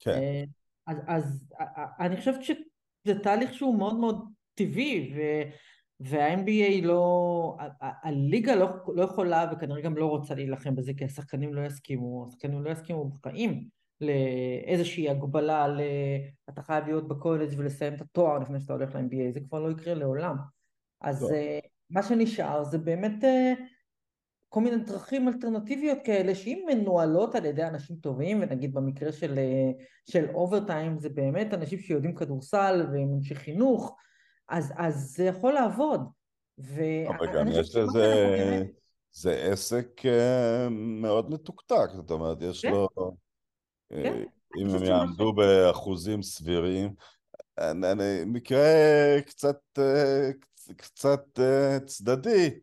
כן. 0.00 0.10
אה, 0.10 0.44
אז, 0.86 0.96
אז 1.06 1.48
אני 2.00 2.16
חושבת 2.16 2.42
ש... 2.42 2.50
זה 3.04 3.18
תהליך 3.18 3.54
שהוא 3.54 3.78
מאוד 3.78 3.96
מאוד 3.96 4.28
טבעי. 4.54 5.14
וה-NBA 6.00 6.82
לא, 6.82 7.56
הליגה 7.80 8.54
לא, 8.54 8.68
לא 8.94 9.02
יכולה 9.02 9.50
וכנראה 9.52 9.80
גם 9.80 9.96
לא 9.96 10.06
רוצה 10.06 10.34
להילחם 10.34 10.76
בזה 10.76 10.92
כי 10.94 11.04
השחקנים 11.04 11.54
לא 11.54 11.66
יסכימו, 11.66 12.26
השחקנים 12.28 12.62
לא 12.62 12.70
יסכימו 12.70 13.04
בחיים 13.04 13.68
לאיזושהי 14.00 15.08
הגבלה, 15.08 15.68
ל... 15.68 15.80
אתה 16.48 16.62
חייב 16.62 16.86
להיות 16.86 17.08
בקולג' 17.08 17.54
ולסיים 17.56 17.94
את 17.94 18.00
התואר 18.00 18.38
לפני 18.38 18.60
שאתה 18.60 18.72
הולך 18.72 18.94
ל-NBA, 18.94 19.32
זה 19.32 19.40
כבר 19.40 19.60
לא 19.60 19.70
יקרה 19.70 19.94
לעולם. 19.94 20.36
אז 21.00 21.22
לא. 21.22 21.28
מה 21.90 22.02
שנשאר 22.02 22.64
זה 22.64 22.78
באמת 22.78 23.24
אה, 23.24 23.52
כל 24.48 24.60
מיני 24.60 24.76
דרכים 24.76 25.28
אלטרנטיביות 25.28 25.98
כאלה 26.04 26.34
שאם 26.34 26.66
מנוהלות 26.66 27.34
על 27.34 27.44
ידי 27.44 27.64
אנשים 27.64 27.96
טובים 27.96 28.38
ונגיד 28.40 28.74
במקרה 28.74 29.12
של, 29.12 29.38
אה, 29.38 29.70
של 30.10 30.30
אוברטיים 30.34 30.98
זה 30.98 31.08
באמת 31.08 31.54
אנשים 31.54 31.78
שיודעים 31.78 32.14
כדורסל 32.14 32.86
והם 32.92 33.14
אנשי 33.16 33.34
חינוך 33.34 33.96
אז, 34.48 34.72
אז 34.76 35.14
זה 35.16 35.24
יכול 35.24 35.52
לעבוד. 35.52 36.00
אבל 37.08 37.34
גם 37.34 37.48
יש 37.48 37.76
לזה, 37.76 38.62
זה 39.12 39.32
עסק 39.52 40.06
אה, 40.06 40.68
מאוד 40.70 41.30
מתוקתק, 41.30 41.88
זאת 41.92 42.10
אומרת, 42.10 42.38
יש 42.40 42.62
כן. 42.62 42.72
לו, 42.72 42.88
כן. 43.88 44.24
אם 44.58 44.68
הם 44.68 44.84
יעמדו 44.84 45.32
באחוזים 45.32 46.22
סבירים, 46.22 46.94
אני, 47.58 48.24
מקרה 48.26 48.66
קצת, 49.26 49.78
קצת 50.76 51.40
צדדי, 51.86 52.60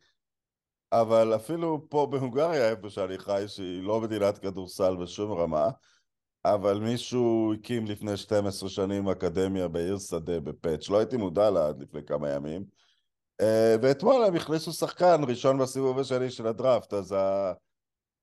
אבל 0.92 1.36
אפילו 1.36 1.90
פה 1.90 2.08
בהונגריה, 2.12 2.70
איפה 2.70 2.90
שאני 2.90 3.18
חי, 3.18 3.44
שהיא 3.48 3.84
לא 3.84 4.02
מדינת 4.02 4.38
כדורסל 4.38 4.96
בשום 4.96 5.32
רמה, 5.32 5.70
אבל 6.46 6.80
מישהו 6.80 7.54
הקים 7.54 7.86
לפני 7.86 8.18
12 8.18 8.70
שנים 8.70 9.10
אקדמיה 9.10 9.68
בעיר 9.68 9.98
שדה 9.98 10.40
בפאץ', 10.40 10.90
לא 10.90 10.98
הייתי 10.98 11.18
מודע 11.18 11.50
לה 11.50 11.68
עד 11.68 11.80
לפני 11.82 12.06
כמה 12.06 12.30
ימים, 12.30 12.64
אה, 13.42 13.76
ואתמול 13.82 14.24
הם 14.24 14.36
הכניסו 14.36 14.74
שחקן 14.74 15.22
ראשון 15.28 15.58
בסיבוב 15.58 16.00
השני 16.00 16.30
של 16.30 16.48
הדראפט, 16.48 16.94
אז, 16.94 17.12
ה... 17.12 17.54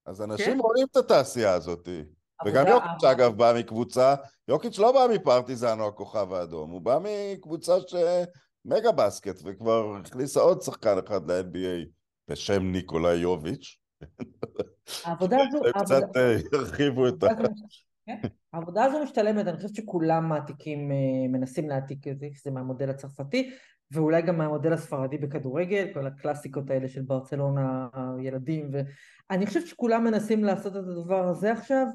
אז 0.06 0.22
אנשים 0.22 0.54
כן. 0.54 0.60
רואים 0.60 0.86
את 0.90 0.96
התעשייה 0.96 1.54
הזאת. 1.54 1.88
וגם 2.46 2.66
יוקיץ' 2.66 3.04
אגב 3.04 3.36
בא 3.36 3.54
מקבוצה, 3.58 4.14
יוקיץ' 4.48 4.78
לא 4.78 4.92
בא 4.92 5.14
מפרטיזן 5.14 5.80
או 5.80 5.88
הכוכב 5.88 6.32
האדום, 6.32 6.70
הוא 6.70 6.80
בא 6.80 6.98
מקבוצה 7.02 7.76
ש... 7.86 7.94
מגה 8.64 8.92
בסקט, 8.92 9.40
וכבר 9.44 9.96
הכניסה 9.96 10.40
עוד 10.40 10.62
שחקן 10.62 10.98
אחד 11.06 11.30
ל-NBA. 11.30 11.88
בשם 12.28 12.62
ניקולאי 12.62 13.16
יוביץ'. 13.16 13.78
העבודה 15.04 15.36
הזו... 15.48 15.58
קצת 15.84 16.16
אה, 16.16 16.36
הרחיבו 16.52 17.08
את 17.08 17.22
ה... 17.22 17.26
כן, 18.06 18.16
העבודה 18.52 18.84
הזו 18.84 19.02
משתלמת, 19.02 19.46
אני 19.46 19.56
חושבת 19.56 19.74
שכולם 19.74 20.28
מעתיקים, 20.28 20.92
אה, 20.92 21.28
מנסים 21.28 21.68
להעתיק 21.68 22.08
את 22.08 22.18
זה, 22.18 22.28
זה 22.44 22.50
מהמודל 22.50 22.90
הצרפתי, 22.90 23.50
ואולי 23.90 24.22
גם 24.22 24.38
מהמודל 24.38 24.72
הספרדי 24.72 25.18
בכדורגל, 25.18 25.86
כל 25.94 26.06
הקלאסיקות 26.06 26.70
האלה 26.70 26.88
של 26.88 27.02
ברצלונה, 27.02 27.88
הילדים, 28.18 28.70
ואני 28.72 29.46
חושבת 29.46 29.66
שכולם 29.66 30.04
מנסים 30.04 30.44
לעשות 30.44 30.76
את 30.76 30.82
הדבר 30.88 31.28
הזה 31.28 31.52
עכשיו. 31.52 31.86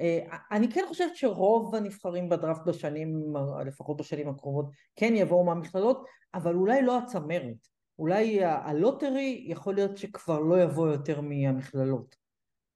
אה, 0.00 0.18
אני 0.52 0.72
כן 0.72 0.84
חושבת 0.88 1.16
שרוב 1.16 1.74
הנבחרים 1.74 2.28
בדראפט 2.28 2.66
בשנים, 2.66 3.34
לפחות 3.66 3.96
בשנים 3.96 4.28
הקרובות, 4.28 4.70
כן 4.96 5.12
יבואו 5.16 5.44
מהמכללות, 5.44 6.04
אבל 6.34 6.54
אולי 6.54 6.82
לא 6.82 6.98
הצמרת. 6.98 7.68
אולי 7.98 8.44
הלוטרי 8.44 9.44
יכול 9.48 9.74
להיות 9.74 9.96
שכבר 9.96 10.40
לא 10.40 10.62
יבוא 10.62 10.88
יותר 10.88 11.20
מהמכללות. 11.20 12.27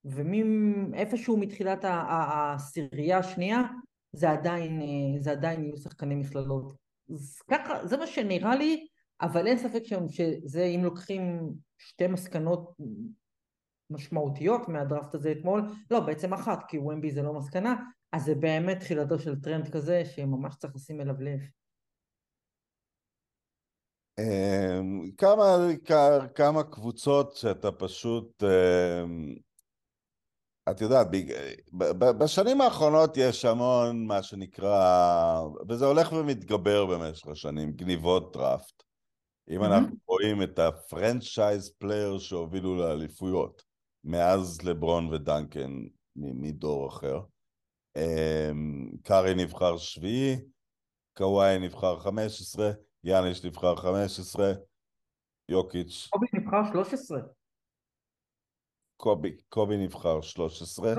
ומאיפשהו 0.05 1.37
מתחילת 1.37 1.85
העשירייה 1.85 3.19
השנייה 3.19 3.63
זה 4.13 4.31
עדיין, 4.31 4.81
זה 5.21 5.31
עדיין 5.31 5.65
יהיו 5.65 5.77
שחקני 5.77 6.15
מכללות. 6.15 6.73
אז 7.11 7.39
ככה, 7.51 7.87
זה 7.87 7.97
מה 7.97 8.07
שנראה 8.07 8.57
לי, 8.57 8.87
אבל 9.21 9.47
אין 9.47 9.59
ספק 9.59 9.83
שזה, 10.09 10.65
אם 10.65 10.85
לוקחים 10.85 11.53
שתי 11.79 12.07
מסקנות 12.07 12.77
משמעותיות 13.91 14.69
מהדראפט 14.69 15.15
הזה 15.15 15.33
אתמול, 15.33 15.63
לא, 15.91 16.01
בעצם 16.01 16.33
אחת, 16.33 16.59
כי 16.69 16.79
ומבי 16.79 17.11
זה 17.11 17.23
לא 17.23 17.33
מסקנה, 17.33 17.77
אז 18.13 18.25
זה 18.25 18.35
באמת 18.35 18.81
תחילתו 18.81 19.19
של 19.19 19.41
טרנד 19.41 19.69
כזה 19.69 20.03
שממש 20.05 20.57
צריך 20.57 20.77
לשים 20.77 21.01
אליו 21.01 21.15
לב. 21.21 21.41
אמ, 24.19 25.11
כמה, 25.19 25.69
כמה 26.35 26.63
קבוצות 26.65 27.37
שאתה 27.37 27.73
פשוט, 27.73 28.43
אמ, 28.43 29.35
את 30.71 30.81
יודעת, 30.81 31.07
בשנים 32.19 32.61
האחרונות 32.61 33.17
יש 33.17 33.45
המון 33.45 34.07
מה 34.07 34.23
שנקרא, 34.23 35.43
וזה 35.69 35.87
הולך 35.87 36.13
ומתגבר 36.13 36.87
במשך 36.87 37.27
השנים, 37.27 37.73
גניבות 37.73 38.37
דראפט. 38.37 38.83
אם 39.51 39.65
אנחנו 39.65 39.97
רואים 40.07 40.43
את 40.43 40.59
ה 40.59 40.70
franchise 40.70 41.71
player 41.79 42.19
שהובילו 42.19 42.77
לאליפויות, 42.77 43.63
מאז 44.05 44.63
לברון 44.63 45.07
ודנקן 45.07 45.71
מדור 46.17 46.89
אחר. 46.89 47.21
אמ, 47.97 48.91
קארי 49.03 49.35
נבחר 49.35 49.77
שביעי, 49.77 50.37
קוואי 51.17 51.59
נבחר 51.59 51.99
חמש 51.99 52.41
עשרה, 52.41 52.71
יאניש 53.05 53.45
נבחר 53.45 53.77
15, 53.77 54.53
יוקיץ'. 55.49 56.09
קובי 56.11 56.27
נבחר 56.35 56.73
13. 56.73 57.21
קובי, 59.03 59.37
קובי 59.49 59.77
נבחר 59.77 60.21
13. 60.21 60.95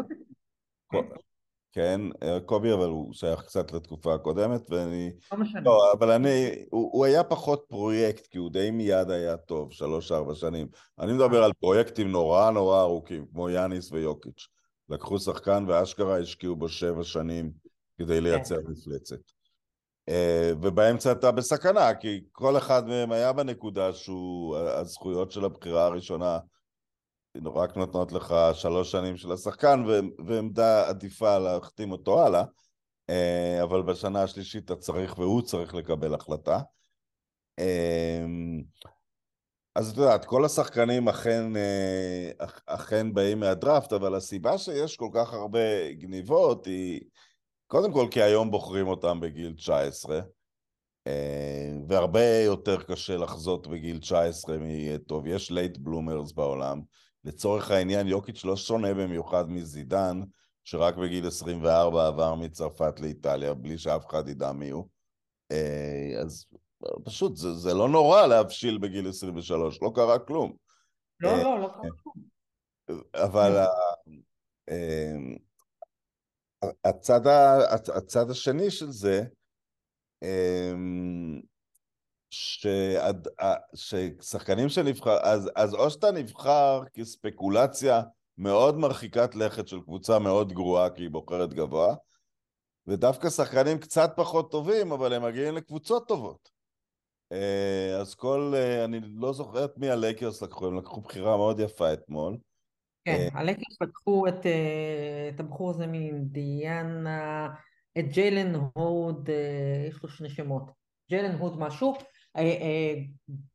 כן, 1.71 2.01
קובי 2.45 2.73
אבל 2.73 2.87
הוא 2.87 3.13
שייך 3.13 3.41
קצת 3.41 3.71
לתקופה 3.71 4.13
הקודמת 4.13 4.61
ואני... 4.69 5.11
לא 5.31 5.37
משנה. 5.37 5.61
לא, 5.61 5.93
אבל 5.93 6.11
אני... 6.11 6.65
הוא, 6.69 6.89
הוא 6.93 7.05
היה 7.05 7.23
פחות 7.23 7.65
פרויקט 7.67 8.27
כי 8.27 8.37
הוא 8.37 8.51
די 8.51 8.71
מיד 8.71 9.09
היה 9.09 9.37
טוב, 9.37 9.71
שלוש-ארבע 9.71 10.35
שנים. 10.35 10.67
אני 10.99 11.13
מדבר 11.13 11.43
על 11.43 11.53
פרויקטים 11.53 12.11
נורא 12.11 12.51
נורא 12.51 12.81
ארוכים, 12.81 13.25
כמו 13.31 13.49
יאניס 13.49 13.91
ויוקיץ'. 13.91 14.47
לקחו 14.89 15.19
שחקן 15.19 15.65
ואשכרה 15.67 16.19
השקיעו 16.19 16.55
בו 16.55 16.69
שבע 16.69 17.03
שנים 17.03 17.51
כדי 17.97 18.21
לייצר 18.21 18.55
כן. 18.55 18.71
מפלצת. 18.71 19.19
אה, 20.09 20.51
ובאמצע 20.61 21.11
אתה 21.11 21.31
בסכנה, 21.31 21.95
כי 21.95 22.23
כל 22.31 22.57
אחד 22.57 22.87
מהם 22.87 23.11
היה 23.11 23.33
בנקודה 23.33 23.93
שהוא, 23.93 24.57
הזכויות 24.57 25.31
של 25.31 25.45
הבחירה 25.45 25.85
הראשונה 25.85 26.39
רק 27.55 27.77
נותנות 27.77 28.11
לך 28.11 28.35
שלוש 28.53 28.91
שנים 28.91 29.17
של 29.17 29.31
השחקן 29.31 29.83
ועמדה 30.27 30.89
עדיפה 30.89 31.39
להחתים 31.39 31.91
אותו 31.91 32.25
הלאה, 32.25 32.43
אה, 33.09 33.63
אבל 33.63 33.81
בשנה 33.81 34.23
השלישית 34.23 34.65
אתה 34.65 34.75
צריך 34.75 35.19
והוא 35.19 35.41
צריך 35.41 35.75
לקבל 35.75 36.13
החלטה. 36.13 36.59
אה, 37.59 38.25
אז 39.75 39.91
את 39.91 39.97
יודעת, 39.97 40.25
כל 40.25 40.45
השחקנים 40.45 41.07
אכן, 41.07 41.43
אכן 42.65 43.13
באים 43.13 43.39
מהדראפט, 43.39 43.93
אבל 43.93 44.15
הסיבה 44.15 44.57
שיש 44.57 44.95
כל 44.97 45.09
כך 45.13 45.33
הרבה 45.33 45.91
גניבות 45.91 46.65
היא... 46.65 47.01
קודם 47.67 47.93
כל 47.93 48.07
כי 48.11 48.21
היום 48.21 48.51
בוחרים 48.51 48.87
אותם 48.87 49.19
בגיל 49.19 49.53
19, 49.53 50.19
אה, 51.07 51.71
והרבה 51.87 52.41
יותר 52.45 52.83
קשה 52.83 53.17
לחזות 53.17 53.67
בגיל 53.67 53.99
19 53.99 54.57
מטוב. 54.59 55.27
יש 55.27 55.51
late 55.51 55.77
bloomers 55.77 56.31
בעולם. 56.31 56.81
לצורך 57.25 57.71
העניין, 57.71 58.07
יוקיץ' 58.07 58.45
לא 58.45 58.55
שונה 58.55 58.93
במיוחד 58.93 59.49
מזידן, 59.49 60.21
שרק 60.63 60.95
בגיל 60.95 61.27
24 61.27 62.07
עבר 62.07 62.35
מצרפת 62.35 62.99
לאיטליה, 62.99 63.53
בלי 63.53 63.77
שאף 63.77 64.07
אחד 64.07 64.27
ידע 64.27 64.51
מי 64.51 64.69
הוא. 64.69 64.87
אה, 65.51 66.21
אז 66.21 66.45
פשוט, 67.05 67.35
זה, 67.35 67.53
זה 67.53 67.73
לא 67.73 67.89
נורא 67.89 68.27
להבשיל 68.27 68.77
בגיל 68.77 69.09
23, 69.09 69.81
לא 69.81 69.91
קרה 69.95 70.19
כלום. 70.19 70.55
לא, 71.19 71.29
אה, 71.29 71.43
לא, 71.43 71.59
לא 71.59 71.67
קרה 71.67 71.89
כלום. 72.03 72.15
אבל 73.13 73.65
הצד, 76.83 77.21
הצד 77.95 78.29
השני 78.29 78.71
של 78.71 78.91
זה, 78.91 79.23
שעד, 82.33 83.27
ששחקנים 83.75 84.69
שנבחר, 84.69 85.17
אז, 85.21 85.49
אז 85.55 85.73
או 85.73 85.89
שאתה 85.89 86.11
נבחר 86.11 86.83
כספקולציה 86.93 88.01
מאוד 88.37 88.77
מרחיקת 88.77 89.35
לכת 89.35 89.67
של 89.67 89.81
קבוצה 89.81 90.19
מאוד 90.19 90.53
גרועה 90.53 90.89
כי 90.89 91.01
היא 91.01 91.09
בוחרת 91.09 91.53
גבוה, 91.53 91.95
ודווקא 92.87 93.29
שחקנים 93.29 93.77
קצת 93.77 94.13
פחות 94.15 94.51
טובים, 94.51 94.91
אבל 94.91 95.13
הם 95.13 95.23
מגיעים 95.23 95.55
לקבוצות 95.55 96.07
טובות. 96.07 96.49
אה, 97.31 97.97
אז 98.01 98.15
כל, 98.15 98.53
אה, 98.55 98.85
אני 98.85 98.99
לא 99.15 99.33
זוכר 99.33 99.65
את 99.65 99.77
מי 99.77 99.89
הלייקרס 99.89 100.41
לקחו, 100.41 100.67
הם 100.67 100.77
לקחו 100.77 101.01
בחירה 101.01 101.37
מאוד 101.37 101.59
יפה 101.59 101.93
אתמול. 101.93 102.37
כן, 103.05 103.27
אה, 103.33 103.39
הלקרס 103.39 103.81
לקחו 103.81 104.27
את, 104.27 104.45
אה, 104.45 105.29
את 105.35 105.39
הבחור 105.39 105.69
הזה 105.69 105.87
מאינדיאנה, 105.87 107.49
את 107.99 108.05
ג'יילן 108.07 108.55
הוד, 108.73 109.29
אה, 109.29 109.87
יש 109.89 110.03
לו 110.03 110.09
שני 110.09 110.29
שמות, 110.29 110.63
ג'יילן 111.09 111.35
הוד 111.35 111.59
משהו, 111.59 111.93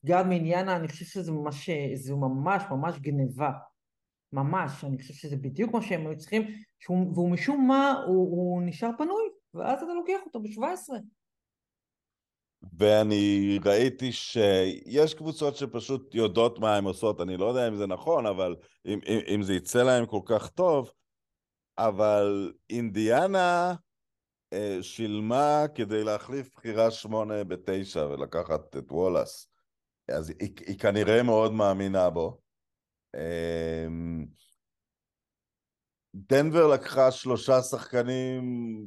גם 0.06 0.28
מאינדיאנה, 0.28 0.76
אני 0.76 0.88
חושב 0.88 1.04
שזה 1.04 1.32
ממש, 1.32 1.70
זה 1.94 2.14
ממש 2.14 2.62
ממש 2.70 2.98
גניבה, 2.98 3.50
ממש, 4.32 4.84
אני 4.84 4.98
חושב 4.98 5.14
שזה 5.14 5.36
בדיוק 5.36 5.74
מה 5.74 5.82
שהם 5.82 6.06
היו 6.06 6.18
צריכים, 6.18 6.42
והוא 6.88 7.30
משום 7.30 7.66
מה, 7.68 8.02
הוא, 8.06 8.30
הוא 8.30 8.62
נשאר 8.62 8.90
פנוי, 8.98 9.24
ואז 9.54 9.82
אתה 9.82 9.92
לוקח 9.94 10.18
אותו 10.26 10.40
ב-17. 10.40 10.94
ואני 12.72 13.58
ראיתי 13.64 14.12
שיש 14.12 15.14
קבוצות 15.14 15.56
שפשוט 15.56 16.14
יודעות 16.14 16.58
מה 16.58 16.76
הן 16.76 16.84
עושות, 16.84 17.20
אני 17.20 17.36
לא 17.36 17.44
יודע 17.44 17.68
אם 17.68 17.76
זה 17.76 17.86
נכון, 17.86 18.26
אבל 18.26 18.56
אם, 18.86 18.98
אם, 19.06 19.18
אם 19.34 19.42
זה 19.42 19.54
יצא 19.54 19.82
להם 19.82 20.06
כל 20.06 20.20
כך 20.24 20.48
טוב, 20.48 20.90
אבל 21.78 22.52
אינדיאנה 22.70 23.70
אה, 23.70 23.74
שילמה 24.82 25.64
כדי 25.74 26.04
להחליף 26.04 26.50
בחירה 26.54 26.90
שמונה 26.90 27.44
בתשע 27.44 28.06
ולקחת 28.06 28.76
את 28.76 28.92
וולאס. 28.92 29.48
אז 30.08 30.30
היא, 30.40 30.50
היא 30.66 30.78
כנראה 30.78 31.22
מאוד 31.22 31.52
מאמינה 31.52 32.10
בו. 32.10 32.38
אה, 33.14 33.86
דנבר 36.14 36.66
לקחה 36.66 37.10
שלושה 37.10 37.62
שחקנים 37.62 38.42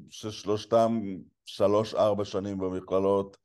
ששלושתם 0.10 1.00
שלוש-ארבע 1.46 2.26
שנים 2.26 2.58
במכללות, 2.58 3.38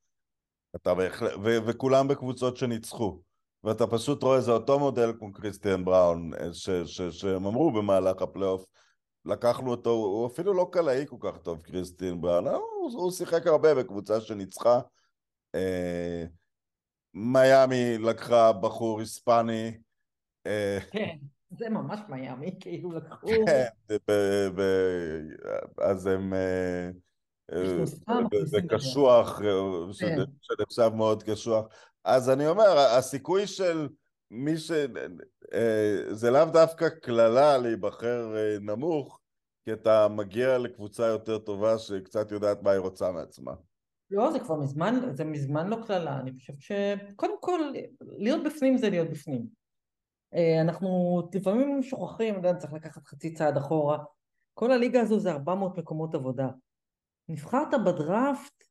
אתה 0.76 0.94
בהחלט, 0.94 1.32
ו- 1.44 1.66
וכולם 1.66 2.08
בקבוצות 2.08 2.56
שניצחו. 2.56 3.20
ואתה 3.64 3.86
פשוט 3.86 4.22
רואה, 4.22 4.40
זה 4.40 4.52
אותו 4.52 4.78
מודל 4.78 5.12
כמו 5.18 5.32
קריסטיאן 5.32 5.84
בראון, 5.84 6.34
אה, 6.34 6.52
ש- 6.52 6.70
ש- 6.70 7.02
שהם 7.02 7.46
אמרו 7.46 7.72
במהלך 7.72 8.22
הפלייאוף, 8.22 8.64
לקחנו 9.26 9.70
אותו, 9.70 9.90
הוא 9.90 10.26
אפילו 10.26 10.54
לא 10.54 10.68
קלעי 10.72 11.06
כל 11.06 11.16
כך 11.20 11.38
טוב, 11.38 11.60
קריסטיאן 11.60 12.20
בראון, 12.20 12.46
הוא, 12.48 12.90
הוא 12.92 13.10
שיחק 13.10 13.46
הרבה 13.46 13.74
בקבוצה 13.74 14.20
שניצחה. 14.20 14.80
אה, 15.54 16.24
מיאמי 17.14 17.98
לקחה 17.98 18.52
בחור 18.52 19.00
היספני. 19.00 19.78
אה, 20.46 20.78
כן. 20.90 21.16
זה 21.58 21.68
ממש 21.68 22.00
מיאמי, 22.08 22.56
כאילו 22.60 22.92
לקחו... 22.92 23.26
כן, 23.26 23.66
אז 25.78 26.06
הם... 26.06 26.32
זה 28.44 28.58
קשוח, 28.68 29.40
כן. 29.98 30.16
שנחשב 30.42 30.90
מאוד 30.94 31.22
קשוח. 31.22 31.66
אז 32.04 32.30
אני 32.30 32.46
אומר, 32.46 32.78
הסיכוי 32.78 33.46
של 33.46 33.88
מי 34.30 34.58
ש... 34.58 34.70
אה, 35.54 36.14
זה 36.14 36.30
לאו 36.30 36.44
דווקא 36.44 36.88
קללה 36.88 37.58
להיבחר 37.58 38.36
אה, 38.36 38.58
נמוך, 38.60 39.20
כי 39.64 39.72
אתה 39.72 40.08
מגיע 40.08 40.58
לקבוצה 40.58 41.06
יותר 41.06 41.38
טובה 41.38 41.78
שקצת 41.78 42.30
יודעת 42.30 42.62
מה 42.62 42.70
היא 42.70 42.80
רוצה 42.80 43.12
מעצמה. 43.12 43.52
לא, 44.10 44.32
זה 44.32 44.40
כבר 44.40 44.56
מזמן, 44.56 44.94
זה 45.12 45.24
מזמן 45.24 45.68
לא 45.68 45.76
קללה. 45.86 46.20
אני 46.20 46.32
חושבת 46.32 46.60
שקודם 46.60 47.40
כל, 47.40 47.60
להיות 48.00 48.44
בפנים 48.44 48.76
זה 48.76 48.90
להיות 48.90 49.10
בפנים. 49.10 49.46
אה, 50.34 50.60
אנחנו 50.60 50.88
לפעמים 51.34 51.82
שוכחים, 51.82 52.34
אני 52.34 52.58
צריך 52.58 52.72
לקחת 52.72 53.06
חצי 53.06 53.34
צעד 53.34 53.56
אחורה. 53.56 54.04
כל 54.54 54.72
הליגה 54.72 55.00
הזו 55.00 55.20
זה 55.20 55.32
400 55.32 55.78
מקומות 55.78 56.14
עבודה. 56.14 56.48
נבחרת 57.28 57.68
בדראפט, 57.86 58.64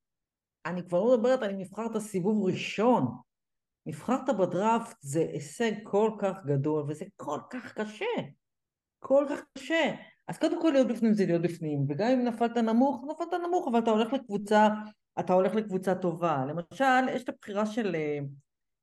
אני 0.66 0.84
כבר 0.88 1.04
לא 1.04 1.18
מדברת 1.18 1.44
אם 1.44 1.58
נבחרת 1.58 1.98
סיבוב 1.98 2.46
ראשון. 2.46 3.18
נבחרת 3.86 4.30
בדראפט 4.30 4.98
זה 5.00 5.20
הישג 5.20 5.72
כל 5.84 6.12
כך 6.20 6.46
גדול 6.46 6.86
וזה 6.88 7.06
כל 7.16 7.40
כך 7.50 7.74
קשה. 7.74 8.06
כל 9.00 9.26
כך 9.30 9.42
קשה. 9.54 9.96
אז 10.28 10.38
קודם 10.38 10.62
כל 10.62 10.70
להיות 10.70 10.88
בפנים 10.88 11.14
זה 11.14 11.26
להיות 11.26 11.42
בפנים, 11.42 11.86
וגם 11.90 12.08
אם 12.12 12.24
נפלת 12.26 12.58
נמוך, 12.58 13.06
נפלת 13.12 13.42
נמוך, 13.48 13.68
אבל 13.68 13.80
אתה 13.80 13.92
הולך 13.92 14.14
לקבוצה, 14.14 14.68
אתה 15.20 15.34
הולך 15.34 15.56
לקבוצה 15.56 15.96
טובה. 15.96 16.46
למשל, 16.46 17.10
יש 17.16 17.24
את 17.24 17.30
הבחירה 17.30 17.66
של, 17.66 17.96
אה, 17.96 18.20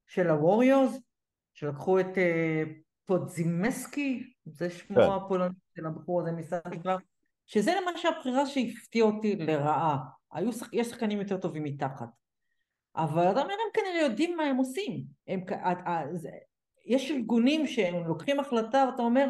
של 0.07 0.31
הווריורס, 0.31 0.99
שלקחו 1.55 2.01
את 2.01 2.07
uh, 2.07 2.69
פודזימסקי, 3.05 4.33
זה 4.45 4.71
שמו 4.71 4.97
כן. 4.97 5.03
הפולני 5.03 5.55
של 5.77 5.87
הבחור 5.87 6.21
הזה 6.21 6.33
מסביבה, 6.33 6.97
שזה 7.47 7.73
למשל 7.81 8.09
הבחירה 8.09 8.47
שהפתיעה 8.47 9.07
אותי 9.07 9.37
לרעה. 9.37 9.99
היו, 10.33 10.51
יש 10.73 10.87
שחקנים 10.87 11.19
יותר 11.19 11.37
טובים 11.37 11.63
מתחת. 11.63 12.09
אבל 12.97 13.30
אתה 13.30 13.40
אומר, 13.40 13.53
הם 13.53 13.72
כנראה 13.74 14.01
יודעים 14.01 14.36
מה 14.36 14.43
הם 14.43 14.57
עושים. 14.57 15.05
הם, 15.26 15.40
יש 16.86 17.11
ארגונים 17.11 17.66
שהם 17.66 18.07
לוקחים 18.07 18.40
החלטה 18.40 18.88
ואתה 18.90 19.03
אומר, 19.03 19.28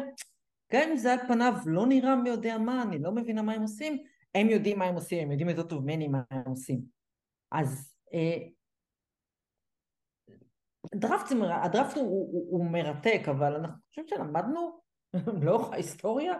גם 0.73 0.89
אם 0.89 0.97
זה 0.97 1.13
על 1.13 1.19
פניו 1.27 1.53
לא 1.65 1.85
נראה 1.87 2.15
מי 2.15 2.29
יודע 2.29 2.57
מה, 2.57 2.83
אני 2.83 2.99
לא 2.99 3.11
מבינה 3.11 3.41
מה 3.41 3.53
הם 3.53 3.61
עושים, 3.61 4.03
הם 4.35 4.49
יודעים 4.49 4.79
מה 4.79 4.85
הם 4.85 4.95
עושים, 4.95 5.19
הם 5.19 5.31
יודעים 5.31 5.49
יותר 5.49 5.63
טוב 5.63 5.83
ממני 5.83 6.07
מה 6.07 6.21
הם 6.31 6.49
עושים. 6.51 6.81
אז 7.51 7.95
אה, 8.13 8.37
הדראפט, 10.93 11.31
הוא, 11.97 12.05
הוא, 12.05 12.47
הוא 12.51 12.71
מרתק, 12.71 13.21
אבל 13.29 13.55
אני 13.55 13.67
חושבת 13.89 14.07
שלמדנו 14.07 14.79
לאורך 15.43 15.73
ההיסטוריה. 15.73 16.33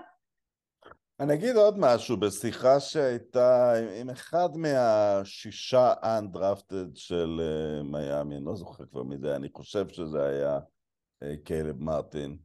אני 1.19 1.33
אגיד 1.33 1.55
עוד 1.55 1.75
משהו, 1.77 2.17
בשיחה 2.17 2.79
שהייתה 2.79 3.73
עם 3.99 4.09
אחד 4.09 4.49
מהשישה 4.55 5.93
אנדרפטד 6.03 6.95
של 6.95 7.39
uh, 7.39 7.83
מיאמי, 7.83 8.37
אני 8.37 8.45
לא 8.45 8.55
זוכר 8.55 8.85
כבר 8.85 9.03
מי 9.03 9.17
זה, 9.17 9.35
אני 9.35 9.49
חושב 9.53 9.87
שזה 9.87 10.25
היה 10.25 10.57
uh, 10.57 11.27
קיילב 11.43 11.81
מרטין. 11.81 12.37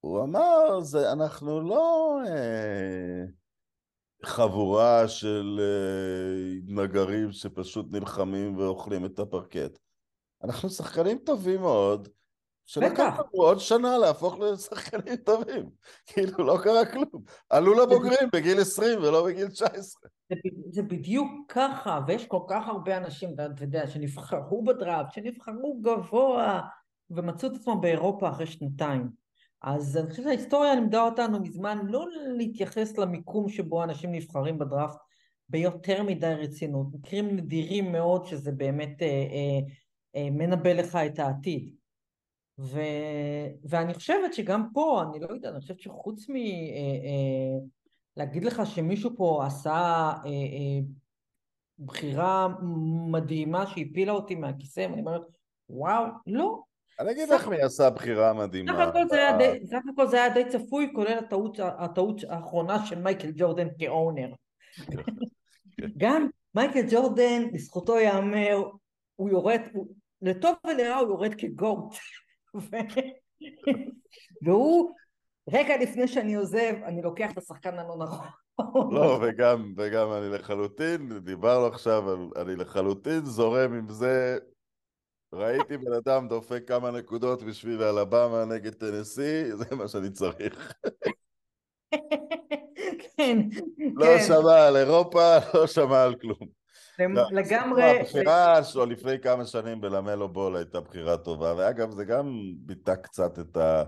הוא 0.00 0.22
אמר, 0.24 0.80
זה, 0.80 1.12
אנחנו 1.12 1.60
לא 1.60 2.18
uh, 2.24 3.32
חבורה 4.26 5.08
של 5.08 5.60
uh, 5.60 6.72
נגרים 6.72 7.32
שפשוט 7.32 7.86
נלחמים 7.90 8.56
ואוכלים 8.56 9.04
את 9.04 9.18
הפרקט. 9.18 9.78
אנחנו 10.44 10.70
שחקנים 10.70 11.18
טובים 11.18 11.60
מאוד, 11.60 12.08
שלקח 12.68 13.14
לנו 13.18 13.42
עוד 13.42 13.58
שנה 13.58 13.98
להפוך 13.98 14.38
לשחקנים 14.38 15.16
טובים. 15.16 15.70
כאילו, 16.06 16.44
לא 16.44 16.58
קרה 16.62 16.86
כלום. 16.86 17.22
עלו 17.50 17.74
לבוגרים 17.74 18.28
בגיל 18.32 18.60
20 18.60 18.98
ולא 18.98 19.26
בגיל 19.26 19.48
19. 19.48 20.10
זה, 20.30 20.36
זה 20.70 20.82
בדיוק 20.82 21.30
ככה, 21.48 22.00
ויש 22.06 22.26
כל 22.26 22.40
כך 22.48 22.68
הרבה 22.68 22.96
אנשים, 22.96 23.34
אתה 23.34 23.64
יודע, 23.64 23.86
שנבחרו 23.86 24.64
בדראפט, 24.64 25.12
שנבחרו 25.12 25.80
גבוה, 25.82 26.60
ומצאו 27.10 27.48
את 27.48 27.56
עצמם 27.56 27.80
באירופה 27.80 28.28
אחרי 28.28 28.46
שנתיים. 28.46 29.08
אז 29.62 29.96
אני 29.96 30.10
חושבת 30.10 30.24
שההיסטוריה 30.24 30.74
לימדה 30.74 31.02
אותנו 31.02 31.40
מזמן 31.40 31.78
לא 31.86 32.06
להתייחס 32.36 32.98
למיקום 32.98 33.48
שבו 33.48 33.84
אנשים 33.84 34.12
נבחרים 34.12 34.58
בדראפט 34.58 34.98
ביותר 35.48 36.02
מדי 36.02 36.34
רצינות. 36.38 36.86
מקרים 36.92 37.36
נדירים 37.36 37.92
מאוד 37.92 38.26
שזה 38.26 38.52
באמת 38.52 39.02
אה, 39.02 39.06
אה, 39.06 39.58
אה, 40.16 40.30
מנבא 40.30 40.72
לך 40.72 40.96
את 40.96 41.18
העתיד. 41.18 41.77
ו, 42.58 42.80
ואני 43.64 43.94
חושבת 43.94 44.34
שגם 44.34 44.64
פה, 44.72 45.02
אני 45.02 45.20
לא 45.20 45.26
יודעת, 45.26 45.52
אני 45.52 45.60
חושבת 45.60 45.80
שחוץ 45.80 46.26
מלהגיד 46.28 48.44
אה, 48.44 48.48
אה, 48.48 48.54
לך 48.54 48.66
שמישהו 48.66 49.10
פה 49.16 49.46
עשה 49.46 50.12
בחירה 51.78 52.48
מדהימה 53.10 53.66
שהפילה 53.66 54.12
אותי 54.12 54.34
מהכיסא, 54.34 54.80
ואני 54.80 55.00
אומרת, 55.00 55.22
וואו, 55.68 56.04
לא. 56.26 56.62
אני 57.00 57.10
אגיד 57.10 57.28
לך 57.28 57.48
מי 57.48 57.62
עשה 57.62 57.90
בחירה 57.90 58.32
מדהימה. 58.32 58.72
סך 58.72 58.78
הכל 59.92 60.06
זה 60.06 60.16
היה 60.16 60.28
די 60.28 60.44
צפוי, 60.48 60.90
כולל 60.94 61.18
הטעות, 61.18 61.58
הטעות 61.60 62.20
האחרונה 62.28 62.86
של 62.86 62.98
מייקל 62.98 63.32
ג'ורדן 63.36 63.68
כאונר. 63.78 64.32
גם 65.96 66.28
מייקל 66.54 66.82
ג'ורדן, 66.90 67.42
לזכותו 67.52 67.98
ייאמר, 67.98 68.62
הוא 69.16 69.30
יורד, 69.30 69.60
לטוב 70.22 70.54
ולרע 70.66 70.96
הוא 70.96 71.08
יורד 71.08 71.34
כגוט. 71.38 71.94
והוא, 74.44 74.94
רגע 75.50 75.76
לפני 75.76 76.08
שאני 76.08 76.34
עוזב, 76.34 76.74
אני 76.84 77.02
לוקח 77.02 77.32
את 77.32 77.38
השחקן 77.38 77.78
הלא 77.78 77.96
נכון. 77.98 78.26
לא, 78.92 79.18
וגם, 79.22 79.74
וגם 79.76 80.12
אני 80.12 80.28
לחלוטין, 80.28 81.18
דיברנו 81.18 81.66
עכשיו, 81.66 82.04
אני 82.36 82.56
לחלוטין 82.56 83.24
זורם 83.24 83.74
עם 83.74 83.88
זה. 83.88 84.38
ראיתי 85.32 85.76
בן 85.76 85.92
אדם 85.92 86.28
דופק 86.28 86.62
כמה 86.66 86.90
נקודות 86.90 87.42
בשביל 87.42 87.82
אלבמה 87.82 88.44
נגד 88.44 88.74
טנסי, 88.74 89.56
זה 89.56 89.74
מה 89.76 89.88
שאני 89.88 90.10
צריך. 90.10 90.72
כן, 93.16 93.38
לא 93.94 94.06
כן. 94.06 94.24
שמע 94.26 94.66
על 94.66 94.76
אירופה, 94.76 95.38
לא 95.54 95.66
שמע 95.66 96.02
על 96.02 96.14
כלום. 96.14 96.58
לא, 96.98 97.22
לגמרי... 97.32 98.00
הבחירה 98.00 98.64
שלו 98.64 98.86
לפני 98.86 99.20
כמה 99.20 99.46
שנים 99.46 99.80
בלמלו 99.80 100.28
בול 100.28 100.56
הייתה 100.56 100.80
בחירה 100.80 101.16
טובה, 101.16 101.54
ואגב 101.56 101.90
זה 101.90 102.04
גם 102.04 102.52
ביטא 102.56 102.94
קצת 102.94 103.38
את 103.38 103.56
ה... 103.56 103.84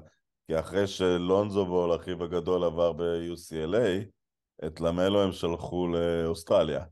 כי 0.46 0.58
אחרי 0.58 0.86
שלונזו 0.86 1.66
בול, 1.66 1.96
אחיו 1.96 2.24
הגדול, 2.24 2.64
עבר 2.64 2.92
ב-UCLA, 2.92 4.04
את 4.66 4.80
למלו 4.80 5.22
הם 5.22 5.32
שלחו 5.32 5.88
לאוסטרליה. 5.88 6.84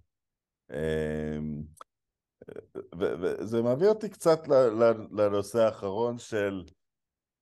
אמ, 0.71 1.63
וזה 2.99 3.63
מביא 3.63 3.89
אותי 3.89 4.09
קצת 4.09 4.49
לנושא 5.13 5.59
האחרון 5.59 6.19
של 6.19 6.65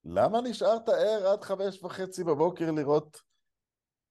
למה 0.05 0.41
נשארת 0.41 0.89
ער 0.89 1.29
עד 1.33 1.45
חמש 1.45 1.83
וחצי 1.83 2.25
בבוקר 2.25 2.71
לראות 2.71 3.21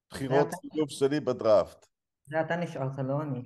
בחירות 0.09 0.47
סיבוב 0.61 0.89
שלי 0.89 1.19
בדראפט? 1.19 1.85
זה 2.23 2.41
אתה 2.41 2.55
נשארת, 2.55 2.97
לא 2.97 3.21
אני. 3.21 3.41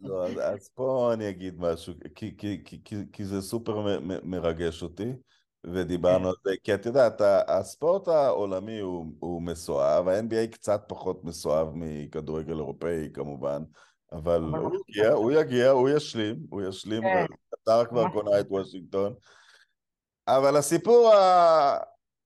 לא, 0.00 0.26
אז, 0.26 0.38
אז 0.42 0.68
פה 0.74 1.10
אני 1.14 1.28
אגיד 1.28 1.54
משהו, 1.58 1.94
כי, 2.14 2.36
כי, 2.36 2.62
כי, 2.84 2.96
כי, 3.12 3.24
זה 3.24 3.42
סופר 3.42 3.80
מ, 3.80 4.08
מ, 4.08 4.30
מרגש 4.30 4.82
אותי, 4.82 5.12
ודיברנו 5.64 6.28
על 6.28 6.34
זה, 6.44 6.50
כי 6.64 6.74
את 6.74 6.86
יודעת, 6.86 7.20
הספורט 7.48 8.08
העולמי 8.08 8.78
הוא, 8.78 9.06
הוא 9.18 9.42
מסואב, 9.42 10.08
ה-NBA 10.08 10.52
קצת 10.52 10.82
פחות 10.88 11.24
מסואב 11.24 11.68
מכדורגל 11.74 12.54
אירופאי 12.54 13.08
כמובן, 13.14 13.62
אבל 14.12 14.42
הוא 14.42 14.76
יגיע, 14.88 15.12
הוא 15.12 15.32
יגיע, 15.32 15.70
הוא 15.70 15.88
ישלים, 15.88 16.36
הוא 16.50 16.62
ישלים, 16.62 17.02
כן. 17.02 17.26
קטר 17.54 17.84
כבר 17.84 18.08
קונה 18.08 18.40
את 18.40 18.46
וושינגטון. 18.50 19.14
אבל 20.28 20.56
הסיפור 20.56 21.12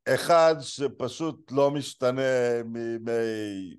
האחד 0.06 0.54
שפשוט 0.60 1.52
לא 1.52 1.70
משתנה 1.70 2.62
מימי 2.64 3.74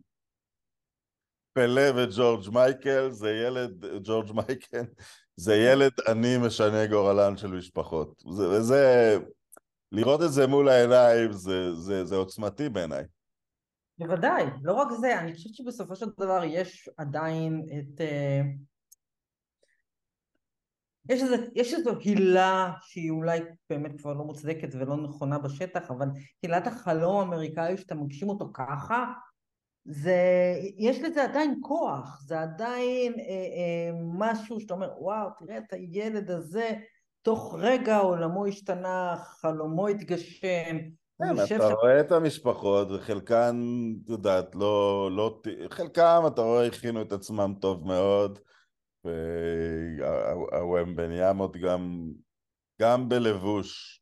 פלה 1.55 1.91
וג'ורג' 1.95 2.49
מייקל, 2.53 3.11
זה 3.11 3.31
ילד, 3.31 3.85
ג'ורג' 4.03 4.31
מייקל, 4.31 4.85
זה 5.35 5.55
ילד 5.55 5.91
עני 6.07 6.37
משנה 6.37 6.87
גורלן 6.87 7.37
של 7.37 7.47
משפחות. 7.47 8.23
זה, 8.31 8.49
וזה, 8.49 9.17
לראות 9.91 10.21
את 10.21 10.31
זה 10.31 10.47
מול 10.47 10.69
העיניים 10.69 11.31
זה, 11.31 11.73
זה, 11.73 12.05
זה 12.05 12.15
עוצמתי 12.15 12.69
בעיניי. 12.69 13.03
בוודאי, 13.97 14.43
לא 14.63 14.73
רק 14.73 14.87
זה, 14.91 15.19
אני 15.19 15.33
חושבת 15.33 15.53
שבסופו 15.53 15.95
של 15.95 16.05
דבר 16.19 16.43
יש 16.43 16.89
עדיין 16.97 17.65
את... 17.79 18.01
אה, 18.01 18.41
יש, 21.09 21.21
איזה, 21.21 21.35
יש 21.55 21.73
איזו 21.73 21.99
הילה 21.99 22.73
שהיא 22.81 23.11
אולי 23.11 23.39
באמת 23.69 24.01
כבר 24.01 24.13
לא 24.13 24.23
מוצדקת 24.23 24.75
ולא 24.75 24.97
נכונה 24.97 25.39
בשטח, 25.39 25.91
אבל 25.91 26.07
הילת 26.43 26.67
החלום 26.67 27.19
האמריקאי 27.19 27.77
שאתה 27.77 27.95
מגשים 27.95 28.29
אותו 28.29 28.51
ככה, 28.53 29.05
זה, 29.85 30.19
יש 30.77 31.01
לזה 31.01 31.23
עדיין 31.23 31.59
כוח, 31.61 32.21
זה 32.21 32.41
עדיין 32.41 33.13
אה, 33.13 33.19
אה, 33.19 33.91
משהו 34.13 34.59
שאתה 34.59 34.73
אומר, 34.73 34.89
וואו, 34.99 35.29
תראה 35.37 35.57
את 35.57 35.73
הילד 35.73 36.31
הזה, 36.31 36.69
תוך 37.21 37.55
רגע 37.59 37.97
עולמו 37.97 38.45
השתנה, 38.45 39.15
חלומו 39.17 39.87
התגשם, 39.87 40.77
כן, 41.21 41.55
אתה 41.55 41.73
רואה 41.73 41.99
את 41.99 42.11
המשפחות, 42.11 42.91
וחלקן, 42.91 43.55
את 44.03 44.09
יודעת, 44.09 44.55
לא, 44.55 45.09
לא, 45.11 45.41
חלקם, 45.69 46.23
אתה 46.27 46.41
רואה, 46.41 46.65
הכינו 46.65 47.01
את 47.01 47.11
עצמם 47.11 47.53
טוב 47.61 47.87
מאוד, 47.87 48.39
והוומבניאמות 50.51 51.57
גם, 51.57 52.11
גם 52.81 53.09
בלבוש 53.09 54.01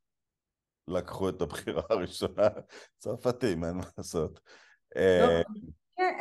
לקחו 0.88 1.30
את 1.30 1.42
הבחירה 1.42 1.82
הראשונה, 1.90 2.48
צרפתים, 3.00 3.64
אין 3.64 3.78
מה 3.78 3.84
לעשות. 3.98 4.40
לא, 4.96 5.30
אה, 5.30 5.42
כן, 5.98 6.18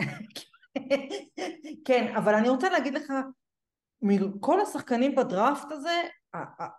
כן, 1.87 2.17
אבל 2.17 2.35
אני 2.35 2.49
רוצה 2.49 2.71
להגיד 2.71 2.95
לך, 2.95 3.13
מכל 4.03 4.61
השחקנים 4.61 5.15
בדראפט 5.15 5.73
הזה, 5.73 6.03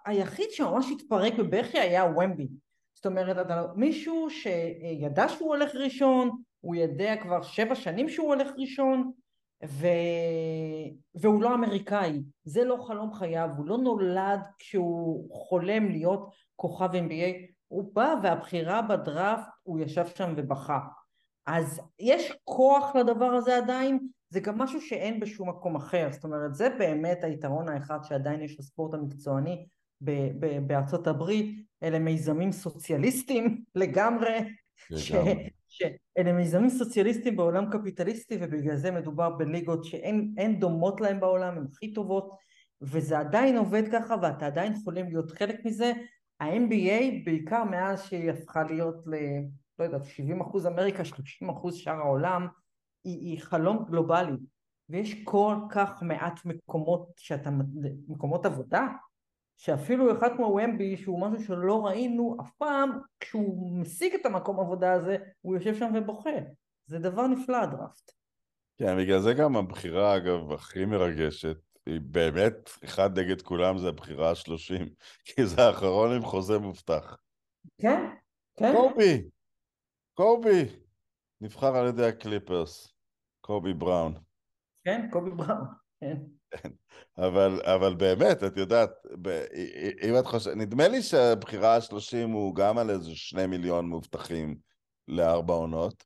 היחיד 0.05 0.51
שממש 0.51 0.85
התפרק 0.91 1.33
בבכי 1.33 1.79
היה 1.79 2.05
ומבי. 2.05 2.47
זאת 2.95 3.05
אומרת, 3.05 3.45
אתה, 3.45 3.61
לא- 3.61 3.67
מישהו 3.75 4.29
שידע 4.29 5.29
שהוא 5.29 5.49
הולך 5.49 5.75
ראשון, 5.75 6.29
הוא 6.59 6.75
יודע 6.75 7.15
כבר 7.21 7.41
שבע 7.41 7.75
שנים 7.75 8.09
שהוא 8.09 8.27
הולך 8.27 8.51
ראשון, 8.57 9.11
ו... 9.65 9.87
והוא 11.15 11.43
לא 11.43 11.53
אמריקאי, 11.53 12.21
זה 12.43 12.63
לא 12.63 12.77
חלום 12.87 13.13
חייו, 13.13 13.49
הוא 13.57 13.65
לא 13.65 13.77
נולד 13.77 14.39
כשהוא 14.59 15.29
חולם 15.35 15.89
להיות 15.89 16.29
כוכב 16.55 16.91
NBA, 16.91 17.51
הוא 17.67 17.93
בא 17.93 18.15
והבחירה 18.23 18.81
בדראפט, 18.81 19.49
הוא 19.63 19.79
ישב 19.79 20.05
שם 20.15 20.33
ובכה. 20.37 20.79
אז 21.45 21.81
יש 21.99 22.33
כוח 22.43 22.95
לדבר 22.95 23.25
הזה 23.25 23.57
עדיין, 23.57 23.99
זה 24.29 24.39
גם 24.39 24.57
משהו 24.57 24.81
שאין 24.81 25.19
בשום 25.19 25.49
מקום 25.49 25.75
אחר, 25.75 26.09
זאת 26.11 26.23
אומרת 26.23 26.55
זה 26.55 26.69
באמת 26.77 27.23
היתרון 27.23 27.69
האחד 27.69 27.99
שעדיין 28.03 28.41
יש 28.41 28.59
לספורט 28.59 28.93
המקצועני 28.93 29.65
בארצות 30.67 31.07
הברית, 31.07 31.65
אלה 31.83 31.99
מיזמים 31.99 32.51
סוציאליסטיים 32.51 33.63
לגמרי, 33.75 34.39
שאלה 35.67 36.33
מיזמים 36.33 36.69
סוציאליסטיים 36.69 37.35
בעולם 37.35 37.71
קפיטליסטי 37.71 38.37
ובגלל 38.41 38.75
זה 38.75 38.91
מדובר 38.91 39.29
בליגות 39.29 39.83
שאין 39.85 40.59
דומות 40.59 41.01
להם 41.01 41.19
בעולם, 41.19 41.57
הן 41.57 41.65
הכי 41.71 41.93
טובות 41.93 42.29
וזה 42.81 43.19
עדיין 43.19 43.57
עובד 43.57 43.83
ככה 43.91 44.15
ואתה 44.21 44.45
עדיין 44.45 44.73
יכולים 44.73 45.05
להיות 45.05 45.31
חלק 45.31 45.65
מזה. 45.65 45.91
ה-NBA 46.39 47.25
בעיקר 47.25 47.63
מאז 47.63 48.03
שהיא 48.03 48.29
הפכה 48.29 48.63
להיות 48.63 49.07
ל... 49.07 49.15
לא 49.79 49.83
יודעת, 49.83 50.05
70 50.05 50.41
אחוז 50.41 50.67
אמריקה, 50.67 51.05
30 51.05 51.49
אחוז 51.49 51.75
שאר 51.75 51.93
העולם, 51.93 52.47
היא, 53.03 53.19
היא 53.19 53.41
חלום 53.41 53.85
גלובלי. 53.85 54.37
ויש 54.89 55.23
כל 55.23 55.55
כך 55.69 56.03
מעט 56.03 56.45
מקומות 56.45 57.09
שאתה, 57.17 57.49
מקומות 58.07 58.45
עבודה 58.45 58.87
שאפילו 59.57 60.17
אחד 60.17 60.29
כמו 60.35 60.45
ומבי 60.45 60.97
שהוא 60.97 61.21
משהו 61.21 61.43
שלא 61.43 61.85
ראינו 61.85 62.37
אף 62.41 62.51
פעם 62.57 62.99
כשהוא 63.19 63.79
משיג 63.79 64.13
את 64.13 64.25
המקום 64.25 64.59
עבודה 64.59 64.93
הזה 64.93 65.17
הוא 65.41 65.55
יושב 65.55 65.75
שם 65.75 65.91
ובוכה. 65.95 66.29
זה 66.85 66.99
דבר 66.99 67.27
נפלא 67.27 67.57
הדראפט. 67.57 68.11
כן 68.77 68.97
בגלל 68.97 69.19
זה 69.19 69.33
גם 69.33 69.57
הבחירה 69.57 70.17
אגב 70.17 70.51
הכי 70.51 70.85
מרגשת 70.85 71.57
היא 71.85 72.01
באמת 72.01 72.69
אחד 72.83 73.19
נגד 73.19 73.41
כולם 73.41 73.77
זה 73.77 73.89
הבחירה 73.89 74.31
השלושים 74.31 74.89
כי 75.25 75.45
זה 75.45 75.61
האחרון 75.61 76.15
עם 76.15 76.21
חוזה 76.21 76.59
מובטח. 76.59 77.17
כן 77.81 78.09
כן. 78.57 78.73
קובי 78.75 79.23
קובי 80.13 80.65
נבחר 81.41 81.75
על 81.75 81.87
ידי 81.87 82.05
הקליפרס 82.05 82.93
קובי 83.41 83.73
בראון 83.73 84.13
כן 84.85 85.07
קובי 85.11 85.31
בראון 85.31 85.67
כן 85.99 86.17
אבל, 87.17 87.61
אבל 87.63 87.95
באמת, 87.95 88.43
את 88.43 88.57
יודעת, 88.57 88.89
אם 90.03 90.19
את 90.19 90.25
חושבת, 90.25 90.55
נדמה 90.55 90.87
לי 90.87 91.01
שהבחירה 91.01 91.75
השלושים 91.75 92.29
הוא 92.29 92.55
גם 92.55 92.77
על 92.77 92.89
איזה 92.89 93.15
שני 93.15 93.47
מיליון 93.47 93.85
מובטחים 93.89 94.57
לארבע 95.07 95.53
עונות, 95.53 96.03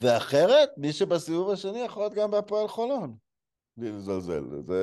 ואחרת, 0.00 0.68
מי 0.76 0.92
שבסיבוב 0.92 1.50
השני 1.50 1.78
יכול 1.78 2.02
להיות 2.02 2.14
גם 2.14 2.30
בהפועל 2.30 2.68
חולון, 2.68 3.16
בלי 3.76 3.92
לזלזל. 3.92 4.44
זה, 4.66 4.82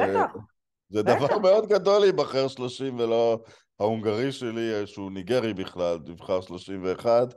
זה 0.90 1.04
דבר 1.04 1.40
מאוד 1.40 1.66
גדול 1.68 2.02
להיבחר 2.02 2.48
שלושים 2.48 3.00
ולא 3.00 3.44
ההונגרי 3.80 4.32
שלי, 4.32 4.88
שהוא 4.88 5.12
ניגרי 5.12 5.54
בכלל, 5.54 5.98
נבחר 6.06 6.42
שלושים 6.42 6.84
ואחד. 6.84 7.28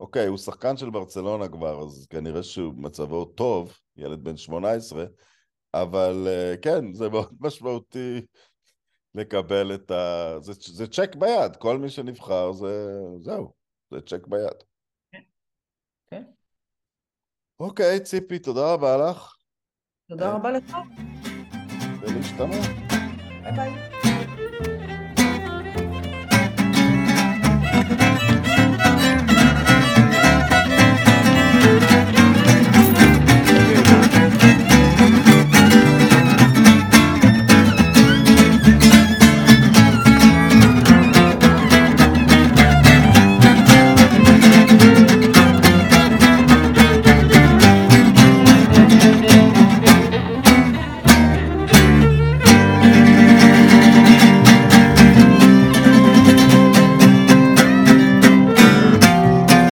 אוקיי, 0.00 0.26
הוא 0.26 0.38
שחקן 0.38 0.76
של 0.76 0.90
ברצלונה 0.90 1.48
כבר, 1.48 1.82
אז 1.82 2.06
כנראה 2.10 2.42
שהוא 2.42 2.74
מצבו 2.76 3.24
טוב, 3.24 3.78
ילד 3.96 4.24
בן 4.24 4.36
18, 4.36 5.04
אבל 5.74 6.26
אה, 6.26 6.54
כן, 6.62 6.92
זה 6.92 7.08
מאוד 7.08 7.34
משמעותי 7.40 8.20
לקבל 9.14 9.74
את 9.74 9.90
ה... 9.90 10.34
זה, 10.40 10.52
זה 10.52 10.86
צ'ק 10.86 11.16
ביד, 11.16 11.56
כל 11.56 11.78
מי 11.78 11.88
שנבחר 11.88 12.52
זה... 12.52 12.88
זהו, 13.20 13.52
זה 13.90 14.00
צ'ק 14.00 14.26
ביד. 14.26 14.62
כן. 15.12 15.20
כן. 16.06 16.22
אוקיי, 17.60 18.00
ציפי, 18.00 18.38
תודה 18.38 18.72
רבה 18.72 18.96
לך. 18.96 19.36
תודה 20.08 20.26
אה, 20.26 20.34
רבה 20.36 20.50
לך. 20.50 20.76
ולהשתמע. 22.00 22.56
ביי 23.42 23.52
ביי. 23.52 23.96